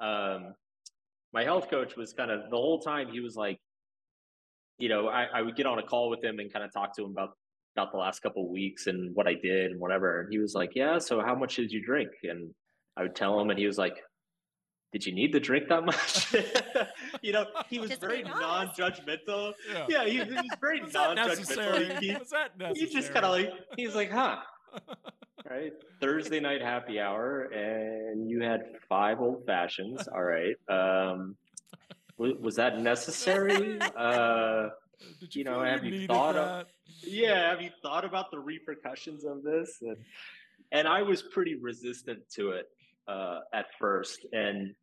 um, 0.00 0.54
my 1.32 1.42
health 1.42 1.68
coach 1.68 1.96
was 1.96 2.12
kind 2.12 2.30
of 2.30 2.50
the 2.50 2.56
whole 2.56 2.80
time 2.80 3.08
he 3.10 3.20
was 3.20 3.36
like 3.36 3.58
you 4.78 4.88
know 4.88 5.08
I, 5.08 5.24
I 5.34 5.42
would 5.42 5.56
get 5.56 5.66
on 5.66 5.78
a 5.78 5.82
call 5.82 6.10
with 6.10 6.22
him 6.22 6.38
and 6.38 6.52
kind 6.52 6.64
of 6.64 6.72
talk 6.72 6.94
to 6.96 7.04
him 7.04 7.10
about 7.10 7.30
about 7.76 7.92
the 7.92 7.98
last 7.98 8.20
couple 8.20 8.44
of 8.44 8.50
weeks 8.50 8.86
and 8.86 9.14
what 9.14 9.26
i 9.26 9.34
did 9.34 9.72
and 9.72 9.80
whatever 9.80 10.20
and 10.20 10.32
he 10.32 10.38
was 10.38 10.54
like 10.54 10.72
yeah 10.74 10.98
so 10.98 11.20
how 11.20 11.34
much 11.34 11.56
did 11.56 11.70
you 11.70 11.82
drink 11.84 12.10
and 12.22 12.50
i 12.96 13.02
would 13.02 13.14
tell 13.14 13.38
him 13.40 13.50
and 13.50 13.58
he 13.58 13.66
was 13.66 13.78
like 13.78 13.96
did 14.92 15.04
you 15.04 15.12
need 15.12 15.32
to 15.32 15.40
drink 15.40 15.68
that 15.68 15.84
much? 15.84 16.32
you 17.22 17.32
know, 17.32 17.44
he 17.68 17.78
was 17.78 17.90
just 17.90 18.00
very 18.00 18.22
non-judgmental. 18.22 19.52
Yeah, 19.70 19.86
yeah 19.88 20.04
he, 20.04 20.12
he, 20.12 20.20
was 20.20 20.56
very 20.58 20.80
was 20.80 20.94
non-judgmental. 20.94 22.00
He, 22.00 22.16
was 22.16 22.30
that 22.30 22.56
necessary? 22.56 22.88
He 22.88 22.94
just 22.94 23.12
kind 23.12 23.26
of 23.26 23.32
like 23.32 23.52
he's 23.76 23.94
like, 23.94 24.10
huh. 24.10 24.36
right, 25.50 25.72
Thursday 26.00 26.40
night 26.40 26.62
happy 26.62 26.98
hour, 26.98 27.42
and 27.52 28.30
you 28.30 28.42
had 28.42 28.62
five 28.88 29.20
old 29.20 29.44
fashions. 29.44 30.08
All 30.08 30.22
right, 30.22 30.56
um, 30.70 31.36
was, 32.18 32.32
was 32.40 32.56
that 32.56 32.78
necessary? 32.80 33.78
Uh, 33.96 34.70
Did 35.20 35.34
you, 35.34 35.40
you 35.40 35.44
know, 35.44 35.62
have 35.62 35.84
you 35.84 36.06
thought 36.06 36.34
that? 36.34 36.42
of? 36.42 36.66
Yeah, 37.02 37.50
have 37.50 37.60
you 37.60 37.70
thought 37.82 38.04
about 38.04 38.30
the 38.30 38.38
repercussions 38.38 39.24
of 39.24 39.42
this? 39.42 39.78
And 39.82 39.96
and 40.72 40.88
I 40.88 41.02
was 41.02 41.22
pretty 41.22 41.54
resistant 41.54 42.20
to 42.34 42.50
it 42.50 42.66
uh, 43.08 43.40
at 43.52 43.66
first. 43.78 44.26
And, 44.32 44.74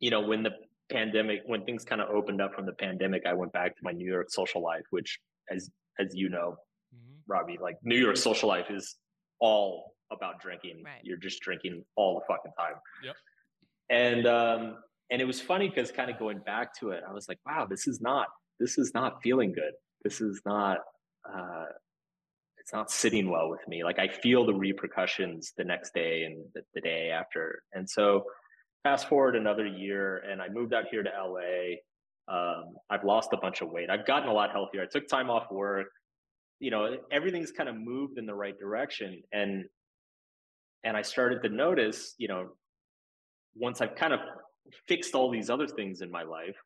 you 0.00 0.10
know, 0.10 0.20
when 0.20 0.42
the 0.42 0.52
pandemic, 0.90 1.40
when 1.46 1.64
things 1.64 1.84
kind 1.84 2.00
of 2.00 2.08
opened 2.10 2.40
up 2.40 2.54
from 2.54 2.66
the 2.66 2.72
pandemic, 2.72 3.22
I 3.26 3.34
went 3.34 3.52
back 3.52 3.76
to 3.76 3.80
my 3.82 3.92
New 3.92 4.06
York 4.10 4.30
social 4.30 4.62
life, 4.62 4.84
which, 4.90 5.18
as 5.50 5.70
as 5.98 6.14
you 6.14 6.28
know, 6.28 6.56
mm-hmm. 6.94 7.14
Robbie, 7.26 7.58
like 7.60 7.76
New 7.82 7.96
York 7.96 8.16
social 8.16 8.48
life 8.48 8.70
is 8.70 8.96
all 9.40 9.94
about 10.10 10.40
drinking. 10.40 10.82
Right. 10.84 11.00
You're 11.02 11.18
just 11.18 11.40
drinking 11.40 11.84
all 11.96 12.14
the 12.14 12.24
fucking 12.32 12.52
time. 12.58 12.74
Yep. 13.04 13.16
And 13.90 14.26
um, 14.26 14.76
and 15.10 15.22
it 15.22 15.24
was 15.24 15.40
funny 15.40 15.68
because 15.68 15.90
kind 15.90 16.10
of 16.10 16.18
going 16.18 16.38
back 16.38 16.78
to 16.80 16.90
it, 16.90 17.02
I 17.08 17.12
was 17.12 17.28
like, 17.28 17.38
wow, 17.46 17.66
this 17.68 17.86
is 17.86 18.00
not 18.00 18.28
this 18.60 18.78
is 18.78 18.92
not 18.94 19.22
feeling 19.22 19.52
good. 19.52 19.72
This 20.02 20.20
is 20.20 20.40
not 20.44 20.78
uh, 21.28 21.66
it's 22.58 22.72
not 22.72 22.90
sitting 22.90 23.30
well 23.30 23.48
with 23.48 23.66
me. 23.66 23.84
Like 23.84 23.98
I 23.98 24.08
feel 24.08 24.44
the 24.44 24.54
repercussions 24.54 25.52
the 25.56 25.64
next 25.64 25.94
day 25.94 26.24
and 26.24 26.44
the, 26.54 26.62
the 26.74 26.80
day 26.80 27.10
after. 27.10 27.62
And 27.72 27.88
so 27.88 28.24
fast 28.82 29.08
forward 29.08 29.36
another 29.36 29.66
year 29.66 30.18
and 30.30 30.42
I 30.42 30.48
moved 30.48 30.74
out 30.74 30.84
here 30.90 31.02
to 31.02 31.10
LA. 31.10 31.76
Um, 32.30 32.74
I've 32.90 33.04
lost 33.04 33.30
a 33.32 33.38
bunch 33.38 33.62
of 33.62 33.70
weight. 33.70 33.88
I've 33.88 34.06
gotten 34.06 34.28
a 34.28 34.32
lot 34.32 34.50
healthier. 34.50 34.82
I 34.82 34.86
took 34.86 35.08
time 35.08 35.30
off 35.30 35.50
work. 35.50 35.86
You 36.60 36.70
know, 36.70 36.96
everything's 37.10 37.52
kind 37.52 37.68
of 37.68 37.76
moved 37.76 38.18
in 38.18 38.26
the 38.26 38.34
right 38.34 38.58
direction. 38.58 39.22
And 39.32 39.64
and 40.84 40.96
I 40.96 41.02
started 41.02 41.42
to 41.42 41.48
notice, 41.48 42.14
you 42.18 42.28
know, 42.28 42.48
once 43.56 43.80
I've 43.80 43.94
kind 43.94 44.12
of 44.12 44.20
fixed 44.86 45.14
all 45.14 45.30
these 45.30 45.50
other 45.50 45.66
things 45.66 46.00
in 46.00 46.10
my 46.10 46.22
life, 46.22 46.56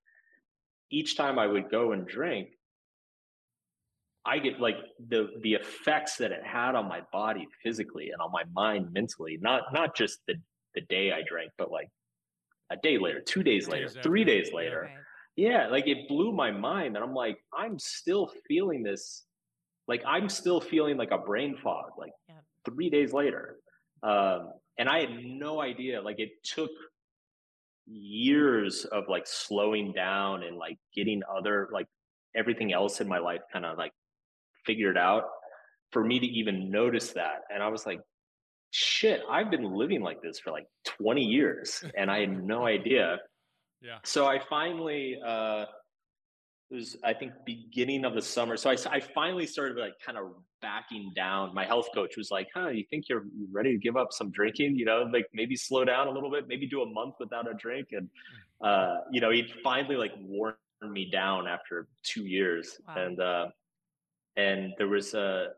each 0.90 1.16
time 1.16 1.38
I 1.38 1.46
would 1.46 1.70
go 1.70 1.92
and 1.92 2.06
drink, 2.06 2.48
I 4.24 4.38
get 4.38 4.60
like 4.60 4.76
the 5.08 5.30
the 5.42 5.54
effects 5.54 6.16
that 6.18 6.30
it 6.30 6.44
had 6.44 6.74
on 6.76 6.86
my 6.88 7.00
body 7.12 7.48
physically 7.62 8.10
and 8.10 8.20
on 8.20 8.30
my 8.30 8.44
mind 8.52 8.92
mentally. 8.92 9.38
Not 9.40 9.72
not 9.72 9.96
just 9.96 10.20
the 10.28 10.34
the 10.74 10.82
day 10.82 11.12
I 11.12 11.22
drank, 11.26 11.50
but 11.58 11.70
like 11.70 11.88
a 12.70 12.76
day 12.76 12.98
later, 12.98 13.20
two 13.20 13.42
days 13.42 13.68
later, 13.68 13.88
three 14.02 14.24
days 14.24 14.52
later. 14.52 14.90
Yeah, 15.34 15.68
like 15.68 15.88
it 15.88 16.08
blew 16.08 16.32
my 16.32 16.50
mind, 16.50 16.94
and 16.94 17.04
I'm 17.04 17.14
like, 17.14 17.38
I'm 17.56 17.78
still 17.78 18.30
feeling 18.46 18.82
this. 18.82 19.24
Like 19.88 20.02
I'm 20.06 20.28
still 20.28 20.60
feeling 20.60 20.96
like 20.96 21.10
a 21.10 21.18
brain 21.18 21.56
fog. 21.56 21.92
Like 21.98 22.12
three 22.64 22.90
days 22.90 23.12
later, 23.12 23.56
um, 24.02 24.52
and 24.78 24.88
I 24.88 25.00
had 25.00 25.10
no 25.24 25.60
idea. 25.60 26.00
Like 26.00 26.20
it 26.20 26.30
took 26.44 26.70
years 27.86 28.84
of 28.86 29.04
like 29.08 29.26
slowing 29.26 29.92
down 29.92 30.42
and 30.42 30.56
like 30.56 30.78
getting 30.94 31.22
other 31.34 31.68
like 31.72 31.86
everything 32.34 32.72
else 32.72 33.00
in 33.00 33.08
my 33.08 33.18
life 33.18 33.40
kind 33.52 33.64
of 33.64 33.76
like 33.76 33.92
figured 34.64 34.96
out 34.96 35.24
for 35.90 36.04
me 36.04 36.18
to 36.18 36.26
even 36.26 36.70
notice 36.70 37.12
that. 37.12 37.42
And 37.52 37.62
I 37.62 37.68
was 37.68 37.84
like, 37.86 38.00
shit, 38.70 39.20
I've 39.30 39.50
been 39.50 39.74
living 39.74 40.00
like 40.00 40.22
this 40.22 40.38
for 40.38 40.50
like 40.50 40.66
20 40.84 41.22
years 41.22 41.84
and 41.96 42.10
I 42.10 42.20
had 42.20 42.44
no 42.44 42.66
idea. 42.66 43.18
Yeah. 43.80 43.98
So 44.04 44.26
I 44.26 44.40
finally, 44.48 45.18
uh, 45.24 45.64
it 46.72 46.76
was, 46.76 46.96
I 47.04 47.12
think, 47.12 47.32
beginning 47.44 48.04
of 48.04 48.14
the 48.14 48.22
summer. 48.22 48.56
So 48.56 48.70
I, 48.70 48.76
I 48.90 49.00
finally 49.00 49.46
started 49.46 49.76
like 49.76 49.94
kind 50.04 50.16
of 50.16 50.32
backing 50.62 51.12
down. 51.14 51.54
My 51.54 51.66
health 51.66 51.88
coach 51.94 52.16
was 52.16 52.30
like, 52.30 52.48
huh, 52.54 52.68
you 52.68 52.84
think 52.88 53.08
you're 53.08 53.26
ready 53.52 53.72
to 53.72 53.78
give 53.78 53.96
up 53.96 54.12
some 54.12 54.30
drinking? 54.30 54.76
You 54.76 54.86
know, 54.86 55.08
like 55.12 55.26
maybe 55.34 55.54
slow 55.54 55.84
down 55.84 56.08
a 56.08 56.10
little 56.10 56.30
bit, 56.30 56.48
maybe 56.48 56.66
do 56.66 56.82
a 56.82 56.86
month 56.86 57.16
without 57.20 57.50
a 57.50 57.54
drink. 57.54 57.88
And, 57.92 58.08
mm. 58.62 58.66
uh, 58.66 59.00
you 59.10 59.20
know, 59.20 59.30
he 59.30 59.52
finally 59.62 59.96
like 59.96 60.12
warned 60.18 60.56
me 60.82 61.10
down 61.10 61.46
after 61.46 61.88
two 62.02 62.24
years. 62.24 62.80
Wow. 62.88 62.94
And, 62.96 63.20
uh, 63.20 63.46
and 64.36 64.72
there 64.78 64.88
was 64.88 65.14
a 65.14 65.48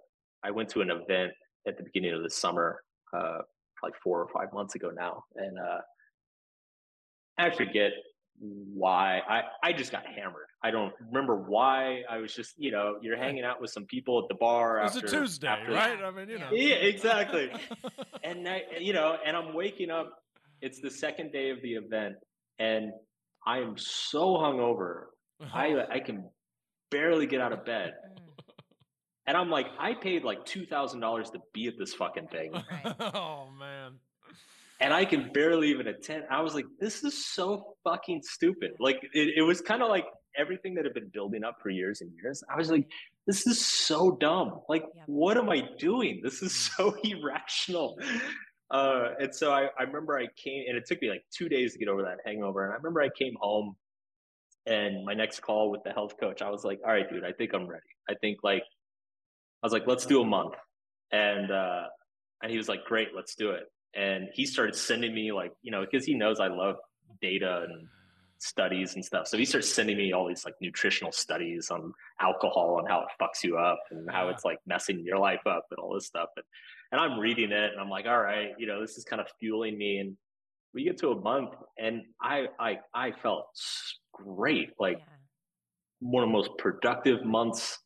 I 0.42 0.50
went 0.50 0.68
to 0.70 0.82
an 0.82 0.90
event 0.90 1.32
at 1.66 1.76
the 1.76 1.84
beginning 1.84 2.12
of 2.12 2.22
the 2.22 2.30
summer, 2.30 2.82
uh, 3.16 3.38
like 3.82 3.94
four 4.02 4.20
or 4.20 4.28
five 4.28 4.52
months 4.52 4.74
ago 4.74 4.90
now, 4.94 5.24
and 5.36 5.58
uh, 5.58 5.80
I 7.38 7.50
forget 7.50 7.92
why 8.38 9.20
I 9.28 9.42
I 9.62 9.72
just 9.72 9.92
got 9.92 10.06
hammered. 10.06 10.46
I 10.64 10.70
don't 10.70 10.94
remember 11.08 11.36
why. 11.36 12.02
I 12.10 12.16
was 12.16 12.34
just 12.34 12.54
you 12.56 12.70
know 12.72 12.96
you're 13.02 13.18
hanging 13.18 13.44
out 13.44 13.60
with 13.60 13.70
some 13.70 13.84
people 13.84 14.18
at 14.22 14.28
the 14.28 14.34
bar. 14.34 14.78
It 14.78 14.84
was 14.84 14.96
after, 14.96 15.06
a 15.06 15.10
Tuesday, 15.10 15.46
after, 15.46 15.72
right? 15.72 15.98
I 16.02 16.10
mean, 16.10 16.30
you 16.30 16.38
know. 16.38 16.48
Yeah, 16.50 16.76
exactly. 16.76 17.50
and 18.24 18.48
I, 18.48 18.62
you 18.80 18.94
know, 18.94 19.16
and 19.24 19.36
I'm 19.36 19.52
waking 19.54 19.90
up. 19.90 20.10
It's 20.62 20.80
the 20.80 20.90
second 20.90 21.32
day 21.32 21.50
of 21.50 21.60
the 21.60 21.74
event, 21.74 22.14
and 22.58 22.92
I 23.46 23.58
am 23.58 23.74
so 23.76 24.36
hungover. 24.38 25.02
I 25.52 25.84
I 25.90 26.00
can 26.00 26.30
barely 26.90 27.26
get 27.26 27.40
out 27.40 27.52
of 27.52 27.64
bed. 27.64 27.92
And 29.26 29.38
I'm 29.38 29.48
like, 29.48 29.68
I 29.78 29.94
paid 29.94 30.22
like 30.22 30.44
two 30.44 30.66
thousand 30.66 31.00
dollars 31.00 31.30
to 31.30 31.38
be 31.54 31.66
at 31.66 31.78
this 31.78 31.94
fucking 31.94 32.28
thing, 32.28 32.52
Right. 32.52 32.94
oh 33.00 33.48
man. 33.58 33.92
and 34.80 34.92
I 34.92 35.06
can 35.06 35.30
barely 35.32 35.68
even 35.70 35.86
attend. 35.86 36.24
I 36.30 36.42
was 36.42 36.54
like, 36.54 36.66
this 36.78 37.02
is 37.04 37.24
so 37.26 37.74
fucking 37.84 38.20
stupid. 38.22 38.72
Like 38.78 38.98
it, 39.14 39.38
it 39.38 39.42
was 39.42 39.62
kind 39.62 39.82
of 39.82 39.88
like 39.88 40.04
everything 40.37 40.74
that 40.74 40.85
had 40.85 40.95
been 40.95 41.11
building 41.12 41.45
up 41.45 41.59
for 41.62 41.70
years 41.70 42.01
and 42.01 42.11
years. 42.20 42.43
I 42.49 42.57
was 42.57 42.70
like, 42.70 42.87
this 43.26 43.47
is 43.47 43.64
so 43.64 44.12
dumb. 44.20 44.61
Like, 44.68 44.85
Yep. 44.95 45.05
what 45.07 45.37
am 45.37 45.49
I 45.51 45.62
doing? 45.78 46.20
This 46.22 46.43
is 46.43 46.55
so 46.55 46.95
irrational. 47.05 47.99
Uh, 48.70 49.11
and 49.20 49.35
so 49.35 49.53
I, 49.53 49.68
I 49.78 49.82
remember 49.85 50.18
I 50.18 50.26
came, 50.37 50.64
and 50.68 50.76
it 50.76 50.85
took 50.87 51.01
me 51.01 51.11
like 51.11 51.24
two 51.37 51.49
days 51.49 51.72
to 51.72 51.78
get 51.78 51.89
over 51.89 52.03
that 52.03 52.18
hangover. 52.26 52.64
And 52.64 52.72
I 52.72 52.76
remember 52.76 53.01
I 53.03 53.09
came 53.11 53.35
home, 53.41 53.76
and 54.66 55.05
my 55.05 55.14
next 55.14 55.41
call 55.41 55.70
with 55.70 55.82
the 55.85 55.91
health 55.93 56.14
coach, 56.18 56.43
I 56.43 56.51
was 56.51 56.64
like, 56.64 56.80
all 56.85 56.93
right, 56.93 57.09
dude, 57.09 57.24
I 57.24 57.32
think 57.32 57.53
I'm 57.55 57.66
ready. 57.66 57.82
I 58.09 58.14
think 58.14 58.39
like, 58.43 58.62
I 59.62 59.66
was 59.66 59.72
like, 59.72 59.87
let's 59.87 60.07
do 60.07 60.20
a 60.20 60.24
month. 60.26 60.55
And 61.12 61.51
uh, 61.51 61.85
and 62.43 62.51
he 62.51 62.59
was 62.59 62.68
like, 62.68 62.85
great, 62.85 63.09
let's 63.14 63.35
do 63.35 63.51
it. 63.51 63.64
And 63.95 64.28
he 64.35 64.45
started 64.45 64.74
sending 64.74 65.14
me 65.14 65.32
like, 65.32 65.53
you 65.62 65.70
know, 65.70 65.85
because 65.89 66.05
he 66.05 66.14
knows 66.14 66.41
I 66.41 66.49
love 66.49 66.76
data 67.22 67.64
and 67.68 67.87
studies 68.39 68.95
and 68.95 69.05
stuff. 69.05 69.26
So 69.26 69.37
he 69.37 69.45
starts 69.45 69.72
sending 69.72 69.97
me 69.97 70.12
all 70.12 70.28
these 70.28 70.45
like 70.45 70.55
nutritional 70.61 71.12
studies 71.12 71.70
on 71.70 71.93
alcohol 72.20 72.78
and 72.78 72.89
how 72.89 73.01
it 73.01 73.09
fucks 73.20 73.43
you 73.43 73.57
up 73.57 73.78
and 73.91 74.11
how 74.11 74.28
it's 74.28 74.45
like 74.45 74.59
messing 74.66 75.01
your 75.01 75.18
life 75.18 75.47
up 75.47 75.66
and 75.70 75.78
all 75.78 75.95
this 75.95 76.07
stuff. 76.07 76.28
And, 76.37 76.45
and 76.93 77.01
I'm 77.01 77.18
reading 77.18 77.53
it 77.53 77.72
and 77.72 77.80
I'm 77.80 77.91
like, 77.91 78.07
all 78.07 78.20
right, 78.20 78.51
you 78.59 78.66
know, 78.66 78.80
this 78.80 78.97
is 78.97 79.05
kind 79.05 79.20
of 79.20 79.28
fueling 79.41 79.78
me. 79.78 79.99
And 79.99 80.16
we 80.74 80.85
get 80.85 80.99
to 80.99 81.11
a 81.11 81.20
month 81.20 81.55
and 81.78 82.03
I 82.20 82.47
I 82.59 82.78
I 82.93 83.12
felt 83.22 83.47
great, 84.12 84.70
like 84.78 84.99
yeah. 84.99 85.05
one 86.01 86.22
of 86.22 86.28
the 86.28 86.32
most 86.32 86.51
productive 86.59 87.24
months 87.24 87.78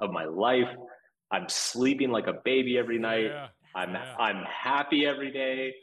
of 0.00 0.10
my 0.10 0.24
life. 0.24 0.68
I'm 1.30 1.48
sleeping 1.48 2.10
like 2.10 2.26
a 2.26 2.34
baby 2.44 2.78
every 2.78 2.98
night. 2.98 3.26
Yeah. 3.26 3.48
I'm 3.74 3.92
Yeah. 3.92 4.14
I'm 4.18 4.44
happy 4.44 5.06
every 5.06 5.32
day. 5.32 5.74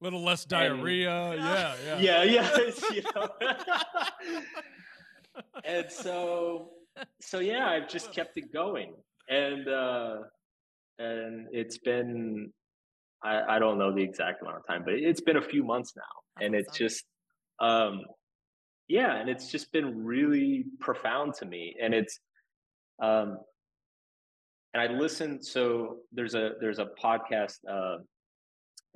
Little 0.00 0.22
less 0.22 0.44
diarrhea. 0.44 1.34
yeah, 1.36 1.74
yeah. 2.00 2.22
Yeah, 2.22 2.22
yeah. 2.22 3.02
know? 3.14 3.28
and 5.64 5.90
so 5.90 6.70
so 7.20 7.38
yeah, 7.38 7.68
I've 7.68 7.88
just 7.88 8.12
kept 8.12 8.36
it 8.36 8.52
going. 8.52 8.94
And 9.28 9.68
uh 9.68 10.16
and 10.98 11.48
it's 11.52 11.78
been 11.78 12.52
I, 13.22 13.56
I 13.56 13.58
don't 13.58 13.78
know 13.78 13.94
the 13.94 14.02
exact 14.02 14.40
amount 14.42 14.56
of 14.58 14.66
time, 14.66 14.82
but 14.84 14.94
it's 14.94 15.20
been 15.20 15.36
a 15.36 15.42
few 15.42 15.62
months 15.64 15.92
now. 15.96 16.02
That's 16.36 16.46
and 16.46 16.54
it's 16.54 16.68
awesome. 16.70 16.86
just 16.86 17.04
um 17.60 18.00
yeah, 18.88 19.16
and 19.16 19.28
it's 19.28 19.50
just 19.50 19.70
been 19.72 20.04
really 20.04 20.64
profound 20.80 21.34
to 21.34 21.46
me. 21.46 21.76
And 21.80 21.92
it's 21.92 22.18
um 23.02 23.38
and 24.72 24.82
I 24.82 24.86
listened 24.94 25.44
so 25.44 25.98
there's 26.12 26.34
a 26.34 26.52
there's 26.60 26.78
a 26.78 26.86
podcast 27.02 27.58
uh 27.70 27.98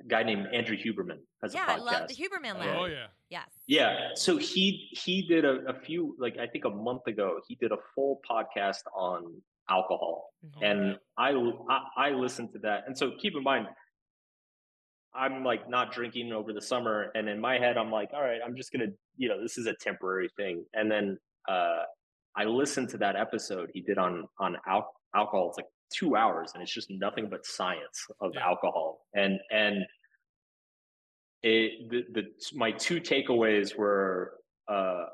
guy 0.07 0.23
named 0.23 0.47
Andrew 0.53 0.75
Huberman 0.77 1.19
has 1.41 1.53
Yeah, 1.53 1.65
a 1.67 1.73
I 1.73 1.77
podcast. 1.79 1.85
love 1.85 2.07
the 2.07 2.15
Huberman 2.15 2.59
Lab. 2.59 2.77
Oh 2.77 2.85
yeah. 2.85 3.07
Yes. 3.29 3.47
Yeah. 3.67 4.09
So 4.15 4.37
he 4.37 4.89
he 4.91 5.21
did 5.27 5.45
a, 5.45 5.59
a 5.67 5.73
few 5.79 6.15
like 6.19 6.37
I 6.37 6.47
think 6.47 6.65
a 6.65 6.69
month 6.69 7.07
ago 7.07 7.39
he 7.47 7.55
did 7.55 7.71
a 7.71 7.77
full 7.95 8.19
podcast 8.29 8.81
on 8.95 9.41
alcohol. 9.69 10.29
Oh, 10.55 10.61
and 10.61 10.97
I, 11.17 11.31
I 11.69 12.07
I 12.07 12.09
listened 12.11 12.51
to 12.53 12.59
that. 12.59 12.83
And 12.87 12.97
so 12.97 13.11
keep 13.19 13.35
in 13.35 13.43
mind, 13.43 13.67
I'm 15.13 15.43
like 15.43 15.69
not 15.69 15.91
drinking 15.93 16.33
over 16.33 16.51
the 16.51 16.61
summer, 16.61 17.11
and 17.15 17.29
in 17.29 17.39
my 17.39 17.57
head 17.57 17.77
I'm 17.77 17.89
like, 17.91 18.09
all 18.13 18.21
right, 18.21 18.41
I'm 18.45 18.55
just 18.55 18.71
gonna 18.71 18.87
you 19.17 19.29
know 19.29 19.41
this 19.41 19.57
is 19.57 19.65
a 19.65 19.73
temporary 19.73 20.29
thing. 20.35 20.65
And 20.73 20.91
then 20.91 21.17
uh, 21.47 21.83
I 22.35 22.43
listened 22.43 22.89
to 22.89 22.97
that 22.97 23.15
episode 23.15 23.71
he 23.73 23.81
did 23.81 23.97
on 23.97 24.27
on 24.39 24.57
al- 24.67 24.93
alcohol. 25.15 25.49
It's 25.49 25.57
like 25.57 25.67
two 25.91 26.15
hours, 26.15 26.51
and 26.53 26.63
it's 26.63 26.73
just 26.73 26.89
nothing 26.89 27.29
but 27.29 27.45
science 27.45 28.07
of 28.19 28.33
Yeah. 28.33 28.45
alcohol. 28.45 29.05
And 29.13 29.39
and 29.51 29.85
it 31.43 31.89
the, 31.89 32.03
the 32.13 32.23
my 32.57 32.71
two 32.71 32.99
takeaways 33.01 33.75
were 33.75 34.37
uh 34.67 35.05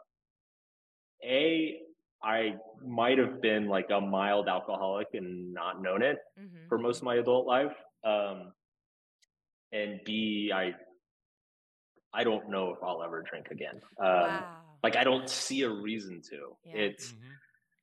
a 1.24 1.80
i 2.24 2.54
might 2.86 3.18
have 3.18 3.42
been 3.42 3.68
like 3.68 3.90
a 3.92 4.00
mild 4.02 4.48
alcoholic 4.48 5.08
and 5.14 5.54
not 5.54 5.82
known 5.82 6.02
it 6.02 6.18
Mhm. 6.38 6.68
for 6.70 6.78
most 6.78 6.98
of 6.98 7.04
my 7.04 7.16
adult 7.16 7.46
life 7.46 7.76
um 8.04 8.54
and 9.72 10.02
b 10.06 10.52
i 10.54 10.74
i 12.14 12.24
don't 12.24 12.50
know 12.50 12.72
if 12.74 12.84
i'll 12.84 13.04
ever 13.04 13.22
drink 13.22 13.48
again 13.52 13.80
um 14.04 14.44
wow. 14.44 14.80
like 14.84 14.96
i 14.96 15.04
don't 15.04 15.30
see 15.30 15.62
a 15.64 15.70
reason 15.70 16.22
to 16.22 16.56
Yeah. 16.64 16.74
it's 16.74 17.14
Mhm. 17.14 17.38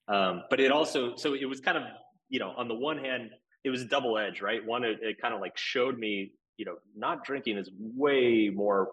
um, 0.09 0.45
but 0.51 0.59
it 0.61 0.73
also 0.73 1.17
so 1.17 1.35
it 1.35 1.45
was 1.45 1.61
kind 1.61 1.77
of 1.79 1.85
you 2.29 2.39
know 2.39 2.53
on 2.57 2.69
the 2.69 2.75
one 2.75 2.99
hand 2.99 3.31
it 3.65 3.71
was 3.71 3.83
a 3.83 3.85
double 3.85 4.19
edged 4.19 4.43
right 4.43 4.65
one 4.65 4.85
it, 4.85 4.99
it 5.03 5.21
kind 5.21 5.35
of 5.35 5.41
like 5.41 5.57
showed 5.57 5.99
me 5.99 6.33
you 6.57 6.65
know 6.65 6.77
not 6.97 7.25
drinking 7.25 7.57
is 7.57 7.71
way 7.79 8.51
more 8.55 8.89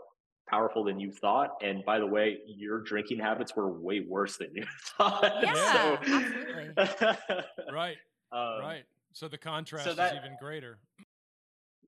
powerful 0.50 0.84
than 0.84 1.00
you 1.00 1.12
thought 1.12 1.52
and 1.64 1.84
by 1.86 1.98
the 2.00 2.06
way 2.06 2.38
your 2.46 2.80
drinking 2.82 3.20
habits 3.20 3.56
were 3.56 3.70
way 3.72 4.02
worse 4.08 4.38
than 4.38 4.50
you 4.54 4.64
thought 4.98 5.34
Yeah, 5.42 5.54
so, 5.74 5.98
absolutely. 6.78 7.74
Right. 7.74 7.98
um, 8.32 8.60
right. 8.62 8.84
So 9.14 9.28
the 9.28 9.38
contrast 9.38 9.96
that- 9.98 10.14
is 10.14 10.20
even 10.24 10.38
greater. 10.40 10.78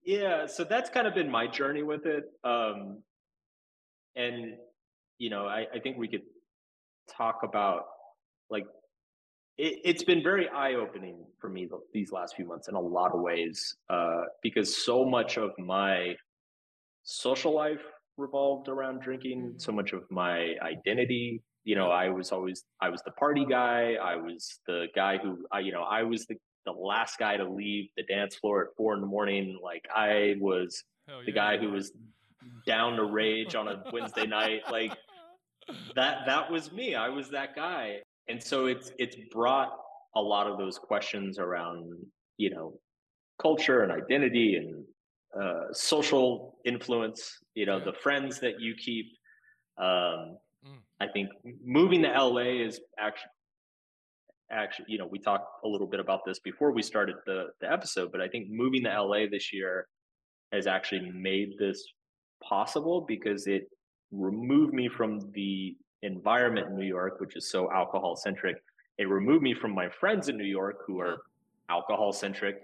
yeah 0.03 0.45
so 0.47 0.63
that's 0.63 0.89
kind 0.89 1.05
of 1.07 1.13
been 1.13 1.29
my 1.29 1.45
journey 1.47 1.83
with 1.83 2.05
it 2.05 2.25
um 2.43 3.03
and 4.15 4.55
you 5.17 5.29
know 5.29 5.45
i, 5.45 5.65
I 5.73 5.79
think 5.79 5.97
we 5.97 6.07
could 6.07 6.23
talk 7.09 7.41
about 7.43 7.85
like 8.49 8.65
it, 9.58 9.80
it's 9.84 10.03
been 10.03 10.22
very 10.24 10.47
eye-opening 10.49 11.26
for 11.39 11.49
me 11.49 11.66
the, 11.66 11.80
these 11.93 12.12
last 12.12 12.36
few 12.36 12.45
months 12.45 12.68
in 12.68 12.76
a 12.76 12.80
lot 12.80 13.14
of 13.14 13.22
ways 13.22 13.76
uh 13.89 14.24
because 14.43 14.84
so 14.86 15.05
much 15.05 15.38
of 15.38 15.51
my 15.58 16.16
social 17.03 17.53
life 17.53 17.82
revolved 18.18 18.68
around 18.68 19.01
drinking 19.01 19.53
so 19.58 19.72
Mhm. 19.72 19.76
much 19.76 19.93
of 19.93 20.03
my 20.10 20.55
identity 20.62 21.41
you 21.64 21.76
know 21.76 21.89
i 21.91 22.10
was 22.10 22.32
always 22.32 22.64
i 22.82 22.89
was 22.89 23.01
the 23.03 23.12
party 23.12 23.45
guy 23.45 23.93
i 24.01 24.16
was 24.16 24.60
the 24.68 24.88
guy 24.95 25.18
who 25.18 25.45
I, 25.51 25.60
you 25.60 25.72
know 25.72 25.84
i 25.84 26.03
was 26.03 26.26
the 26.26 26.36
the 26.66 26.72
last 26.74 27.18
guy 27.18 27.38
to 27.38 27.47
leave 27.49 27.89
the 27.95 28.03
dance 28.03 28.36
floor 28.36 28.64
at 28.66 28.76
four 28.76 28.93
in 28.95 29.01
the 29.01 29.08
morning 29.08 29.58
like 29.64 29.86
i 29.95 30.36
was 30.39 30.84
Hell 31.08 31.20
the 31.26 31.32
yeah, 31.32 31.36
guy 31.36 31.58
who 31.58 31.72
was 31.72 31.91
down 32.66 32.97
to 32.97 33.03
rage 33.05 33.55
on 33.55 33.68
a 33.68 33.84
Wednesday 33.93 34.26
night. 34.28 34.62
Like 34.70 34.91
that 35.95 36.26
that 36.26 36.51
was 36.51 36.72
me. 36.72 36.95
I 36.95 37.10
was 37.10 37.30
that 37.32 37.55
guy. 37.55 37.99
And 38.30 38.41
so 38.43 38.65
it's 38.67 38.91
it's 38.99 39.15
brought 39.32 39.69
a 40.15 40.21
lot 40.21 40.47
of 40.47 40.57
those 40.57 40.78
questions 40.78 41.39
around, 41.39 41.93
you 42.38 42.49
know, 42.49 42.80
culture 43.41 43.84
and 43.84 43.91
identity 43.91 44.55
and 44.55 44.86
uh, 45.39 45.71
social 45.73 46.57
influence, 46.65 47.38
you 47.55 47.65
know, 47.65 47.78
Yeah. 47.78 47.86
the 47.86 47.93
friends 47.93 48.39
that 48.41 48.59
you 48.59 48.75
keep. 48.75 49.05
Um, 49.78 50.38
Mm. 50.65 50.82
I 50.99 51.07
think 51.07 51.30
moving 51.63 52.01
to 52.01 52.09
LA 52.09 52.63
is 52.65 52.82
actually 52.97 53.30
actually, 54.49 54.86
you 54.89 54.97
know, 54.97 55.07
we 55.07 55.19
talked 55.19 55.47
a 55.63 55.67
little 55.67 55.88
bit 55.88 55.99
about 55.99 56.21
this 56.25 56.39
before 56.39 56.71
we 56.71 56.82
started 56.82 57.15
the 57.25 57.47
the 57.61 57.71
episode, 57.71 58.11
but 58.11 58.21
I 58.21 58.28
think 58.28 58.47
moving 58.49 58.84
to 58.84 58.89
LA 59.01 59.28
this 59.30 59.53
year 59.53 59.88
has 60.51 60.67
actually 60.67 61.11
made 61.11 61.49
this 61.59 61.84
possible 62.43 63.01
because 63.07 63.47
it 63.47 63.63
removed 64.11 64.73
me 64.73 64.88
from 64.89 65.19
the 65.34 65.75
environment 66.01 66.67
in 66.67 66.75
New 66.77 66.85
York, 66.85 67.19
which 67.19 67.35
is 67.35 67.49
so 67.49 67.71
alcohol 67.71 68.15
centric. 68.15 68.57
It 68.97 69.09
removed 69.09 69.43
me 69.43 69.53
from 69.53 69.71
my 69.73 69.89
friends 69.89 70.29
in 70.29 70.37
New 70.37 70.45
York 70.45 70.79
who 70.85 70.99
are 70.99 71.21
alcohol 71.69 72.13
centric. 72.13 72.57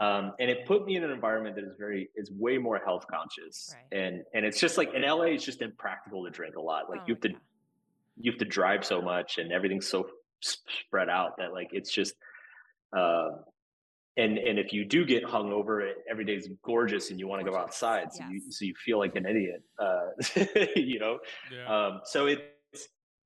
Mhm. 0.00 0.04
Um, 0.04 0.32
and 0.40 0.50
it 0.50 0.66
put 0.66 0.84
me 0.86 0.96
in 0.96 1.04
an 1.04 1.10
environment 1.10 1.56
that 1.56 1.64
is 1.64 1.74
very 1.78 2.08
is 2.16 2.30
way 2.32 2.58
more 2.58 2.78
health 2.78 3.06
conscious. 3.10 3.74
Right. 3.92 4.00
And 4.00 4.24
and 4.34 4.44
it's 4.46 4.58
just 4.60 4.76
like 4.78 4.94
in 4.94 5.02
LA, 5.02 5.24
it's 5.34 5.44
just 5.44 5.62
impractical 5.62 6.24
to 6.24 6.30
drink 6.30 6.56
a 6.56 6.60
lot. 6.60 6.88
Like 6.90 7.00
Oh, 7.00 7.04
you 7.06 7.14
have 7.14 7.22
to 7.22 7.30
you 8.16 8.30
have 8.32 8.38
to 8.38 8.44
drive 8.44 8.84
so 8.84 9.00
much 9.00 9.38
and 9.38 9.52
everything's 9.52 9.88
so 9.88 10.08
spread 10.40 11.08
out 11.08 11.36
that 11.38 11.52
like 11.52 11.68
it's 11.72 11.92
just 11.92 12.14
uh, 12.96 13.30
and 14.16 14.36
and 14.38 14.58
if 14.58 14.72
you 14.72 14.84
do 14.84 15.04
get 15.06 15.22
hungover 15.24 15.92
every 16.10 16.24
day's 16.24 16.48
gorgeous 16.62 17.10
and 17.10 17.18
you 17.20 17.28
want 17.28 17.42
to 17.44 17.50
go 17.50 17.56
outside 17.56 18.12
so 18.12 18.24
you 18.28 18.50
so 18.50 18.64
you 18.64 18.74
feel 18.84 18.98
like 18.98 19.14
an 19.16 19.26
idiot 19.26 19.62
uh, 19.78 20.08
you 20.76 20.98
know 20.98 21.18
Yeah. 21.52 21.66
um, 21.86 22.00
so 22.04 22.26
it's 22.26 22.42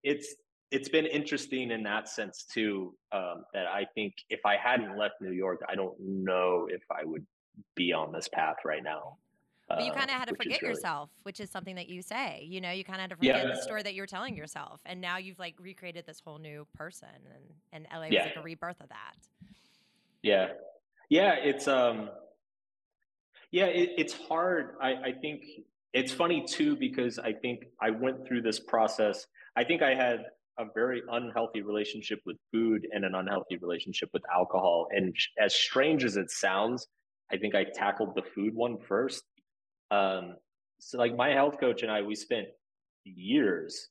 it's 0.05 0.35
it's 0.71 0.89
been 0.89 1.07
interesting 1.07 1.71
in 1.71 1.83
that 1.83 2.09
sense 2.09 2.45
too 2.45 2.95
um, 3.13 3.45
that 3.53 3.67
i 3.67 3.85
think 3.95 4.15
if 4.31 4.41
i 4.47 4.57
hadn't 4.57 4.97
left 4.97 5.15
new 5.21 5.33
york 5.33 5.61
i 5.69 5.75
don't 5.75 5.99
know 5.99 6.69
if 6.71 6.83
i 6.91 7.05
would 7.05 7.27
be 7.75 7.93
on 7.93 8.13
this 8.13 8.29
path 8.29 8.57
right 8.65 8.83
now 8.85 9.17
But 9.69 9.83
you 9.85 9.91
uh, 9.93 9.95
kind 9.95 10.11
of 10.11 10.17
had 10.17 10.29
to 10.29 10.35
forget 10.37 10.61
really- 10.61 10.75
yourself, 10.75 11.09
which 11.23 11.41
is 11.41 11.51
something 11.51 11.77
that 11.77 11.89
you 11.89 12.03
say. 12.03 12.45
You 12.47 12.61
know, 12.61 12.71
you 12.73 12.85
kind 12.85 12.97
of 12.97 13.03
had 13.03 13.11
to 13.11 13.17
Yeah. 13.27 13.41
forget 13.41 13.57
the 13.57 13.63
story 13.63 13.83
that 13.83 13.95
you 13.95 14.03
were 14.03 14.07
telling 14.17 14.37
yourself, 14.37 14.81
and 14.85 15.01
now 15.01 15.17
you've 15.17 15.39
like 15.39 15.55
recreated 15.59 16.05
this 16.05 16.21
whole 16.21 16.39
new 16.39 16.67
person, 16.75 17.09
and 17.35 17.45
and 17.73 17.87
LA 17.91 18.09
Yeah. 18.09 18.25
was 18.25 18.31
like 18.31 18.37
a 18.37 18.43
rebirth 18.43 18.81
of 18.83 18.89
that. 18.91 19.15
Yeah. 20.23 20.49
Yeah, 21.09 21.33
it's 21.51 21.67
um 21.69 22.11
yeah, 23.53 23.67
it, 23.67 23.91
it's 23.97 24.13
hard. 24.13 24.75
I, 24.83 24.91
I 25.09 25.13
think 25.13 25.45
it's 25.93 26.13
funny 26.13 26.45
too 26.45 26.75
because 26.77 27.19
I 27.19 27.33
think 27.33 27.67
I 27.81 27.91
went 27.91 28.27
through 28.27 28.43
this 28.43 28.59
process. 28.61 29.27
I 29.57 29.65
think 29.65 29.83
I 29.83 29.95
had 29.95 30.27
a 30.59 30.67
very 30.75 31.03
unhealthy 31.11 31.63
relationship 31.63 32.21
with 32.25 32.37
food 32.53 32.87
and 32.93 33.05
an 33.05 33.15
unhealthy 33.15 33.57
relationship 33.57 34.09
with 34.13 34.23
alcohol. 34.33 34.89
And 34.91 35.15
as 35.41 35.55
strange 35.55 36.05
as 36.05 36.17
it 36.17 36.31
sounds, 36.31 36.87
I 37.33 37.37
think 37.37 37.55
I 37.55 37.65
tackled 37.65 38.15
the 38.15 38.23
food 38.23 38.55
one 38.55 38.79
first. 38.79 39.25
Um, 39.91 40.37
so 40.79 40.99
like 40.99 41.17
my 41.17 41.31
health 41.31 41.59
coach 41.59 41.83
and 41.83 41.91
I, 41.91 42.03
we 42.03 42.15
spent 42.15 42.47
years 43.05 43.89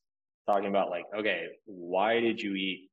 talking 0.47 0.69
about 0.69 0.89
like, 0.89 1.05
okay, 1.17 1.47
why 1.65 2.19
did 2.19 2.41
you 2.41 2.55
eat 2.55 2.89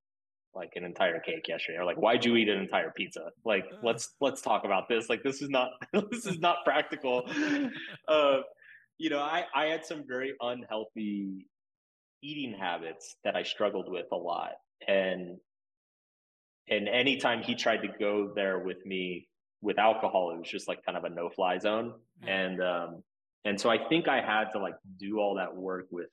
like 0.54 0.72
an 0.74 0.84
entire 0.84 1.20
cake 1.20 1.46
yesterday? 1.46 1.78
Or 1.78 1.84
like 1.84 1.96
why'd 1.96 2.24
you 2.24 2.36
eat 2.36 2.48
an 2.48 2.58
entire 2.58 2.90
pizza? 2.90 3.30
Like 3.44 3.66
let's 3.84 4.14
let's 4.20 4.42
talk 4.42 4.64
about 4.64 4.88
this. 4.88 5.08
Like 5.08 5.22
this 5.22 5.42
is 5.42 5.48
not 5.48 5.70
this 6.10 6.26
is 6.26 6.38
not 6.38 6.58
practical. 6.64 7.28
Uh, 8.08 8.40
you 9.00 9.08
know 9.08 9.18
i 9.18 9.44
i 9.54 9.64
had 9.64 9.84
some 9.84 10.04
very 10.06 10.34
unhealthy 10.42 11.46
eating 12.22 12.54
habits 12.58 13.16
that 13.24 13.36
i 13.36 13.42
struggled 13.42 13.90
with 13.90 14.06
a 14.12 14.16
lot 14.16 14.52
and 14.86 15.38
and 16.68 16.88
anytime 16.88 17.42
he 17.42 17.54
tried 17.54 17.78
to 17.78 17.88
go 17.98 18.32
there 18.34 18.58
with 18.58 18.84
me 18.86 19.28
with 19.62 19.78
alcohol 19.78 20.32
it 20.34 20.38
was 20.38 20.48
just 20.48 20.68
like 20.68 20.84
kind 20.84 20.96
of 20.96 21.04
a 21.04 21.10
no 21.10 21.28
fly 21.28 21.58
zone 21.58 21.92
and 22.26 22.62
um 22.62 23.02
and 23.44 23.60
so 23.60 23.70
i 23.70 23.78
think 23.88 24.08
i 24.08 24.20
had 24.20 24.50
to 24.50 24.58
like 24.58 24.74
do 24.98 25.18
all 25.18 25.36
that 25.36 25.54
work 25.54 25.86
with 25.90 26.08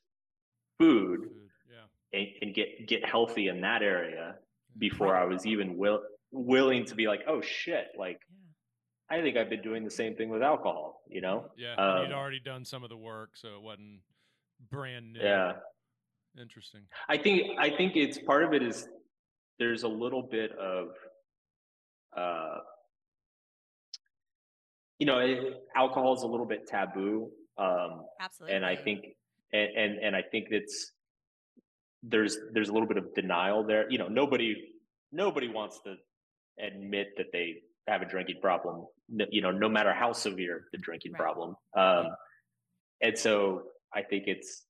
food, 0.78 1.20
food 1.20 1.30
yeah. 1.70 2.18
and, 2.18 2.28
and, 2.42 2.54
get 2.54 2.86
get 2.86 3.04
healthy 3.04 3.48
in 3.48 3.62
that 3.62 3.82
area 3.82 4.36
before 4.76 5.12
right. 5.12 5.22
i 5.22 5.26
was 5.26 5.46
even 5.46 5.76
will, 5.76 6.00
willing 6.30 6.84
to 6.84 6.94
be 6.94 7.06
like 7.06 7.20
oh 7.26 7.40
shit 7.40 7.86
like 7.98 8.20
yeah. 8.30 9.18
i 9.18 9.22
think 9.22 9.36
i've 9.36 9.50
been 9.50 9.62
doing 9.62 9.84
the 9.84 9.90
same 9.90 10.14
thing 10.14 10.28
with 10.28 10.42
alcohol 10.42 11.02
you 11.08 11.20
know 11.20 11.46
yeah 11.56 11.74
um, 11.74 12.02
you'd 12.02 12.12
already 12.12 12.40
done 12.40 12.64
some 12.64 12.82
of 12.82 12.90
the 12.90 12.96
work 12.96 13.30
so 13.34 13.48
it 13.48 13.62
wasn't 13.62 14.00
brand 14.70 15.12
new 15.12 15.20
yeah 15.20 15.52
interesting 16.40 16.82
i 17.08 17.16
think 17.16 17.58
i 17.58 17.68
think 17.68 17.96
it's 17.96 18.18
part 18.18 18.44
of 18.44 18.52
it 18.52 18.62
is 18.62 18.88
there's 19.58 19.82
a 19.82 19.88
little 19.88 20.22
bit 20.22 20.52
of 20.52 20.88
uh 22.16 22.58
you 24.98 25.06
know, 25.06 25.18
it, 25.18 25.54
alcohol 25.76 26.14
is 26.14 26.22
a 26.22 26.26
little 26.26 26.46
bit 26.46 26.66
taboo. 26.66 27.30
Um, 27.56 28.02
Absolutely. 28.20 28.56
And 28.56 28.66
I 28.66 28.76
think, 28.76 29.04
and, 29.52 29.68
and, 29.76 29.98
and 29.98 30.16
I 30.16 30.22
think 30.22 30.48
it's, 30.50 30.92
there's, 32.02 32.36
there's 32.52 32.68
a 32.68 32.72
little 32.72 32.88
bit 32.88 32.96
of 32.96 33.14
denial 33.14 33.64
there. 33.64 33.90
You 33.90 33.98
know, 33.98 34.08
nobody, 34.08 34.56
nobody 35.12 35.48
wants 35.48 35.80
to 35.84 35.96
admit 36.64 37.08
that 37.16 37.26
they 37.32 37.62
have 37.86 38.02
a 38.02 38.06
drinking 38.06 38.40
problem, 38.42 38.86
you 39.30 39.40
know, 39.40 39.50
no 39.50 39.68
matter 39.68 39.92
how 39.92 40.12
severe 40.12 40.64
the 40.72 40.78
drinking 40.78 41.12
right. 41.12 41.20
problem. 41.20 41.56
Um, 41.76 42.08
and 43.00 43.16
so 43.16 43.62
I 43.94 44.02
think 44.02 44.24
it's, 44.26 44.64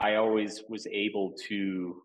I 0.00 0.14
always 0.16 0.62
was 0.68 0.86
able 0.86 1.34
to 1.48 2.02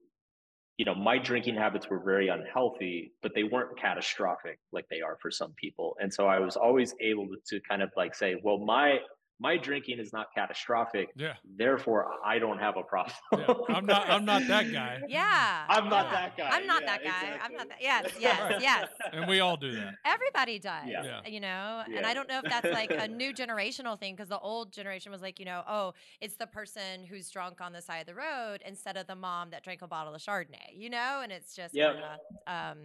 you 0.78 0.86
know, 0.86 0.96
my 0.96 1.20
drinking 1.20 1.56
habits 1.56 1.88
were 1.90 2.02
very 2.04 2.30
unhealthy, 2.30 3.14
but 3.22 3.34
they 3.36 3.44
weren't 3.44 3.78
catastrophic 3.80 4.60
like 4.72 4.86
they 4.90 5.02
are 5.02 5.18
for 5.22 5.30
some 5.30 5.54
people. 5.56 5.96
And 6.02 6.12
so 6.12 6.26
I 6.26 6.40
was 6.40 6.56
always 6.56 6.96
able 7.00 7.28
to, 7.50 7.60
kind 7.70 7.84
of 7.84 7.92
like 7.96 8.16
say, 8.16 8.36
well, 8.44 8.58
my 8.58 8.98
my 9.44 9.58
drinking 9.58 10.00
is 10.00 10.14
not 10.14 10.28
catastrophic. 10.34 11.10
Yeah. 11.18 11.34
Therefore, 11.58 12.14
I 12.24 12.40
don't 12.40 12.60
have 12.60 12.78
a 12.78 12.82
problem. 12.82 13.14
yeah. 13.34 13.76
I'm 13.76 13.86
not. 13.86 14.10
I'm 14.10 14.24
not 14.24 14.48
that 14.48 14.72
guy. 14.72 15.02
Yeah. 15.10 15.66
I'm 15.68 15.90
not 15.90 16.06
yeah. 16.06 16.12
that 16.14 16.38
guy. 16.38 16.50
I'm 16.50 16.66
not 16.66 16.82
yeah, 16.82 16.88
that 16.88 17.04
guy. 17.04 17.10
Exactly. 17.10 17.40
I'm 17.44 17.54
not 17.54 17.70
that. 17.70 17.78
Yes. 17.82 18.12
Yes. 18.20 18.62
Yes. 18.62 18.88
And 19.12 19.28
we 19.28 19.42
all 19.42 19.58
do 19.58 19.76
that. 19.76 19.96
Everybody 20.06 20.60
does. 20.60 20.88
Yeah. 20.88 21.20
You 21.28 21.42
know, 21.42 21.84
and 21.94 22.06
I 22.06 22.14
don't 22.14 22.30
know 22.30 22.40
if 22.44 22.50
that's 22.50 22.72
like 22.72 22.92
a 22.92 23.08
new 23.22 23.34
generational 23.34 24.00
thing 24.00 24.16
because 24.16 24.30
the 24.30 24.40
old 24.40 24.72
generation 24.72 25.12
was 25.12 25.22
like, 25.22 25.40
you 25.40 25.46
know, 25.46 25.62
oh, 25.68 25.94
it's 26.22 26.36
the 26.36 26.48
person 26.48 27.04
who's 27.08 27.30
drunk 27.30 27.60
on 27.60 27.74
the 27.74 27.82
side 27.82 28.00
of 28.00 28.08
the 28.08 28.16
road 28.16 28.64
instead 28.66 28.96
of 28.96 29.08
the 29.08 29.16
mom 29.16 29.50
that 29.50 29.64
drank 29.64 29.82
a 29.82 29.88
bottle 29.88 30.16
of 30.16 30.22
Chardonnay. 30.22 30.72
You 30.74 30.90
know, 30.90 31.20
and 31.22 31.32
it's 31.32 31.54
just 31.54 31.76
yeah. 31.76 32.16
Um, 32.48 32.78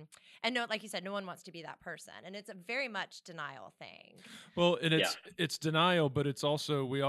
and 0.43 0.55
no, 0.55 0.67
like 0.69 0.83
you 0.83 0.89
said, 0.89 1.05
no 1.05 1.13
one 1.13 1.25
wants 1.25 1.45
to 1.45 1.53
be 1.53 1.63
that 1.63 1.81
person, 1.81 2.15
and 2.27 2.35
it's 2.35 2.49
a 2.49 2.57
very 2.67 2.89
much 2.89 3.23
denial 3.23 3.73
thing. 3.79 4.17
Well, 4.57 4.77
and 4.83 4.93
it's 4.93 5.17
it's 5.37 5.57
denial, 5.57 6.09
but 6.09 6.27
it's 6.27 6.43
also 6.49 6.85
we 6.85 7.05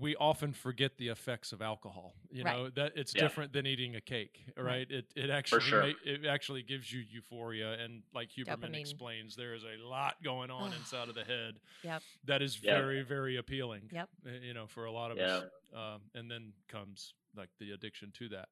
we 0.00 0.16
often 0.16 0.52
forget 0.52 0.96
the 0.96 1.08
effects 1.08 1.52
of 1.52 1.60
alcohol. 1.60 2.14
You 2.30 2.44
right. 2.44 2.56
know 2.56 2.70
that 2.70 2.92
it's 2.96 3.14
yeah. 3.14 3.22
different 3.22 3.52
than 3.52 3.66
eating 3.66 3.96
a 3.96 4.00
cake, 4.00 4.40
right? 4.56 4.90
It 4.90 5.06
it 5.14 5.28
actually 5.30 5.60
sure. 5.60 5.92
it 6.04 6.24
actually 6.24 6.62
gives 6.62 6.90
you 6.92 7.02
euphoria, 7.10 7.72
and 7.74 8.02
like 8.14 8.30
Huberman 8.30 8.70
Dopamine. 8.70 8.80
explains, 8.80 9.36
there 9.36 9.54
is 9.54 9.64
a 9.64 9.86
lot 9.86 10.14
going 10.22 10.50
on 10.50 10.72
inside 10.78 11.08
of 11.08 11.14
the 11.14 11.24
head. 11.24 11.54
Yep. 11.82 12.02
That 12.24 12.42
is 12.42 12.58
yep. 12.62 12.78
very 12.78 13.02
very 13.02 13.36
appealing. 13.36 13.82
Yep. 13.92 14.08
Eh, 14.26 14.30
you 14.46 14.54
know, 14.54 14.66
for 14.66 14.86
a 14.86 14.92
lot 14.92 15.10
of 15.10 15.18
us, 15.18 15.44
um, 15.74 16.00
and 16.14 16.30
then 16.30 16.52
comes 16.68 17.12
like 17.36 17.50
the 17.58 17.72
addiction 17.72 18.12
to 18.18 18.28
that. 18.30 18.48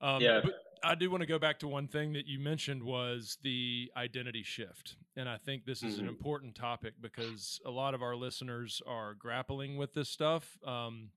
Um, 0.00 0.20
yeah. 0.20 0.40
But 0.42 0.54
I 0.86 0.94
do 0.94 1.10
want 1.10 1.22
to 1.22 1.26
go 1.26 1.38
back 1.40 1.58
to 1.60 1.68
one 1.68 1.88
thing 1.88 2.12
that 2.12 2.26
you 2.26 2.38
mentioned 2.38 2.80
was 2.80 3.38
the 3.42 3.90
identity 3.96 4.44
shift. 4.44 4.94
And 5.16 5.28
I 5.28 5.36
think 5.36 5.64
this 5.64 5.82
is 5.82 5.94
mm-hmm. 5.94 6.04
an 6.04 6.08
important 6.08 6.54
topic 6.54 6.94
because 7.00 7.60
a 7.66 7.70
lot 7.70 7.92
of 7.92 8.02
our 8.02 8.14
listeners 8.14 8.80
are 8.86 9.14
grappling 9.14 9.76
with 9.76 9.94
this 9.94 10.08
stuff. 10.08 10.58
Um, 10.64 11.10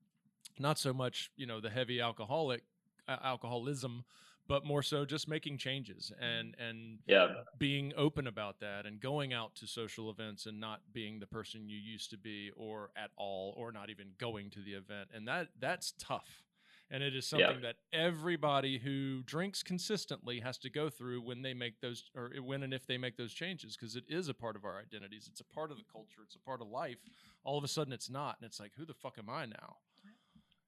not 0.58 0.76
so 0.78 0.92
much, 0.92 1.30
you 1.36 1.46
know, 1.46 1.60
the 1.60 1.70
heavy 1.70 2.00
alcoholic 2.00 2.62
uh, 3.06 3.18
alcoholism, 3.22 4.04
but 4.48 4.64
more 4.64 4.82
so 4.82 5.04
just 5.04 5.28
making 5.28 5.58
changes 5.58 6.10
and 6.20 6.56
and 6.58 6.98
yeah. 7.06 7.28
being 7.56 7.92
open 7.96 8.26
about 8.26 8.58
that 8.58 8.86
and 8.86 9.00
going 9.00 9.32
out 9.32 9.54
to 9.54 9.68
social 9.68 10.10
events 10.10 10.46
and 10.46 10.58
not 10.58 10.80
being 10.92 11.20
the 11.20 11.26
person 11.26 11.68
you 11.68 11.78
used 11.78 12.10
to 12.10 12.18
be 12.18 12.50
or 12.56 12.90
at 12.96 13.10
all 13.16 13.54
or 13.56 13.70
not 13.70 13.88
even 13.88 14.08
going 14.18 14.50
to 14.50 14.60
the 14.60 14.72
event. 14.72 15.10
And 15.14 15.28
that 15.28 15.48
that's 15.60 15.94
tough 15.96 16.42
and 16.90 17.02
it 17.02 17.14
is 17.14 17.26
something 17.26 17.60
that 17.62 17.76
everybody 17.92 18.78
who 18.78 19.22
drinks 19.22 19.62
consistently 19.62 20.40
has 20.40 20.58
to 20.58 20.70
go 20.70 20.90
through 20.90 21.22
when 21.22 21.42
they 21.42 21.54
make 21.54 21.80
those 21.80 22.10
or 22.16 22.30
when 22.42 22.62
and 22.64 22.74
if 22.74 22.86
they 22.86 22.98
make 22.98 23.16
those 23.16 23.32
changes 23.32 23.76
because 23.76 23.94
it 23.94 24.04
is 24.08 24.28
a 24.28 24.34
part 24.34 24.56
of 24.56 24.64
our 24.64 24.78
identities. 24.78 25.28
It's 25.30 25.40
a 25.40 25.44
part 25.44 25.70
of 25.70 25.76
the 25.76 25.84
culture. 25.90 26.22
It's 26.24 26.34
a 26.34 26.40
part 26.40 26.60
of 26.60 26.68
life. 26.68 26.98
All 27.44 27.56
of 27.56 27.64
a 27.64 27.68
sudden 27.68 27.92
it's 27.92 28.10
not 28.10 28.36
and 28.40 28.46
it's 28.46 28.58
like 28.58 28.72
who 28.76 28.84
the 28.84 28.94
fuck 28.94 29.18
am 29.18 29.30
i 29.30 29.46
now? 29.46 29.76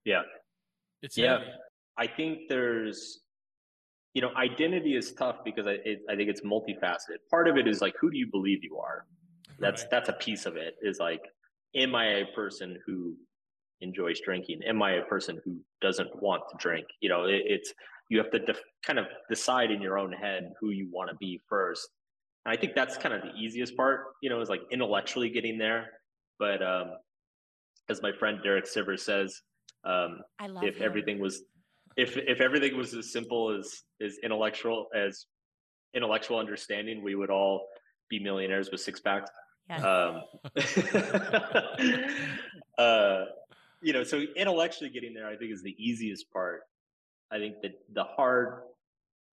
Yeah. 0.05 0.23
It's 1.03 1.19
yeah. 1.19 1.39
heavy. 1.39 1.51
i 1.99 2.07
think 2.07 2.49
there's 2.49 3.21
you 4.15 4.23
know 4.23 4.31
identity 4.37 4.95
is 4.95 5.13
tough 5.13 5.39
because 5.45 5.67
I, 5.67 5.79
it, 5.85 6.03
I 6.09 6.15
think 6.15 6.31
it's 6.31 6.43
multifaceted. 6.43 7.19
Part 7.31 7.49
of 7.49 7.57
it 7.57 7.67
is 7.67 7.81
like 7.81 7.95
who 8.01 8.11
do 8.11 8.17
you 8.17 8.29
believe 8.31 8.63
you 8.63 8.79
are? 8.79 9.07
That's 9.59 9.83
right. 9.83 9.91
that's 9.91 10.09
a 10.09 10.15
piece 10.15 10.47
of 10.47 10.57
it 10.57 10.77
is 10.83 10.99
like 11.01 11.23
am 11.75 11.95
i 11.95 12.05
a 12.05 12.27
person 12.27 12.79
who 12.87 13.17
enjoys 13.83 14.21
drinking? 14.21 14.61
Am 14.67 14.83
I 14.83 14.93
a 14.93 15.03
person 15.03 15.41
who 15.45 15.59
doesn't 15.81 16.23
want 16.23 16.43
to 16.51 16.57
drink? 16.59 16.87
You 17.01 17.09
know, 17.09 17.25
it, 17.25 17.43
it's 17.45 17.73
you 18.09 18.19
have 18.19 18.31
to 18.31 18.39
def- 18.39 18.63
kind 18.85 18.99
of 18.99 19.07
decide 19.29 19.71
in 19.71 19.81
your 19.81 19.99
own 19.99 20.13
head 20.13 20.53
who 20.61 20.71
you 20.71 20.89
want 20.93 21.11
to 21.11 21.17
be 21.17 21.41
first. 21.49 21.89
And 22.45 22.53
I 22.53 22.61
think 22.61 22.75
that's 22.75 22.97
kind 22.97 23.15
of 23.15 23.23
the 23.23 23.33
easiest 23.39 23.77
part. 23.77 24.01
You 24.23 24.31
know, 24.31 24.41
is 24.41 24.49
like 24.49 24.63
intellectually 24.71 25.31
getting 25.31 25.59
there. 25.59 25.87
But 26.39 26.63
um, 26.63 26.93
as 27.89 28.03
my 28.03 28.13
friend 28.13 28.39
Derek 28.43 28.67
Sivers 28.67 29.01
says, 29.01 29.41
um, 29.85 30.21
if 30.63 30.77
him. 30.77 30.83
everything 30.83 31.19
was 31.21 31.43
if 31.97 32.17
if 32.17 32.41
everything 32.41 32.77
was 32.77 32.95
as 32.95 33.13
simple 33.13 33.57
as 33.57 33.83
as 34.01 34.19
intellectual 34.23 34.87
as 34.95 35.27
intellectual 35.95 36.39
understanding, 36.39 37.03
we 37.03 37.15
would 37.15 37.31
all 37.31 37.67
be 38.09 38.19
millionaires 38.19 38.71
with 38.71 38.81
six 38.81 39.01
packs. 39.01 39.31
Yes. 39.69 39.83
Um, 39.85 40.23
uh, 42.79 43.25
you 43.83 43.93
know, 43.93 44.05
so 44.05 44.25
intellectually 44.37 44.91
getting 44.91 45.13
there, 45.13 45.27
I 45.27 45.37
think 45.37 45.53
is 45.53 45.63
the 45.63 45.75
easiest 45.79 46.31
part. 46.33 46.63
I 47.31 47.39
think 47.39 47.57
that 47.63 47.73
the 47.93 48.05
hard, 48.05 48.63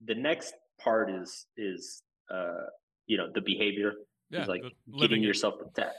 the 0.05 0.15
next 0.15 0.53
part 0.81 1.09
is 1.09 1.45
is 1.57 2.01
uh, 2.33 2.65
you 3.05 3.17
know 3.17 3.29
the 3.33 3.41
behavior 3.41 3.93
yeah, 4.29 4.43
is 4.43 4.47
like 4.47 4.63
giving 4.99 5.21
yourself 5.21 5.55
the 5.59 5.81
to 5.81 5.91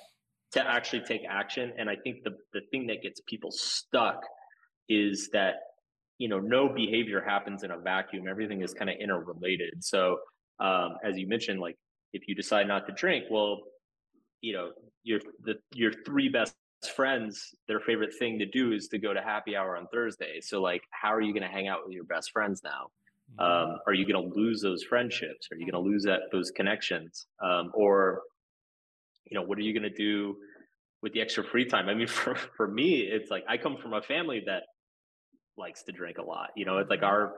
to 0.52 0.66
actually 0.68 1.02
take 1.02 1.22
action. 1.28 1.72
And 1.78 1.88
I 1.88 1.96
think 1.96 2.24
the 2.24 2.36
the 2.52 2.60
thing 2.70 2.86
that 2.88 3.02
gets 3.02 3.20
people 3.26 3.50
stuck 3.50 4.24
is 4.88 5.28
that 5.32 5.54
you 6.18 6.28
know 6.28 6.40
no 6.40 6.68
behavior 6.68 7.20
happens 7.20 7.62
in 7.62 7.70
a 7.70 7.78
vacuum. 7.78 8.26
Everything 8.28 8.62
is 8.62 8.74
kind 8.74 8.90
of 8.90 8.96
interrelated. 8.96 9.84
So 9.84 10.18
um, 10.58 10.96
as 11.04 11.16
you 11.16 11.26
mentioned, 11.28 11.60
like 11.60 11.76
if 12.12 12.26
you 12.26 12.34
decide 12.34 12.66
not 12.66 12.86
to 12.86 12.92
drink, 12.92 13.26
well, 13.30 13.60
you 14.40 14.54
know 14.54 14.70
your 15.04 15.20
the 15.44 15.58
your 15.74 15.92
three 16.04 16.28
best 16.28 16.54
friends, 16.88 17.54
their 17.68 17.80
favorite 17.80 18.14
thing 18.18 18.38
to 18.38 18.46
do 18.46 18.72
is 18.72 18.88
to 18.88 18.98
go 18.98 19.12
to 19.12 19.20
happy 19.20 19.56
hour 19.56 19.76
on 19.76 19.86
Thursday. 19.92 20.40
So 20.40 20.60
like, 20.60 20.82
how 20.90 21.12
are 21.14 21.20
you 21.20 21.32
going 21.32 21.42
to 21.42 21.48
hang 21.48 21.68
out 21.68 21.80
with 21.84 21.94
your 21.94 22.04
best 22.04 22.30
friends 22.32 22.62
now? 22.64 22.90
Mm-hmm. 23.38 23.72
Um, 23.72 23.78
are 23.86 23.94
you 23.94 24.10
going 24.10 24.30
to 24.30 24.34
lose 24.34 24.60
those 24.60 24.82
friendships? 24.82 25.48
Are 25.52 25.56
you 25.56 25.70
going 25.70 25.82
to 25.82 25.90
lose 25.90 26.04
that 26.04 26.20
those 26.32 26.50
connections? 26.50 27.26
Um, 27.42 27.70
or, 27.74 28.22
you 29.26 29.38
know, 29.38 29.44
what 29.44 29.58
are 29.58 29.62
you 29.62 29.72
going 29.72 29.90
to 29.90 29.96
do 29.96 30.36
with 31.02 31.12
the 31.12 31.20
extra 31.20 31.44
free 31.44 31.64
time? 31.64 31.88
I 31.88 31.94
mean, 31.94 32.06
for 32.08 32.34
for 32.34 32.66
me, 32.66 33.00
it's 33.00 33.30
like 33.30 33.44
I 33.48 33.56
come 33.56 33.76
from 33.76 33.92
a 33.92 34.02
family 34.02 34.42
that 34.46 34.64
likes 35.56 35.82
to 35.84 35.92
drink 35.92 36.18
a 36.18 36.22
lot. 36.22 36.50
You 36.56 36.64
know, 36.64 36.78
it's 36.78 36.90
like 36.90 37.00
mm-hmm. 37.00 37.10
our 37.10 37.34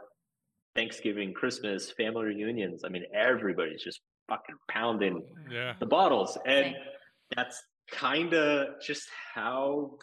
Thanksgiving, 0.75 1.35
Christmas, 1.35 1.91
family 1.91 2.27
reunions. 2.27 2.83
I 2.85 2.89
mean, 2.89 3.05
everybody's 3.15 3.83
just 3.83 4.01
fucking 4.29 4.57
pounding 4.69 5.23
yeah. 5.51 5.75
the 5.81 5.87
bottles, 5.87 6.39
and 6.47 6.75
that's 7.37 7.63
kind 7.93 8.35
of 8.35 8.81
just 8.81 9.09
how 9.35 9.99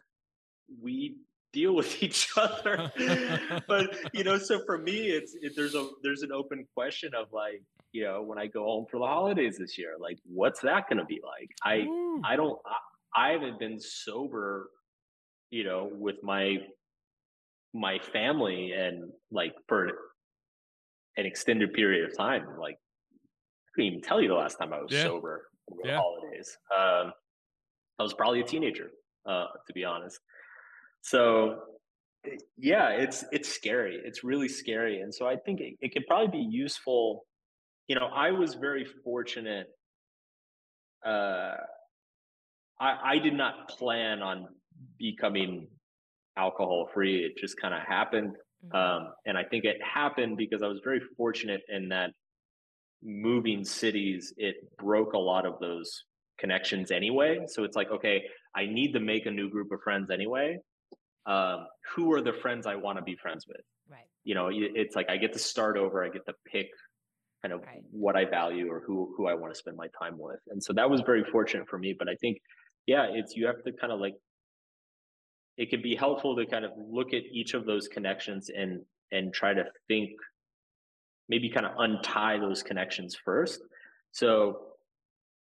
we 0.82 1.18
deal 1.52 1.76
with 1.76 2.02
each 2.04 2.30
other. 2.38 2.92
but 3.68 3.96
you 4.14 4.24
know, 4.24 4.38
so 4.38 4.64
for 4.66 4.78
me, 4.78 5.08
it's 5.10 5.36
it, 5.42 5.54
there's 5.56 5.76
a 5.76 5.90
there's 6.04 6.22
an 6.22 6.32
open 6.32 6.66
question 6.76 7.14
of 7.16 7.28
like, 7.34 7.64
you 7.92 8.04
know, 8.04 8.22
when 8.22 8.38
I 8.38 8.48
go 8.48 8.64
home 8.64 8.86
for 8.90 9.00
the 9.00 9.06
holidays 9.06 9.58
this 9.58 9.78
year, 9.78 9.96
like, 10.00 10.18
what's 10.26 10.62
that 10.62 10.88
going 10.90 11.00
to 11.00 11.06
be 11.06 11.22
like? 11.26 11.50
I 11.64 11.88
Ooh. 11.88 12.22
I 12.24 12.36
don't 12.36 12.60
I, 13.16 13.30
I 13.30 13.32
haven't 13.32 13.60
been 13.60 13.80
sober, 13.80 14.70
you 15.50 15.64
know, 15.64 15.90
with 15.92 16.18
my 16.24 16.58
my 17.74 18.00
family 18.00 18.72
and 18.72 19.12
like 19.32 19.54
for 19.68 19.88
an 21.18 21.26
extended 21.26 21.74
period 21.74 22.10
of 22.10 22.16
time. 22.18 22.46
Like, 22.60 22.76
I 22.76 23.70
couldn't 23.76 23.88
even 23.92 24.02
tell 24.02 24.22
you 24.22 24.28
the 24.28 24.36
last 24.36 24.58
time 24.58 24.74
I 24.74 24.82
was 24.82 24.92
Yeah. 24.92 25.04
sober 25.04 25.48
over 25.72 25.82
the 25.84 25.96
holidays. 25.96 26.58
Um, 26.76 27.14
I 28.00 28.04
was 28.04 28.14
probably 28.14 28.39
a 28.41 28.45
teenager, 28.45 28.91
uh, 29.26 29.47
to 29.68 29.74
be 29.74 29.84
honest. 29.84 30.20
So, 31.02 31.60
yeah, 32.58 32.89
it's 32.89 33.24
it's 33.32 33.50
scary. 33.50 34.00
It's 34.04 34.24
really 34.24 34.50
scary, 34.50 35.02
and 35.02 35.14
so 35.14 35.28
I 35.28 35.36
think 35.36 35.60
it, 35.62 35.76
it 35.82 35.93
could 35.93 36.06
probably 36.08 36.39
be 36.39 36.47
useful. 36.50 37.26
You 37.88 37.95
know, 37.95 38.08
I 38.14 38.32
was 38.32 38.56
very 38.56 38.86
fortunate. 39.04 39.68
Uh, 41.06 41.56
I 42.80 42.97
I 43.04 43.20
did 43.20 43.34
not 43.34 43.70
plan 43.70 44.22
on 44.22 44.47
becoming 44.97 45.68
alcohol 46.38 46.89
free. 46.93 47.24
It 47.26 47.38
just 47.38 47.60
kind 47.60 47.74
of 47.74 47.82
happened. 47.82 48.36
Mhm. 48.66 48.76
Um, 48.76 49.14
and 49.26 49.38
I 49.38 49.43
think 49.43 49.64
it 49.64 49.78
happened 49.82 50.38
because 50.38 50.62
I 50.62 50.68
was 50.68 50.82
very 50.84 51.00
fortunate 51.18 51.62
in 51.70 51.89
that 51.89 52.12
moving 53.02 53.64
cities, 53.64 54.34
it 54.38 54.56
broke 54.78 55.14
a 55.14 55.18
lot 55.18 55.45
of 55.45 55.60
those 55.60 56.04
connections 56.40 56.92
anyway. 56.92 57.46
So 57.48 57.64
it's 57.64 57.76
like, 57.76 57.92
okay, 57.92 58.24
I 58.56 58.66
need 58.66 58.94
to 58.94 59.00
make 59.00 59.26
a 59.26 59.32
new 59.32 59.50
group 59.50 59.72
of 59.72 59.82
friends 59.82 60.10
anyway. 60.10 60.58
Um, 61.26 61.68
who 61.94 62.14
are 62.14 62.22
the 62.22 62.34
friends 62.34 62.66
I 62.66 62.76
want 62.76 62.98
to 62.98 63.04
be 63.04 63.16
friends 63.16 63.46
with? 63.48 63.62
right. 63.90 64.06
You 64.24 64.36
know, 64.36 64.50
it's 64.52 64.96
like 64.96 65.10
I 65.10 65.18
get 65.18 65.34
to 65.34 65.40
start 65.40 65.78
over. 65.78 66.04
I 66.04 66.10
get 66.10 66.26
to 66.28 66.34
pick 66.52 66.70
kind 67.42 67.54
of 67.54 67.62
Right. 67.66 67.82
what 67.92 68.16
I 68.16 68.26
value 68.26 68.70
or 68.72 68.82
who 68.82 69.14
who 69.16 69.28
I 69.28 69.34
want 69.34 69.54
to 69.54 69.58
spend 69.58 69.78
my 69.78 69.88
time 70.02 70.18
with. 70.18 70.40
And 70.50 70.64
so 70.64 70.74
that 70.74 70.90
was 70.90 71.02
very 71.02 71.24
fortunate 71.24 71.68
for 71.70 71.78
me. 71.78 71.96
But 71.98 72.10
I 72.10 72.16
think, 72.16 72.40
yeah, 72.86 73.08
it's 73.12 73.36
you 73.36 73.48
have 73.48 73.64
to 73.64 73.72
kind 73.72 73.94
of 73.94 74.00
like 74.00 74.16
it 75.58 75.70
can 75.70 75.82
be 75.82 75.96
helpful 75.96 76.36
to 76.38 76.46
kind 76.46 76.64
of 76.66 76.72
look 76.78 77.14
at 77.14 77.24
each 77.32 77.54
of 77.54 77.66
those 77.66 77.88
connections 77.88 78.50
and 78.50 78.82
and 79.12 79.34
try 79.34 79.54
to 79.54 79.66
think 79.88 80.12
maybe 81.28 81.50
kind 81.50 81.66
of 81.66 81.74
untie 81.78 82.40
those 82.40 82.64
connections 82.64 83.16
first 83.26 83.60
so 84.12 84.62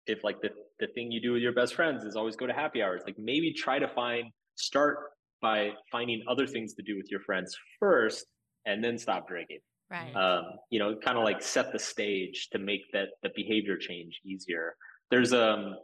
if 0.07 0.25
like 0.25 0.41
the 0.41 0.51
the 0.81 0.87
thing 0.89 1.11
you 1.11 1.21
do 1.21 1.33
with 1.33 1.43
your 1.43 1.53
best 1.53 1.75
friends 1.75 2.05
is 2.05 2.17
always 2.17 2.37
go 2.37 2.47
to 2.47 2.53
happy 2.53 2.83
hours 2.83 3.03
like 3.07 3.19
maybe 3.19 3.53
try 3.53 3.79
to 3.79 3.89
find 3.89 4.27
start 4.57 4.99
by 5.43 5.71
finding 5.93 6.23
other 6.29 6.47
things 6.47 6.75
to 6.75 6.83
do 6.83 6.97
with 6.97 7.11
your 7.11 7.21
friends 7.21 7.57
first 7.79 8.27
and 8.67 8.83
then 8.83 8.99
stop 8.99 9.29
drinking 9.29 9.61
Right. 9.91 10.15
um, 10.17 10.45
you 10.71 10.79
know, 10.81 10.97
kind 10.97 11.17
of 11.17 11.23
like 11.23 11.41
set 11.43 11.73
the 11.73 11.79
stage 11.79 12.49
to 12.51 12.59
make 12.59 12.81
that 12.93 13.11
the 13.23 13.31
behavior 13.37 13.77
change 13.77 14.21
easier. 14.25 14.75
There's 15.11 15.33
um, 15.33 15.77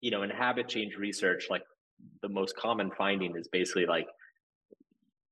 you 0.00 0.10
know, 0.10 0.22
in 0.22 0.30
habit 0.30 0.68
change 0.68 0.96
research, 0.96 1.48
like 1.50 1.62
the 2.22 2.28
most 2.28 2.56
common 2.56 2.90
finding 2.96 3.36
is 3.36 3.48
basically 3.48 3.86
like 3.86 4.06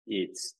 it's 0.06 0.54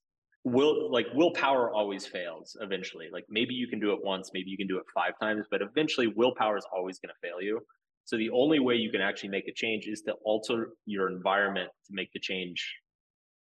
will 0.45 0.91
like 0.91 1.07
willpower 1.15 1.71
always 1.71 2.07
fails 2.07 2.57
eventually. 2.61 3.09
Like 3.13 3.25
maybe 3.29 3.53
you 3.53 3.69
can 3.69 3.79
do 3.79 3.93
it 3.93 3.99
once, 4.03 4.31
maybe 4.33 4.49
you 4.49 4.57
can 4.57 4.67
do 4.67 4.79
it 4.79 4.85
five 4.95 5.13
times, 5.21 5.45
but 5.51 5.61
eventually 5.61 6.07
willpower 6.07 6.57
is 6.57 6.67
always 6.75 6.99
going 6.99 7.11
to 7.11 7.29
fail 7.29 7.43
you. 7.43 7.61
So 8.05 8.17
the 8.17 8.31
only 8.31 8.59
way 8.59 8.75
you 8.75 8.91
can 8.91 9.01
actually 9.01 9.31
make 9.31 9.49
a 9.49 9.53
change 9.53 9.87
is 9.87 10.03
to 10.03 10.13
alter 10.25 10.71
your 10.87 11.09
environment 11.09 11.71
to 11.87 11.95
make 11.95 12.13
the 12.13 12.21
change 12.21 12.75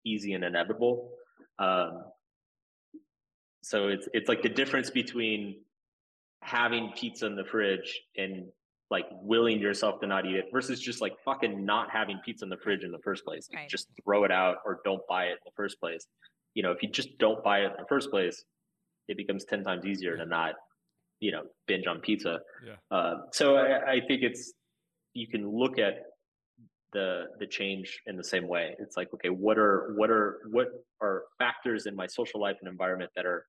easy 0.06 0.34
and 0.34 0.44
inevitable. 0.44 1.12
Um, 1.60 2.04
so 3.62 3.88
it's 3.88 4.08
it's 4.14 4.30
like 4.30 4.42
the 4.42 4.50
difference 4.50 4.90
between 4.90 5.62
having 6.42 6.92
pizza 6.96 7.26
in 7.26 7.36
the 7.36 7.46
fridge 7.46 8.02
and 8.18 8.46
like 8.92 9.06
willing 9.22 9.60
yourself 9.60 10.00
to 10.02 10.08
not 10.08 10.26
eat 10.26 10.36
it 10.36 10.46
versus 10.52 10.80
just 10.80 11.02
like 11.02 11.14
fucking 11.26 11.66
not 11.66 11.90
having 11.90 12.20
pizza 12.24 12.46
in 12.46 12.50
the 12.50 12.58
fridge 12.58 12.84
in 12.84 12.92
the 12.92 13.00
first 13.00 13.26
place. 13.26 13.50
Right. 13.54 13.68
Just 13.68 13.88
throw 14.04 14.24
it 14.24 14.32
out 14.32 14.58
or 14.66 14.82
don't 14.86 15.02
buy 15.08 15.26
it 15.26 15.32
in 15.32 15.38
the 15.46 15.52
first 15.56 15.80
place. 15.80 16.06
You 16.54 16.62
know, 16.62 16.72
if 16.72 16.84
you 16.84 16.90
just 16.90 17.18
don't 17.18 17.44
buy 17.44 17.62
it 17.62 17.66
in 17.66 17.78
the 17.80 17.88
first 17.90 18.12
place, 18.12 18.44
it 19.08 19.18
becomes 19.18 19.46
ten 19.46 19.64
times 19.64 19.86
easier 19.86 20.16
to 20.18 20.26
not, 20.26 20.56
you 21.24 21.32
know, 21.32 21.44
binge 21.68 21.88
on 21.88 22.02
pizza. 22.02 22.40
Yeah. 22.68 22.74
Uh, 22.92 23.14
so 23.32 23.56
I, 23.56 23.94
I 23.94 24.00
think 24.08 24.24
it's 24.24 24.54
you 25.14 25.28
can 25.28 25.50
look 25.50 25.80
at 25.80 25.94
the 26.92 27.24
the 27.40 27.48
change 27.48 27.98
in 28.08 28.18
the 28.18 28.24
same 28.24 28.46
way. 28.48 28.76
It's 28.78 28.98
like, 28.98 29.08
okay, 29.14 29.30
what 29.30 29.58
are 29.58 29.94
what 29.96 30.10
are 30.10 30.40
what 30.52 30.68
are 31.02 31.24
factors 31.40 31.86
in 31.86 31.96
my 31.96 32.08
social 32.08 32.42
life 32.42 32.58
and 32.62 32.70
environment 32.70 33.12
that 33.16 33.26
are 33.26 33.46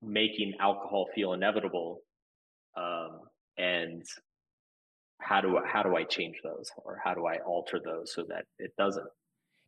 making 0.00 0.54
alcohol 0.60 1.06
feel 1.12 1.32
inevitable, 1.32 2.00
um, 2.76 3.22
and 3.58 4.04
how 5.20 5.40
do 5.40 5.58
I, 5.58 5.62
how 5.66 5.82
do 5.82 5.96
I 5.96 6.04
change 6.04 6.36
those, 6.44 6.70
or 6.76 7.00
how 7.04 7.12
do 7.14 7.26
I 7.26 7.38
alter 7.38 7.80
those 7.84 8.14
so 8.14 8.24
that 8.28 8.44
it 8.60 8.72
doesn't? 8.78 9.08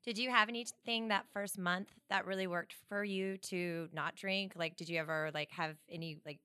Did 0.04 0.16
you 0.16 0.30
have 0.30 0.48
anything 0.48 1.08
that 1.08 1.26
first 1.32 1.58
month 1.58 1.88
that 2.08 2.24
really 2.24 2.46
worked 2.46 2.74
for 2.88 3.02
you 3.02 3.36
to 3.50 3.88
not 3.92 4.14
drink? 4.14 4.52
Like, 4.54 4.76
did 4.76 4.88
you 4.88 4.98
ever 4.98 5.30
like 5.34 5.50
have 5.50 5.74
any 5.90 6.18
like 6.24 6.40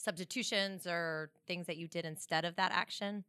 substitutions 0.00 0.86
or 0.86 1.30
things 1.46 1.66
that 1.66 1.76
you 1.76 1.86
did 1.86 2.04
instead 2.04 2.44
of 2.44 2.56
that 2.56 2.72
action? 2.72 3.24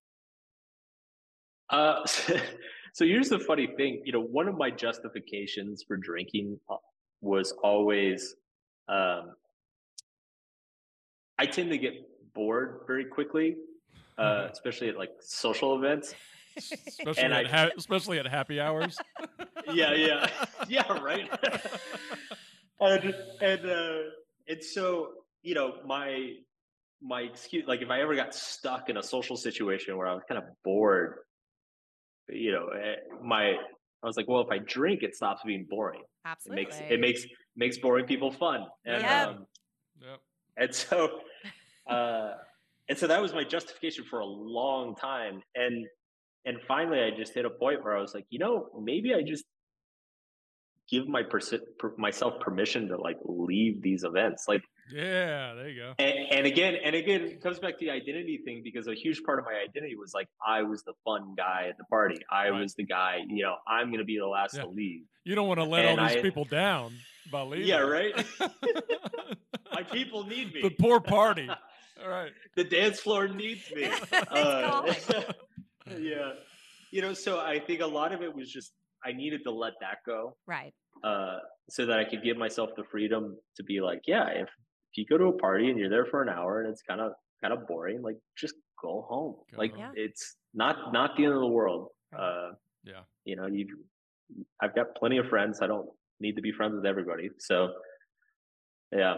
Uh, 1.69 2.05
so 2.93 3.05
here's 3.05 3.30
the 3.30 3.39
funny 3.39 3.67
thing. 3.78 4.01
You 4.05 4.13
know, 4.13 4.22
one 4.22 4.47
of 4.47 4.57
my 4.57 4.72
justifications 4.72 5.84
for 5.88 5.97
drinking 5.97 6.59
uh, 6.69 6.76
was 7.22 7.53
always, 7.63 8.36
um, 8.88 9.34
I 11.38 11.45
tend 11.45 11.72
to 11.72 11.78
get 11.78 11.93
bored 12.34 12.82
very 12.88 13.05
quickly, 13.05 13.57
uh, 14.17 14.47
especially 14.51 14.89
at 14.89 14.97
like 14.97 15.11
social 15.19 15.76
events. 15.78 16.15
especially 16.57 17.24
And 17.24 17.34
at 17.34 17.45
I- 17.47 17.49
ha- 17.49 17.69
especially 17.78 18.19
at 18.19 18.28
happy 18.28 18.59
hours. 18.59 18.97
Yeah, 19.76 19.93
yeah, 19.93 20.28
yeah, 20.67 20.91
right. 21.01 21.30
and 22.80 23.15
and 23.41 23.65
uh, 23.69 23.97
and 24.47 24.61
so 24.63 25.09
you 25.43 25.53
know 25.53 25.76
my 25.86 26.32
my 27.02 27.22
excuse 27.22 27.66
like 27.68 27.82
if 27.82 27.89
I 27.89 28.02
ever 28.02 28.16
got 28.16 28.34
stuck 28.34 28.89
in 28.89 28.97
a 28.97 29.04
social 29.04 29.36
situation 29.36 29.97
where 29.97 30.08
I 30.08 30.14
was 30.14 30.24
kind 30.28 30.38
of 30.38 30.45
bored, 30.64 31.20
you 32.30 32.52
know, 32.52 32.68
eh, 32.68 32.95
my 33.24 33.56
I 34.04 34.08
was 34.08 34.18
like, 34.18 34.28
well, 34.28 34.41
if 34.41 34.49
I 34.49 34.58
drink, 34.60 35.04
it 35.04 35.16
stops 35.16 35.41
being 35.45 35.66
boring. 35.70 36.02
It 36.02 36.06
Absolutely. 36.28 36.64
makes 36.64 36.80
it 36.89 36.99
makes 36.99 37.26
makes 37.56 37.78
boring 37.78 38.06
people 38.06 38.32
fun, 38.32 38.68
and 38.86 39.02
Yep. 39.02 39.28
um, 39.28 39.45
Yep. 40.02 40.20
and 40.58 40.76
so 40.76 41.22
uh, 41.89 42.34
and 42.89 42.97
so 42.97 43.08
that 43.08 43.22
was 43.22 43.34
my 43.34 43.43
justification 43.43 44.04
for 44.06 44.20
a 44.20 44.26
long 44.26 44.95
time, 44.95 45.41
and 45.56 45.86
and 46.45 46.60
finally 46.68 47.02
I 47.02 47.12
just 47.12 47.34
hit 47.34 47.45
a 47.45 47.49
point 47.49 47.84
where 47.84 47.97
I 47.97 48.02
was 48.02 48.14
like, 48.14 48.26
you 48.30 48.39
know, 48.39 48.70
maybe 48.80 49.14
I 49.14 49.22
just 49.24 49.45
give 50.89 51.08
my 51.08 51.24
persi- 51.24 51.62
per- 51.80 51.95
myself 51.97 52.39
permission 52.39 52.88
to 52.89 52.97
like 52.97 53.18
leave 53.24 53.82
these 53.82 54.04
events 54.04 54.45
like 54.47 54.62
Yeah, 54.94 55.54
there 55.54 55.70
you 55.70 55.82
go. 55.82 55.94
and, 56.00 56.14
and 56.32 56.46
again 56.48 56.76
and 56.84 56.96
again 56.96 57.22
it 57.22 57.42
comes 57.42 57.60
back 57.60 57.78
to 57.80 57.86
the 57.86 57.92
identity 57.92 58.42
thing 58.46 58.62
because 58.64 58.88
a 58.88 58.94
huge 58.94 59.22
part 59.24 59.39
of 59.39 59.46
my 59.46 59.54
identity 59.68 59.96
was 59.96 60.14
like 60.14 60.28
i 60.46 60.62
was 60.64 60.84
the 60.84 60.94
fun 61.06 61.34
guy 61.38 61.68
at 61.70 61.78
the 61.78 61.84
party 61.86 62.18
i 62.32 62.50
Right. 62.50 62.60
was 62.62 62.74
the 62.76 62.84
guy 62.86 63.20
you 63.28 63.44
know 63.44 63.56
i'm 63.68 63.92
gonna 63.92 64.04
be 64.04 64.18
the 64.18 64.28
last 64.28 64.56
Yeah. 64.56 64.64
to 64.64 64.70
leave 64.70 65.04
You 65.24 65.36
don't 65.36 65.48
want 65.48 65.60
to 65.60 65.66
let 65.66 65.86
And 65.86 66.00
all 66.00 66.08
these 66.08 66.18
I- 66.18 66.22
people 66.22 66.46
down 66.46 66.94
by 67.32 67.42
leaving. 67.44 67.68
yeah 67.68 67.78
right 67.80 68.14
my 69.74 69.84
people 69.84 70.26
need 70.26 70.54
me 70.54 70.62
the 70.62 70.70
poor 70.72 71.00
party. 71.00 71.50
All 72.04 72.10
right. 72.18 72.32
the 72.56 72.64
dance 72.64 73.00
floor 73.00 73.28
needs 73.28 73.72
me 73.74 73.89
Uh, 74.32 74.94
yeah 76.00 76.32
you 76.92 77.02
know 77.02 77.14
so 77.14 77.39
i 77.39 77.60
think 77.60 77.82
a 77.82 77.86
lot 77.86 78.12
of 78.14 78.22
it 78.22 78.34
was 78.34 78.52
just 78.52 78.72
i 79.06 79.12
needed 79.12 79.42
to 79.44 79.52
let 79.52 79.74
that 79.82 79.98
go 80.06 80.36
right. 80.48 80.74
uh, 81.04 81.38
so 81.70 81.86
that 81.86 82.00
I 82.00 82.04
could 82.04 82.22
give 82.24 82.38
myself 82.38 82.72
the 82.76 82.84
freedom 82.84 83.38
to 83.56 83.64
be 83.64 83.80
like, 83.80 84.02
yeah, 84.06 84.28
if, 84.28 84.50
if 84.92 84.98
you 84.98 85.06
go 85.06 85.18
to 85.18 85.26
a 85.26 85.38
party 85.38 85.70
and 85.70 85.80
you're 85.80 85.89
there 85.89 86.06
for 86.06 86.22
an 86.22 86.30
hour 86.30 86.62
and 86.62 86.70
it's 86.70 86.82
kind 86.82 87.00
of 87.02 87.14
kind 87.42 87.54
of 87.54 87.66
boring, 87.68 88.02
like 88.02 88.18
just 88.38 88.56
go 88.82 89.06
home. 89.10 89.36
Go 89.52 89.58
like 89.58 89.74
home. 89.76 89.94
It's 89.96 90.36
not 90.54 90.92
not 90.94 91.16
the 91.16 91.26
end 91.26 91.34
of 91.34 91.39
the 91.39 91.48
world. 91.48 91.89
Uh, 92.16 92.52
Yeah. 92.84 93.02
you 93.26 93.36
know, 93.36 93.48
you 93.48 93.68
I've 94.62 94.76
got 94.76 94.96
plenty 94.96 95.18
of 95.18 95.28
friends. 95.28 95.60
I 95.62 95.68
don't 95.68 95.89
need 96.20 96.36
to 96.36 96.42
be 96.42 96.52
friends 96.52 96.76
with 96.76 96.86
everybody. 96.86 97.30
So 97.39 97.74
yeah, 98.92 99.16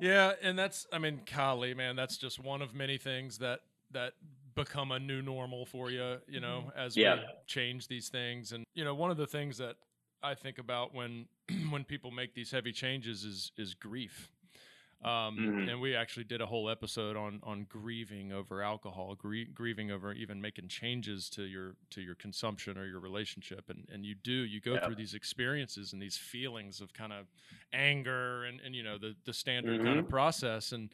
Yeah, 0.00 0.32
and 0.42 0.58
that's 0.58 0.86
I 0.92 0.98
mean, 0.98 1.20
Kali, 1.26 1.74
man, 1.74 1.96
that's 1.96 2.16
just 2.16 2.42
one 2.42 2.62
of 2.62 2.74
many 2.74 2.96
things 2.96 3.38
that 3.38 3.60
that 3.90 4.14
become 4.54 4.92
a 4.92 4.98
new 4.98 5.20
normal 5.20 5.66
for 5.66 5.90
you, 5.90 6.18
you 6.28 6.40
know, 6.40 6.72
as 6.76 6.96
Yeah. 6.96 7.16
we 7.16 7.20
change 7.46 7.88
these 7.88 8.08
things. 8.08 8.52
And 8.52 8.64
you 8.74 8.84
know, 8.84 8.94
one 8.94 9.10
of 9.10 9.16
the 9.18 9.26
things 9.26 9.58
that 9.58 9.76
I 10.22 10.34
think 10.34 10.58
about 10.58 10.94
when 10.94 11.28
when 11.70 11.84
people 11.84 12.10
make 12.10 12.34
these 12.34 12.50
heavy 12.50 12.72
changes 12.72 13.24
is 13.24 13.52
is 13.58 13.74
grief. 13.74 14.30
Um, 15.04 15.36
Mhm. 15.38 15.70
And 15.70 15.80
we 15.80 15.94
actually 15.94 16.24
did 16.24 16.40
a 16.40 16.46
whole 16.46 16.70
episode 16.70 17.16
on 17.16 17.40
on 17.42 17.64
grieving 17.64 18.32
over 18.32 18.62
alcohol, 18.62 19.14
grie- 19.14 19.44
grieving 19.44 19.90
over 19.90 20.12
even 20.12 20.40
making 20.40 20.68
changes 20.68 21.28
to 21.30 21.42
your 21.44 21.76
to 21.90 22.00
your 22.00 22.14
consumption 22.14 22.78
or 22.78 22.86
your 22.86 23.00
relationship. 23.00 23.68
And 23.68 23.88
and 23.92 24.04
you 24.06 24.14
do 24.14 24.32
you 24.32 24.60
go 24.60 24.74
Yeah. 24.74 24.86
through 24.86 24.94
these 24.96 25.14
experiences 25.14 25.92
and 25.92 26.00
these 26.00 26.16
feelings 26.16 26.80
of 26.80 26.92
kind 26.94 27.12
of 27.12 27.26
anger 27.72 28.44
and 28.44 28.60
and 28.60 28.74
you 28.74 28.82
know 28.82 28.96
the 28.98 29.14
the 29.24 29.32
standard 29.34 29.82
kind 29.82 29.98
of 29.98 30.06
Mhm. 30.06 30.10
process 30.10 30.72
and 30.72 30.92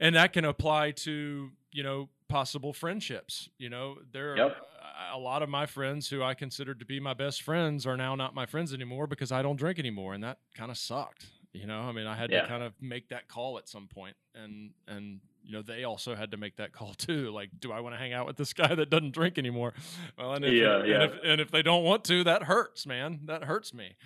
and 0.00 0.14
that 0.16 0.32
can 0.32 0.44
apply 0.44 0.90
to 0.92 1.52
you 1.72 1.82
know 1.82 2.10
possible 2.28 2.72
friendships. 2.72 3.48
You 3.58 3.68
know 3.68 4.00
there 4.12 4.32
are 4.32 4.36
Yep. 4.38 4.72
a 5.12 5.18
lot 5.18 5.42
of 5.42 5.48
my 5.48 5.66
friends 5.66 6.08
who 6.10 6.22
I 6.22 6.34
considered 6.34 6.80
to 6.80 6.84
be 6.84 6.98
my 7.00 7.14
best 7.14 7.42
friends 7.42 7.86
are 7.86 7.96
now 7.96 8.14
not 8.16 8.34
my 8.34 8.46
friends 8.46 8.72
anymore 8.74 9.06
because 9.06 9.30
I 9.30 9.42
don't 9.42 9.56
drink 9.56 9.78
anymore, 9.78 10.14
and 10.14 10.24
that 10.24 10.38
kind 10.54 10.70
of 10.70 10.76
sucked. 10.78 11.26
You 11.56 11.66
know, 11.66 11.80
I 11.82 11.92
mean, 11.92 12.06
I 12.06 12.14
had 12.14 12.30
Yeah. 12.30 12.42
to 12.42 12.48
kind 12.48 12.62
of 12.62 12.72
make 12.80 13.08
that 13.08 13.28
call 13.28 13.58
at 13.58 13.68
some 13.68 13.88
point, 13.88 14.16
and 14.34 14.72
and 14.86 15.20
you 15.42 15.52
know 15.52 15.62
they 15.62 15.84
also 15.84 16.14
had 16.14 16.30
to 16.32 16.36
make 16.36 16.56
that 16.56 16.72
call 16.72 16.94
too. 16.98 17.30
Like, 17.30 17.50
do 17.60 17.72
I 17.72 17.80
want 17.80 17.94
to 17.94 17.98
hang 17.98 18.12
out 18.12 18.26
with 18.26 18.36
this 18.36 18.52
guy 18.52 18.74
that 18.74 18.90
doesn't 18.90 19.12
drink 19.12 19.38
anymore? 19.38 19.74
Well, 20.18 20.32
and 20.34 20.44
if, 20.44 20.52
Yeah, 20.52 20.78
and, 20.80 20.88
yeah. 20.88 21.02
if 21.04 21.12
and 21.24 21.40
if 21.40 21.50
they 21.50 21.62
don't 21.62 21.84
want 21.84 22.04
to, 22.04 22.24
that 22.24 22.44
hurts, 22.44 22.86
man. 22.86 23.20
That 23.26 23.44
hurts 23.44 23.72
me. 23.74 23.96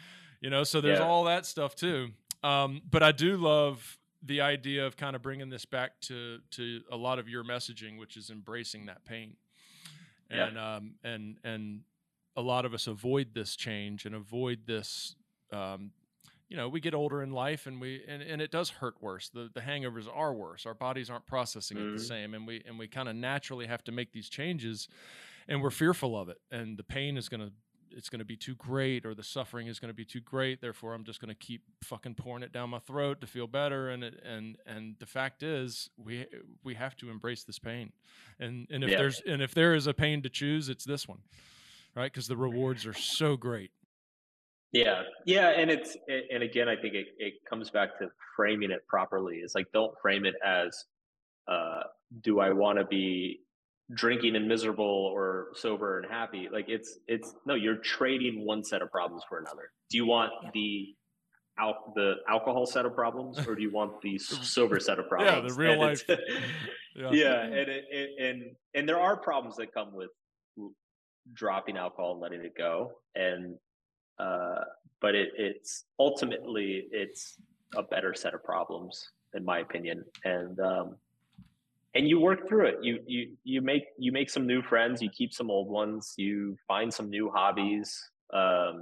You 0.40 0.51
know, 0.51 0.64
so 0.64 0.80
there's 0.80 0.98
Yeah. 0.98 1.07
all 1.07 1.24
that 1.24 1.44
stuff 1.46 1.74
too. 1.74 2.12
Um, 2.42 2.80
but 2.90 3.03
I 3.03 3.12
do 3.12 3.36
love 3.36 3.98
the 4.22 4.40
idea 4.42 4.86
of 4.86 4.96
kind 4.96 5.16
of 5.16 5.22
bringing 5.22 5.48
this 5.51 5.64
back 5.64 6.01
to 6.03 6.40
to 6.53 6.82
a 6.90 6.96
lot 6.96 7.18
of 7.18 7.28
your 7.28 7.42
messaging, 7.44 7.98
which 7.98 8.16
is 8.16 8.30
embracing 8.30 8.86
that 8.86 9.05
pain 9.05 9.36
Yeah. 10.30 10.46
and 10.46 10.59
um, 10.59 10.94
and 11.03 11.38
and 11.44 11.82
a 12.36 12.42
lot 12.42 12.64
of 12.64 12.72
us 12.74 12.86
avoid 12.86 13.34
this 13.34 13.57
change 13.57 14.07
and 14.07 14.14
avoid 14.14 14.66
this. 14.66 15.16
Um, 15.53 15.90
you 16.51 16.57
know, 16.57 16.68
we 16.68 16.80
get 16.80 16.92
older 16.94 17.22
in 17.22 17.30
life, 17.30 17.66
and 17.66 17.80
we 17.80 18.03
and, 18.07 18.20
and 18.22 18.42
it 18.42 18.51
does 18.51 18.68
hurt 18.68 19.01
worse. 19.01 19.30
The 19.30 19.48
the 19.55 19.61
hangovers 19.61 20.07
are 20.12 20.34
worse. 20.34 20.66
Our 20.66 20.74
bodies 20.74 21.09
aren't 21.09 21.26
processing 21.26 21.78
it 21.78 21.84
Mhm. 21.84 21.94
the 21.94 22.01
same, 22.05 22.34
and 22.34 22.46
we 22.46 22.62
and 22.66 22.78
we 22.78 22.88
kind 22.88 23.09
of 23.09 23.16
naturally 23.16 23.66
have 23.66 23.82
to 23.84 23.92
make 23.92 24.12
these 24.12 24.28
changes, 24.28 24.88
and 25.48 25.62
we're 25.62 25.70
fearful 25.70 26.18
of 26.18 26.28
it. 26.28 26.40
And 26.51 26.76
the 26.76 26.84
pain 26.84 27.16
is 27.16 27.28
gonna 27.30 27.53
it's 27.92 28.09
going 28.09 28.20
to 28.20 28.24
be 28.24 28.36
too 28.36 28.55
great 28.55 29.05
or 29.05 29.16
the 29.16 29.24
suffering 29.24 29.66
is 29.66 29.80
going 29.80 29.88
to 29.88 29.92
be 29.96 30.05
too 30.05 30.20
great 30.20 30.61
therefore 30.61 30.94
i'm 30.94 31.03
just 31.03 31.20
going 31.20 31.28
to 31.28 31.34
keep 31.34 31.62
fucking 31.82 32.14
pouring 32.14 32.44
it 32.44 32.53
down 32.53 32.70
my 32.70 32.78
throat 32.78 33.20
to 33.20 33.26
feel 33.26 33.48
better 33.48 33.90
and 33.90 34.05
it, 34.05 34.22
and 34.24 34.57
and 34.64 34.94
the 35.01 35.07
fact 35.07 35.42
is 35.42 35.90
we 35.96 36.24
we 36.62 36.74
have 36.74 36.94
to 36.94 37.11
embrace 37.11 37.42
this 37.42 37.59
pain 37.59 37.92
and 38.38 38.68
and 38.70 38.84
if 38.84 38.90
Yeah. 38.90 38.98
there's 38.98 39.20
and 39.22 39.42
if 39.42 39.55
there 39.55 39.74
is 39.74 39.88
a 39.88 39.92
pain 39.92 40.22
to 40.22 40.28
choose 40.28 40.68
it's 40.68 40.84
this 40.84 41.09
one 41.09 41.18
right 41.96 42.12
because 42.12 42.28
the 42.28 42.36
rewards 42.36 42.86
are 42.86 42.92
so 42.94 43.36
great 43.36 43.72
Yeah, 44.72 45.02
yeah, 45.26 45.48
and 45.50 45.70
it's 45.70 45.96
and 46.32 46.42
again, 46.44 46.68
I 46.68 46.76
think 46.76 46.94
it, 46.94 47.08
it 47.18 47.34
comes 47.48 47.70
back 47.70 47.98
to 47.98 48.08
framing 48.36 48.70
it 48.70 48.86
properly. 48.86 49.36
It's 49.38 49.54
like 49.54 49.66
don't 49.72 49.92
frame 50.00 50.24
it 50.24 50.34
as, 50.46 50.84
uh, 51.48 51.82
do 52.22 52.38
I 52.38 52.50
want 52.52 52.78
to 52.78 52.84
be 52.84 53.40
drinking 53.94 54.36
and 54.36 54.46
miserable 54.46 54.84
or 54.84 55.48
sober 55.54 55.98
and 55.98 56.08
happy? 56.10 56.48
Like 56.52 56.66
it's 56.68 56.98
it's 57.08 57.34
no, 57.46 57.54
you're 57.56 57.78
trading 57.78 58.46
one 58.46 58.62
set 58.62 58.80
of 58.80 58.92
problems 58.92 59.24
for 59.28 59.38
another. 59.38 59.72
Do 59.90 59.96
you 59.96 60.06
want 60.06 60.32
Yep. 60.44 60.52
the 60.52 60.94
al- 61.58 61.92
the 61.96 62.14
alcohol 62.28 62.64
set 62.66 62.86
of 62.86 62.94
problems, 62.94 63.44
or 63.48 63.56
do 63.56 63.62
you 63.62 63.72
want 63.72 64.00
the 64.02 64.18
sober 64.18 64.78
set 64.78 65.00
of 65.00 65.08
problems? 65.08 65.32
Yeah, 65.42 65.48
the 65.48 65.54
real 65.54 65.72
And 65.72 65.80
life. 65.80 66.04
yeah 66.96 67.10
yeah 67.12 67.42
and 67.42 67.54
it, 67.54 67.84
it, 67.90 68.10
and 68.20 68.42
and 68.74 68.88
there 68.88 69.00
are 69.00 69.16
problems 69.16 69.56
that 69.56 69.72
come 69.74 69.92
with 69.94 70.10
dropping 71.32 71.76
alcohol 71.76 72.12
and 72.12 72.20
letting 72.20 72.40
it 72.44 72.52
go 72.56 72.92
and 73.14 73.56
uh 74.20 74.60
but 75.02 75.14
it, 75.14 75.30
it's 75.46 75.72
ultimately 75.98 76.70
it's 76.92 77.22
a 77.76 77.82
better 77.82 78.12
set 78.22 78.32
of 78.34 78.42
problems 78.44 78.94
in 79.34 79.42
my 79.44 79.58
opinion 79.66 80.04
and 80.24 80.54
um 80.60 80.88
and 81.94 82.08
you 82.10 82.20
work 82.20 82.40
through 82.48 82.66
it 82.66 82.76
you 82.82 82.94
you 83.06 83.22
you 83.44 83.60
make 83.62 83.84
you 83.98 84.12
make 84.12 84.28
some 84.36 84.46
new 84.46 84.62
friends 84.62 85.00
you 85.04 85.10
keep 85.20 85.32
some 85.40 85.50
old 85.50 85.68
ones 85.68 86.14
you 86.16 86.56
find 86.68 86.92
some 86.98 87.08
new 87.16 87.30
hobbies 87.30 87.88
um 88.34 88.76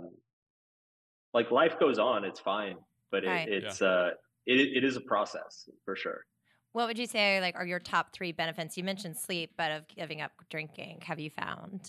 like 1.35 1.51
life 1.51 1.79
goes 1.79 1.99
on 1.99 2.25
it's 2.25 2.41
fine 2.41 2.77
but 3.13 3.25
it, 3.25 3.29
Right. 3.29 3.49
it's 3.49 3.81
uh 3.83 4.11
it, 4.47 4.59
it 4.79 4.85
is 4.85 4.97
a 4.97 5.01
process 5.13 5.69
for 5.85 5.95
sure 6.05 6.21
What 6.73 6.87
would 6.89 6.99
you 6.99 7.07
say 7.07 7.41
like 7.41 7.57
are 7.57 7.67
your 7.67 7.81
top 7.81 8.13
three 8.13 8.33
benefits? 8.33 8.77
You 8.77 8.85
mentioned 8.85 9.17
sleep, 9.17 9.51
but 9.57 9.71
of 9.73 9.83
giving 9.89 10.21
up 10.21 10.33
drinking, 10.51 11.01
have 11.03 11.19
you 11.19 11.31
found? 11.31 11.81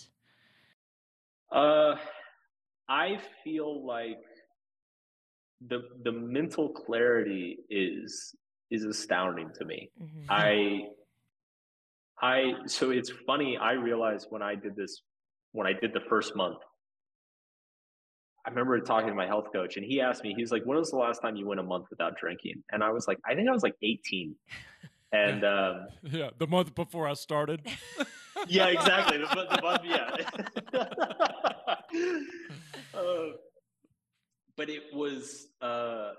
Uh, 1.52 1.96
I 2.90 3.20
feel 3.44 3.86
like 3.86 4.18
the 5.68 5.82
the 6.04 6.12
mental 6.12 6.70
clarity 6.70 7.60
is 7.70 8.36
is 8.72 8.84
astounding 8.84 9.52
to 9.60 9.66
me. 9.66 9.92
Mhm. 10.02 10.26
I 10.30 10.88
I 12.22 12.54
so 12.66 12.90
it's 12.92 13.12
funny. 13.28 13.58
I 13.58 13.74
realized 13.74 14.28
when 14.30 14.42
I 14.42 14.56
did 14.56 14.76
this 14.76 15.04
when 15.52 15.68
I 15.68 15.74
did 15.74 15.94
the 15.94 16.02
first 16.10 16.36
month. 16.36 16.58
I 18.46 18.50
remember 18.50 18.80
talking 18.80 19.10
to 19.10 19.14
my 19.16 19.28
health 19.28 19.48
coach, 19.54 19.76
and 19.78 19.86
he 19.86 20.02
asked 20.02 20.24
me. 20.24 20.34
He 20.36 20.42
was 20.42 20.52
like, 20.52 20.64
"When 20.66 20.78
was 20.78 20.90
the 20.90 20.98
last 20.98 21.22
time 21.22 21.36
you 21.36 21.46
went 21.46 21.60
a 21.60 21.64
month 21.64 21.86
without 21.90 22.18
drinking?" 22.18 22.64
And 22.72 22.84
I 22.84 22.90
was 22.90 23.08
like, 23.08 23.20
"I 23.30 23.36
think 23.36 23.48
I 23.48 23.52
was 23.52 23.64
like 23.64 23.76
18." 23.84 24.36
And 25.12 25.44
um, 25.44 25.88
yeah 26.04 26.30
the 26.38 26.46
month 26.46 26.76
before 26.76 27.08
i 27.08 27.16
started 27.16 27.66
yeah, 28.48 28.68
exactly. 28.68 29.18
The, 29.18 29.26
the 29.26 29.60
buzz, 29.62 29.80
yeah. 29.84 30.10
uh, 32.94 33.00
but 34.58 34.70
it 34.70 34.84
was, 34.94 35.48
uh, 35.62 36.12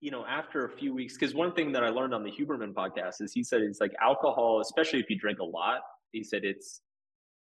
you 0.00 0.10
know, 0.10 0.24
after 0.26 0.64
a 0.64 0.70
few 0.70 0.94
weeks, 0.94 1.14
because 1.14 1.34
one 1.34 1.52
thing 1.52 1.72
that 1.72 1.82
I 1.84 1.88
learned 1.88 2.14
on 2.14 2.22
the 2.22 2.30
Huberman 2.30 2.72
podcast 2.72 3.20
is 3.20 3.32
he 3.32 3.42
said 3.42 3.62
it's 3.62 3.80
like 3.80 3.92
alcohol, 4.02 4.60
especially 4.60 5.00
if 5.00 5.10
you 5.10 5.18
drink 5.18 5.38
a 5.40 5.44
lot. 5.44 5.80
He 6.12 6.22
said 6.22 6.44
it's, 6.44 6.80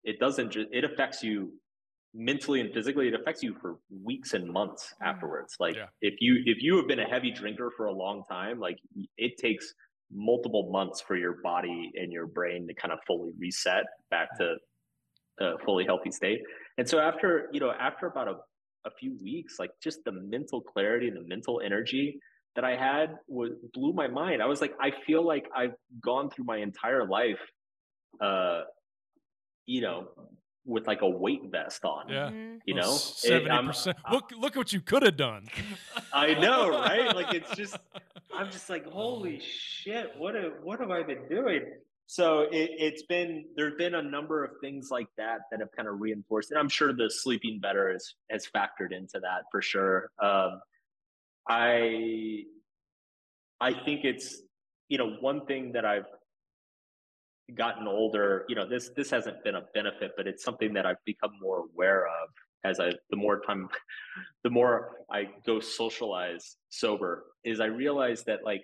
it 0.03 0.20
doesn't 0.20 0.51
just, 0.51 0.68
it 0.72 0.84
affects 0.84 1.24
you 1.24 1.51
mentally 2.13 2.61
and 2.61 2.74
physically. 2.74 3.07
It 3.09 3.13
affects 3.13 3.43
you 3.43 3.55
for 3.61 3.78
weeks 4.03 4.34
and 4.34 4.47
months 4.51 4.93
Mm. 5.01 5.07
afterwards. 5.07 5.55
Like 5.59 5.76
Yeah. 5.76 5.88
if 6.01 6.15
you 6.22 6.41
if 6.45 6.61
you 6.63 6.78
have 6.78 6.88
been 6.88 6.99
a 6.99 7.05
heavy 7.07 7.32
drinker 7.32 7.70
for 7.76 7.88
a 7.88 7.91
long 7.93 8.24
time, 8.30 8.59
like 8.59 8.78
it 9.18 9.38
takes 9.38 9.74
multiple 10.12 10.70
months 10.72 11.01
for 11.01 11.16
your 11.16 11.38
body 11.43 11.91
and 11.95 12.12
your 12.14 12.28
brain 12.28 12.68
to 12.68 12.74
kind 12.74 12.91
of 12.91 12.99
fully 13.05 13.32
reset 13.39 13.84
back 14.10 14.30
to 14.38 14.55
a 15.39 15.58
fully 15.66 15.86
healthy 15.86 16.12
state. 16.12 16.39
And 16.78 16.88
so 16.88 16.99
after, 16.99 17.47
you 17.51 17.60
know, 17.60 17.72
after 17.72 18.08
about 18.08 18.28
a, 18.28 18.36
a 18.86 18.91
few 18.99 19.18
weeks, 19.22 19.55
like 19.60 19.72
just 19.84 19.99
the 20.05 20.12
mental 20.14 20.62
clarity 20.62 21.08
and 21.08 21.18
the 21.18 21.28
mental 21.28 21.62
energy 21.64 22.20
that 22.55 22.64
I 22.66 22.76
had 22.76 23.18
was 23.28 23.51
blew 23.74 23.93
my 23.93 24.08
mind. 24.08 24.41
I 24.41 24.45
was 24.47 24.62
like, 24.62 24.74
I 24.82 24.91
feel 25.05 25.26
like 25.26 25.45
I've 25.55 25.74
gone 26.03 26.30
through 26.30 26.45
my 26.45 26.58
entire 26.58 27.05
life 27.08 27.39
uh, 28.22 28.62
you 29.68 29.82
know, 29.82 30.08
with 30.66 30.88
like 30.88 31.01
a 31.01 31.10
weight 31.10 31.41
vest 31.51 31.84
on. 31.86 32.10
Yeah. 32.10 32.30
Mhm. 32.30 32.60
You 32.66 32.76
know? 32.76 32.93
It- 32.93 32.97
seventy 32.99 33.49
I'm- 33.51 33.68
percent. 33.68 33.97
Look, 34.12 34.32
look 34.38 34.55
what 34.55 34.74
you 34.74 34.82
could 34.82 35.03
have 35.03 35.18
done. 35.18 35.47
I 36.14 36.34
know, 36.34 36.70
right? 36.70 37.16
Like 37.16 37.34
it's 37.34 37.51
just 37.55 37.78
I'm 38.34 38.51
just 38.51 38.69
like, 38.69 38.86
holy 38.86 39.39
shit, 39.39 40.11
what 40.17 40.36
have 40.36 40.53
what 40.63 40.80
have 40.80 40.91
I 40.91 41.03
been 41.03 41.28
doing? 41.30 41.61
So 42.07 42.41
it, 42.41 42.71
it's 42.78 43.03
been 43.03 43.45
there's 43.55 43.75
been 43.75 43.95
a 43.95 44.01
number 44.01 44.43
of 44.43 44.51
things 44.61 44.89
like 44.89 45.07
that 45.17 45.39
that 45.51 45.59
have 45.59 45.71
kind 45.75 45.88
of 45.88 45.99
reinforced, 45.99 46.51
and 46.51 46.59
I'm 46.59 46.69
sure 46.69 46.93
the 46.93 47.09
sleeping 47.09 47.59
better 47.61 47.91
has 47.91 48.13
has 48.32 48.47
factored 48.47 48.91
into 48.91 49.19
that 49.19 49.43
for 49.51 49.61
sure. 49.61 50.09
Um, 50.21 50.61
I 51.47 52.43
I 53.59 53.73
think 53.73 54.05
it's 54.05 54.41
you 54.88 54.97
know 54.97 55.17
one 55.19 55.45
thing 55.45 55.73
that 55.73 55.86
I've 55.86 56.05
gotten 57.53 57.88
older. 57.88 58.45
You 58.47 58.55
know 58.55 58.67
this 58.67 58.89
this 58.95 59.09
hasn't 59.09 59.43
been 59.43 59.55
a 59.55 59.63
benefit, 59.73 60.11
but 60.15 60.28
it's 60.28 60.43
something 60.43 60.73
that 60.73 60.86
I've 60.86 61.03
become 61.05 61.32
more 61.41 61.65
aware 61.73 62.05
of 62.07 62.30
as 62.68 62.80
I 62.80 62.91
the 63.09 63.15
more 63.15 63.39
time 63.41 63.70
the 64.43 64.49
more 64.49 64.97
I 65.11 65.30
go 65.45 65.59
socialize 65.59 66.57
sober 66.70 67.26
is 67.43 67.59
I 67.59 67.65
realize 67.65 68.24
that 68.26 68.43
like 68.43 68.63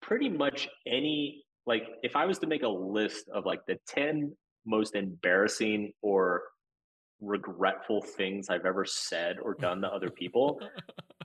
pretty 0.00 0.28
much 0.28 0.68
any 0.86 1.44
like 1.66 1.84
if 2.02 2.16
I 2.16 2.24
was 2.26 2.38
to 2.40 2.46
make 2.46 2.62
a 2.62 2.68
list 2.68 3.28
of 3.32 3.44
like 3.46 3.60
the 3.66 3.78
10 3.86 4.34
most 4.66 4.94
embarrassing 4.96 5.92
or 6.02 6.42
regretful 7.20 8.02
things 8.02 8.48
I've 8.48 8.66
ever 8.66 8.84
said 8.84 9.38
or 9.40 9.54
done 9.54 9.80
to 9.82 9.88
other 9.88 10.10
people, 10.10 10.58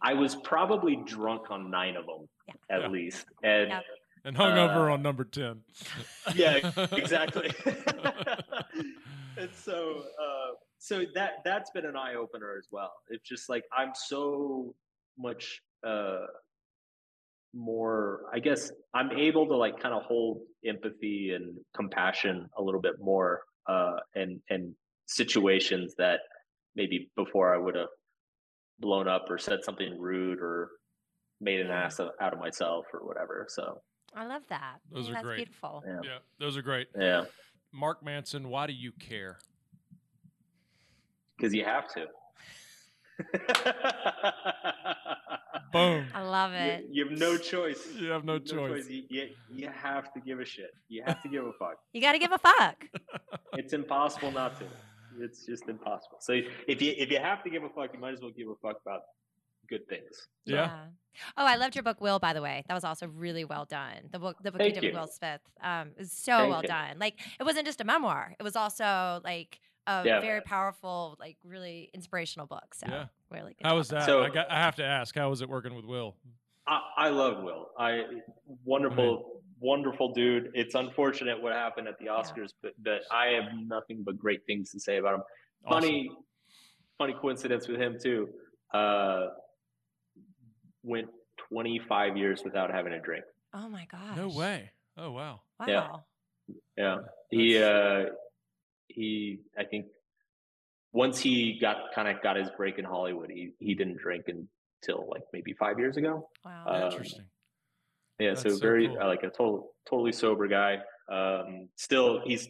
I 0.02 0.14
was 0.14 0.36
probably 0.36 0.96
drunk 1.08 1.50
on 1.50 1.72
nine 1.72 1.96
of 1.96 2.06
them 2.06 2.28
Yeah. 2.48 2.76
at 2.76 2.82
Yeah. 2.82 2.88
least. 2.90 3.26
And 3.44 3.70
Yep. 3.70 3.84
and 4.26 4.36
hungover 4.36 4.90
Uh, 4.90 4.94
on 4.94 5.02
number 5.02 5.24
ten. 5.24 5.64
yeah, 6.36 6.58
exactly. 6.92 7.50
and 9.38 9.50
so, 9.54 10.04
uh, 10.22 10.50
so 10.80 11.04
that 11.16 11.44
that's 11.44 11.70
been 11.72 11.86
an 11.86 11.96
eye 11.96 12.16
opener 12.16 12.56
as 12.58 12.68
well. 12.72 12.94
It's 13.10 13.28
just 13.28 13.50
like 13.50 13.64
I'm 13.76 13.92
so 13.96 14.74
much 15.18 15.62
uh, 15.86 16.26
more. 17.54 18.22
I 18.34 18.40
guess 18.40 18.72
I'm 18.94 19.12
able 19.12 19.48
to 19.48 19.56
like 19.56 19.80
kind 19.80 19.94
of 19.94 20.04
hold 20.04 20.42
empathy 20.66 21.32
and 21.36 21.58
compassion 21.76 22.48
a 22.58 22.62
little 22.62 22.82
bit 22.82 22.96
more, 23.00 23.42
uh, 23.68 23.96
and 24.16 24.40
and 24.50 24.74
situations 25.08 25.96
that 25.98 26.20
maybe 26.76 27.10
before 27.16 27.54
I 27.54 27.58
would 27.58 27.76
have 27.76 27.88
blown 28.80 29.08
up 29.08 29.26
or 29.30 29.38
said 29.38 29.64
something 29.64 30.00
rude 30.00 30.40
or 30.40 30.70
made 31.42 31.60
an 31.60 31.72
ass 31.72 32.00
of, 32.00 32.10
out 32.22 32.34
of 32.34 32.40
myself 32.40 32.86
or 32.94 33.06
whatever. 33.06 33.46
So 33.50 33.82
I 34.16 34.26
love 34.26 34.44
that. 34.50 34.76
Those 34.92 35.10
are 35.10 35.14
That's 35.14 35.24
great. 35.24 35.38
beautiful. 35.38 35.84
yeah, 35.88 36.00
Yeah, 36.04 36.18
those 36.40 36.58
are 36.58 36.62
great. 36.62 36.88
yeah, 37.00 37.26
Mark 37.72 38.04
Manson, 38.04 38.50
why 38.50 38.68
do 38.68 38.74
you 38.74 38.92
care? 38.92 39.40
Because 41.38 41.54
you 41.54 41.64
have 41.64 41.88
to. 41.94 42.08
Boom. 45.74 46.06
I 46.14 46.22
love 46.22 46.54
it. 46.54 46.86
you 46.90 47.08
have 47.08 47.18
no 47.18 47.38
choice. 47.38 47.88
You 47.96 48.10
have 48.12 48.24
no 48.24 48.40
choice. 48.40 48.88
You, 48.90 49.04
you, 49.10 49.30
you 49.50 49.70
have 49.70 50.14
to 50.14 50.20
give 50.22 50.40
a 50.40 50.46
shit. 50.46 50.72
You 50.88 51.04
have 51.06 51.22
to 51.24 51.30
give 51.30 51.46
a 51.46 51.52
fuck. 51.54 51.78
You 51.94 52.02
got 52.02 52.14
to 52.14 52.20
give 52.20 52.32
a 52.32 52.38
fuck. 52.38 52.86
It's 53.54 53.74
impossible 53.74 54.32
not 54.32 54.58
to. 54.60 54.66
It's 55.20 55.46
just 55.46 55.68
impossible. 55.68 56.18
So 56.20 56.34
if 56.68 56.82
you 56.82 56.94
if 56.96 57.10
you 57.10 57.20
have 57.20 57.44
to 57.44 57.50
give 57.50 57.64
a 57.64 57.70
fuck, 57.70 57.92
you 57.94 58.00
might 58.00 58.14
as 58.14 58.22
well 58.22 58.32
give 58.38 58.48
a 58.50 58.56
fuck 58.62 58.78
about 58.86 59.02
good 59.68 59.88
things. 59.90 60.28
Yeah. 60.46 60.86
Oh, 61.36 61.46
I 61.46 61.56
loved 61.56 61.76
your 61.76 61.82
book, 61.84 62.00
Will. 62.00 62.20
By 62.20 62.34
the 62.34 62.42
way, 62.42 62.64
that 62.68 62.74
was 62.76 62.84
also 62.84 63.08
really 63.08 63.44
well 63.44 63.66
done. 63.66 64.10
The 64.12 64.20
book, 64.20 64.38
the 64.44 64.52
book 64.52 64.62
Thank 64.62 64.76
you 64.76 64.82
did 64.82 64.94
with. 64.94 65.02
Will 65.02 65.08
Smith, 65.08 65.42
um, 65.64 65.90
is 65.98 66.12
so 66.12 66.38
Thank 66.38 66.52
well 66.52 66.62
you. 66.62 66.68
done. 66.68 67.00
Like 67.00 67.16
it 67.40 67.44
wasn't 67.44 67.66
just 67.66 67.82
a 67.82 67.84
memoir; 67.84 68.36
it 68.40 68.44
was 68.44 68.56
also 68.56 69.22
like 69.24 69.60
a 69.88 70.04
Yeah. 70.06 70.20
very 70.20 70.42
powerful, 70.42 71.16
like 71.20 71.38
really 71.44 71.90
inspirational 71.94 72.46
book. 72.46 72.76
So 72.76 72.88
Yeah. 72.88 73.06
really 73.32 73.54
good. 73.54 73.66
How 73.66 73.76
was 73.76 73.88
that? 73.90 74.06
So- 74.06 74.24
I, 74.24 74.30
got, 74.30 74.52
I 74.52 74.56
have 74.60 74.76
to 74.76 74.84
ask, 74.86 75.16
how 75.16 75.30
was 75.30 75.42
it 75.42 75.50
working 75.50 75.74
with 75.76 75.86
Will? 75.86 76.16
I, 76.68 76.82
I 76.98 77.10
love 77.10 77.42
Will. 77.42 77.70
I 77.80 78.04
wonderful, 78.66 79.42
wonderful 79.60 80.12
dude. 80.14 80.52
It's 80.54 80.76
unfortunate 80.76 81.42
what 81.42 81.54
happened 81.54 81.88
at 81.88 81.98
the 81.98 82.08
Oscars, 82.08 82.52
but 82.62 82.74
but 82.84 83.04
I 83.10 83.28
have 83.28 83.46
nothing 83.66 84.04
but 84.04 84.20
great 84.20 84.46
things 84.46 84.72
to 84.72 84.80
say 84.80 84.98
about 84.98 85.16
him. 85.16 85.24
Awesome. 85.66 85.82
Funny, 85.82 86.12
funny 86.98 87.14
coincidence 87.14 87.70
with 87.70 87.80
him 87.80 87.98
too. 87.98 88.30
Uh, 88.74 89.28
went 90.84 91.08
25 91.50 92.18
years 92.18 92.44
without 92.44 92.70
having 92.70 92.92
a 92.92 93.00
drink. 93.00 93.24
Oh 93.54 93.70
my 93.70 93.86
gosh! 93.86 94.18
No 94.18 94.28
way. 94.28 94.72
Oh, 94.98 95.12
wow. 95.12 95.40
Wow. 95.60 95.66
Yeah. 95.68 95.88
Yeah, 96.78 96.98
he 97.30 97.62
uh, 97.64 98.06
he. 98.88 99.40
I 99.58 99.64
think 99.64 99.88
once 100.94 101.20
he 101.20 101.58
got 101.60 101.78
kind 101.94 102.08
of 102.08 102.22
got 102.24 102.36
his 102.36 102.50
break 102.58 102.78
in 102.80 102.86
Hollywood, 102.86 103.30
he 103.30 103.52
he 103.60 103.76
didn't 103.76 103.98
drink 103.98 104.26
until 104.28 105.08
like 105.10 105.24
maybe 105.34 105.54
five 105.54 105.80
years 105.80 105.98
ago. 105.98 106.30
Wow. 106.46 106.66
Uh, 106.68 106.90
Interesting. 106.92 107.26
Yeah, 108.20 108.30
That's 108.30 108.42
so 108.44 108.50
so 108.50 108.58
very 108.58 108.88
cool. 108.88 108.98
uh, 109.00 109.08
like 109.08 109.24
a 109.24 109.30
total 109.30 109.72
totally 109.90 110.12
sober 110.12 110.48
guy. 110.48 110.78
Um, 111.12 111.70
still, 111.76 112.22
he's 112.26 112.48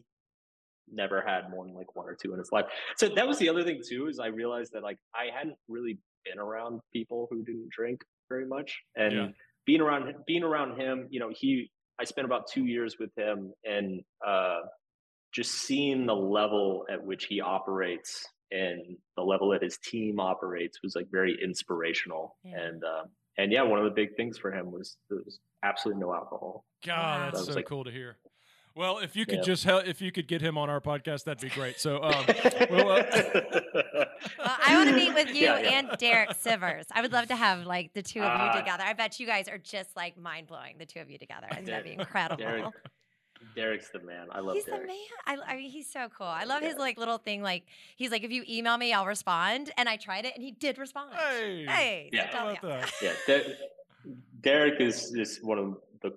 never 0.90 1.22
had 1.22 1.50
more 1.50 1.66
than 1.66 1.74
like 1.76 1.94
one 1.96 2.08
or 2.08 2.16
two 2.16 2.32
in 2.32 2.40
his 2.40 2.50
life. 2.52 2.66
So 2.96 3.10
that 3.10 3.28
was 3.28 3.38
the 3.40 3.50
other 3.50 3.64
thing 3.64 3.82
too 3.86 4.08
is 4.08 4.20
I 4.20 4.28
realized 4.28 4.72
that 4.74 4.84
like 4.84 4.98
I 5.14 5.26
hadn't 5.36 5.58
really 5.68 6.00
been 6.24 6.40
around 6.40 6.80
people 6.94 7.28
who 7.30 7.44
didn't 7.44 7.70
drink 7.70 8.02
very 8.30 8.46
much, 8.48 8.78
and 8.96 9.14
Yeah. 9.14 9.28
being 9.66 9.82
around 9.82 10.14
being 10.26 10.44
around 10.44 10.80
him, 10.80 11.08
you 11.10 11.20
know, 11.20 11.30
he 11.36 11.70
I 12.00 12.06
spent 12.06 12.26
about 12.26 12.48
two 12.48 12.66
years 12.66 12.96
with 13.00 13.10
him, 13.18 13.52
and 13.66 14.02
uh, 14.26 14.60
just 15.38 15.52
seeing 15.68 16.06
the 16.08 16.16
level 16.16 16.86
at 16.92 17.00
which 17.06 17.26
he 17.26 17.40
operates 17.40 18.26
and 18.52 18.82
the 19.16 19.22
level 19.24 19.50
that 19.52 19.62
his 19.62 19.78
team 19.78 20.20
operates 20.20 20.80
was 20.84 20.96
like 20.96 21.06
very 21.12 21.38
inspirational 21.44 22.36
Yeah. 22.44 22.60
and 22.64 22.84
uh, 22.84 23.04
and 23.38 23.52
yeah 23.52 23.62
one 23.62 23.78
of 23.80 23.86
the 23.86 23.92
big 24.02 24.16
things 24.18 24.38
for 24.38 24.52
him 24.52 24.72
was 24.72 24.98
there 25.10 25.20
was 25.24 25.40
absolutely 25.64 26.02
no 26.02 26.14
alcohol 26.14 26.66
God, 26.86 27.34
that's 27.34 27.46
That 27.46 27.52
so 27.54 27.56
like- 27.58 27.66
cool 27.68 27.84
to 27.86 27.92
hear. 27.92 28.18
Well, 28.76 29.00
if 29.00 29.16
you 29.16 29.26
could 29.26 29.40
Yeah. 29.40 29.44
just 29.54 29.64
help, 29.64 29.88
if 29.88 30.02
you 30.04 30.12
could 30.12 30.28
get 30.28 30.40
him 30.40 30.56
on 30.56 30.70
our 30.70 30.80
podcast, 30.80 31.24
that'd 31.24 31.42
be 31.42 31.50
great. 31.50 31.80
So, 31.80 31.96
um, 32.04 32.14
well, 32.70 32.92
uh, 32.92 33.04
Well, 34.38 34.56
I 34.68 34.76
want 34.78 34.90
to 34.90 34.96
meet 34.96 35.14
with 35.16 35.30
you 35.30 35.42
Yeah, 35.48 35.60
yeah. 35.60 35.70
and 35.80 35.90
Derek 35.98 36.30
Sivers. 36.32 36.86
I 36.92 37.02
would 37.02 37.12
love 37.12 37.28
to 37.30 37.36
have 37.36 37.66
like 37.66 37.94
the 37.94 38.04
two 38.04 38.20
of 38.22 38.26
you 38.26 38.48
Ah. 38.52 38.60
together. 38.60 38.84
I 38.86 38.94
bet 38.94 39.20
you 39.20 39.26
guys 39.26 39.48
are 39.48 39.58
just 39.58 39.96
like 39.96 40.16
mind 40.16 40.46
blowing. 40.46 40.76
The 40.78 40.86
two 40.86 41.00
of 41.00 41.10
you 41.10 41.18
together. 41.18 41.48
I 41.50 41.56
think 41.56 41.66
that'd 41.68 41.86
be 41.86 41.94
incredible. 41.94 42.38
Derek, 42.44 42.66
Derek's 43.56 43.90
the 43.90 44.00
man 44.00 44.28
I 44.32 44.40
love 44.40 44.56
He's 44.56 44.66
Derek 44.66 44.82
the 44.82 44.88
man. 44.88 44.98
I, 45.26 45.54
I 45.54 45.56
mean, 45.58 45.70
he's 45.70 45.90
so 45.90 46.10
cool. 46.16 46.28
I 46.28 46.44
love 46.44 46.62
his 46.62 46.76
like 46.78 46.98
little 46.98 47.18
thing. 47.18 47.42
Like 47.42 47.64
he's 47.96 48.12
like, 48.12 48.24
if 48.24 48.32
you 48.32 48.44
email 48.48 48.78
me, 48.78 48.94
I'll 48.94 49.06
respond. 49.06 49.72
And 49.78 49.88
I 49.90 49.98
tried 49.98 50.26
it, 50.26 50.34
and 50.36 50.44
he 50.44 50.52
did 50.52 50.78
respond. 50.78 51.14
hey, 51.16 51.66
Hey, 51.68 52.10
Yeah. 52.14 52.28
how 52.32 52.50
about 52.50 52.62
that? 52.64 52.92
yeah 53.02 53.14
De- 53.26 53.56
Derek 54.42 54.80
is 54.80 55.14
is 55.16 55.40
one 55.42 55.58
of 55.60 55.78
the 56.02 56.12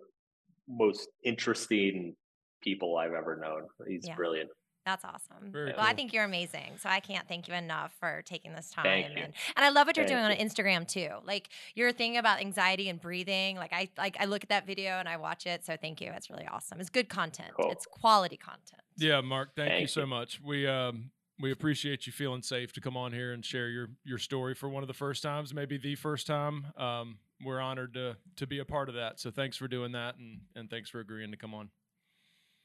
most 0.69 1.09
interesting 1.25 2.15
people 2.63 2.97
I've 2.99 3.13
ever 3.15 3.37
known 3.37 3.67
he's 3.89 4.07
Yeah. 4.07 4.15
brilliant 4.15 4.51
That's 4.91 5.05
awesome. 5.05 5.53
Very 5.53 5.73
well, 5.77 5.87
I 5.87 5.95
think 5.95 6.13
you're 6.13 6.25
amazing. 6.25 6.73
So 6.79 6.89
I 6.89 6.99
can't 6.99 7.29
thank 7.29 7.47
you 7.47 7.55
enough 7.55 7.95
for 8.01 8.23
taking 8.27 8.55
this 8.55 8.71
time. 8.71 8.85
Thank 8.85 9.11
you. 9.11 9.23
And 9.23 9.33
and 9.57 9.65
I 9.65 9.69
love 9.69 9.87
what 9.87 9.97
you're 9.97 10.05
Thank 10.05 10.21
doing 10.29 10.41
on. 10.41 10.49
Instagram 10.49 10.87
too. 10.89 11.11
Like 11.25 11.49
your 11.77 11.93
thing 11.93 12.17
about 12.17 12.41
anxiety 12.41 12.89
and 12.89 13.01
breathing. 13.01 13.57
Like 13.57 13.73
I 13.73 13.89
like 13.97 14.17
I 14.19 14.25
look 14.25 14.43
at 14.43 14.49
that 14.49 14.67
video 14.67 14.99
and 14.99 15.09
I 15.09 15.17
watch 15.17 15.47
it. 15.47 15.65
So 15.65 15.77
thank 15.81 16.01
you. 16.01 16.11
It's 16.13 16.29
really 16.29 16.47
awesome. 16.51 16.81
It's 16.81 16.91
good 16.91 17.09
content. 17.09 17.51
Cool. 17.55 17.71
It's 17.71 17.87
quality 17.87 18.37
content. 18.37 18.83
Yeah, 18.97 19.21
Mark, 19.21 19.55
thank, 19.55 19.71
you 19.71 19.79
Thank 19.79 19.89
so 19.91 20.07
much. 20.07 20.41
We 20.43 20.67
um 20.67 21.13
we 21.39 21.53
appreciate 21.53 22.07
you 22.09 22.13
feeling 22.13 22.43
safe 22.43 22.73
to 22.73 22.81
come 22.81 22.97
on 22.97 23.13
here 23.13 23.33
and 23.33 23.45
share 23.45 23.69
your 23.69 23.91
your 24.05 24.19
story 24.19 24.55
for 24.55 24.69
one 24.69 24.83
of 24.83 24.89
the 24.89 24.95
first 24.95 25.23
times, 25.23 25.55
maybe 25.55 25.79
the 25.79 25.95
first 25.95 26.27
time. 26.27 26.67
Um, 26.77 27.19
we're 27.45 27.61
honored 27.61 27.95
to 27.95 28.17
to 28.37 28.47
be 28.49 28.59
a 28.59 28.65
part 28.65 28.89
of 28.89 28.97
that. 28.97 29.21
So 29.21 29.31
thanks 29.31 29.57
for 29.57 29.69
doing 29.69 29.93
that, 29.93 30.17
and 30.17 30.41
and 30.57 30.69
thanks 30.69 30.91
for 30.91 30.99
agreeing 30.99 31.31
to 31.31 31.37
come 31.37 31.55
on. 31.55 31.71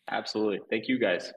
absolutely 0.10 0.60
thank 0.70 0.88
you 0.88 1.00
guys 1.00 1.32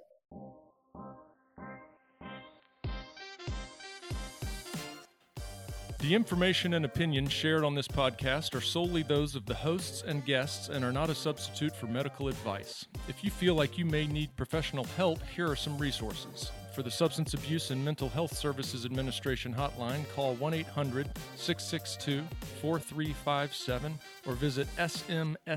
The 6.01 6.15
information 6.15 6.75
and 6.75 6.85
opinions 6.85 7.33
shared 7.33 7.65
on 7.65 7.75
this 7.75 7.89
podcast 7.89 8.55
are 8.55 8.61
solely 8.61 9.03
those 9.03 9.35
of 9.35 9.47
the 9.47 9.55
hosts 9.55 10.05
and 10.07 10.25
guests 10.25 10.69
and 10.69 10.85
are 10.85 10.93
not 10.93 11.11
a 11.11 11.15
substitute 11.15 11.75
for 11.75 11.89
medical 11.89 12.29
advice. 12.29 12.87
If 13.09 13.25
you 13.25 13.33
feel 13.33 13.57
like 13.57 13.77
you 13.77 13.85
may 13.85 14.07
need 14.07 14.37
professional 14.37 14.85
help, 14.97 15.19
here 15.35 15.51
are 15.51 15.57
some 15.57 15.77
resources. 15.77 16.53
For 16.73 16.85
the 16.85 16.91
Substance 16.91 17.35
Abuse 17.35 17.73
and 17.73 17.85
Mental 17.85 18.09
Health 18.09 18.37
Services 18.37 18.85
Administration 18.85 19.53
hotline, 19.53 20.05
call 20.15 20.35
1 20.35 20.55
800 20.55 21.09
662 21.35 22.23
4357 22.61 23.99
or 24.25 24.35
visit 24.35 24.69
samhsa.gov. 24.77 25.49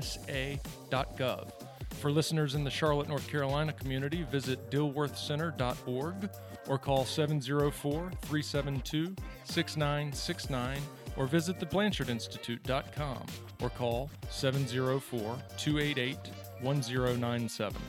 For 2.00 2.10
listeners 2.10 2.56
in 2.56 2.64
the 2.64 2.70
Charlotte, 2.70 3.08
North 3.08 3.28
Carolina 3.28 3.72
community, 3.72 4.24
visit 4.24 4.72
dilworthcenter.org 4.72 6.30
or 6.68 6.78
call 6.78 7.04
704 7.04 8.10
372 8.22 9.14
6969 9.44 10.78
or 11.16 11.26
visit 11.26 11.58
theblanchardinstitute.com 11.58 13.26
or 13.60 13.70
call 13.70 14.10
704 14.30 15.36
288 15.56 16.18
1097. 16.60 17.82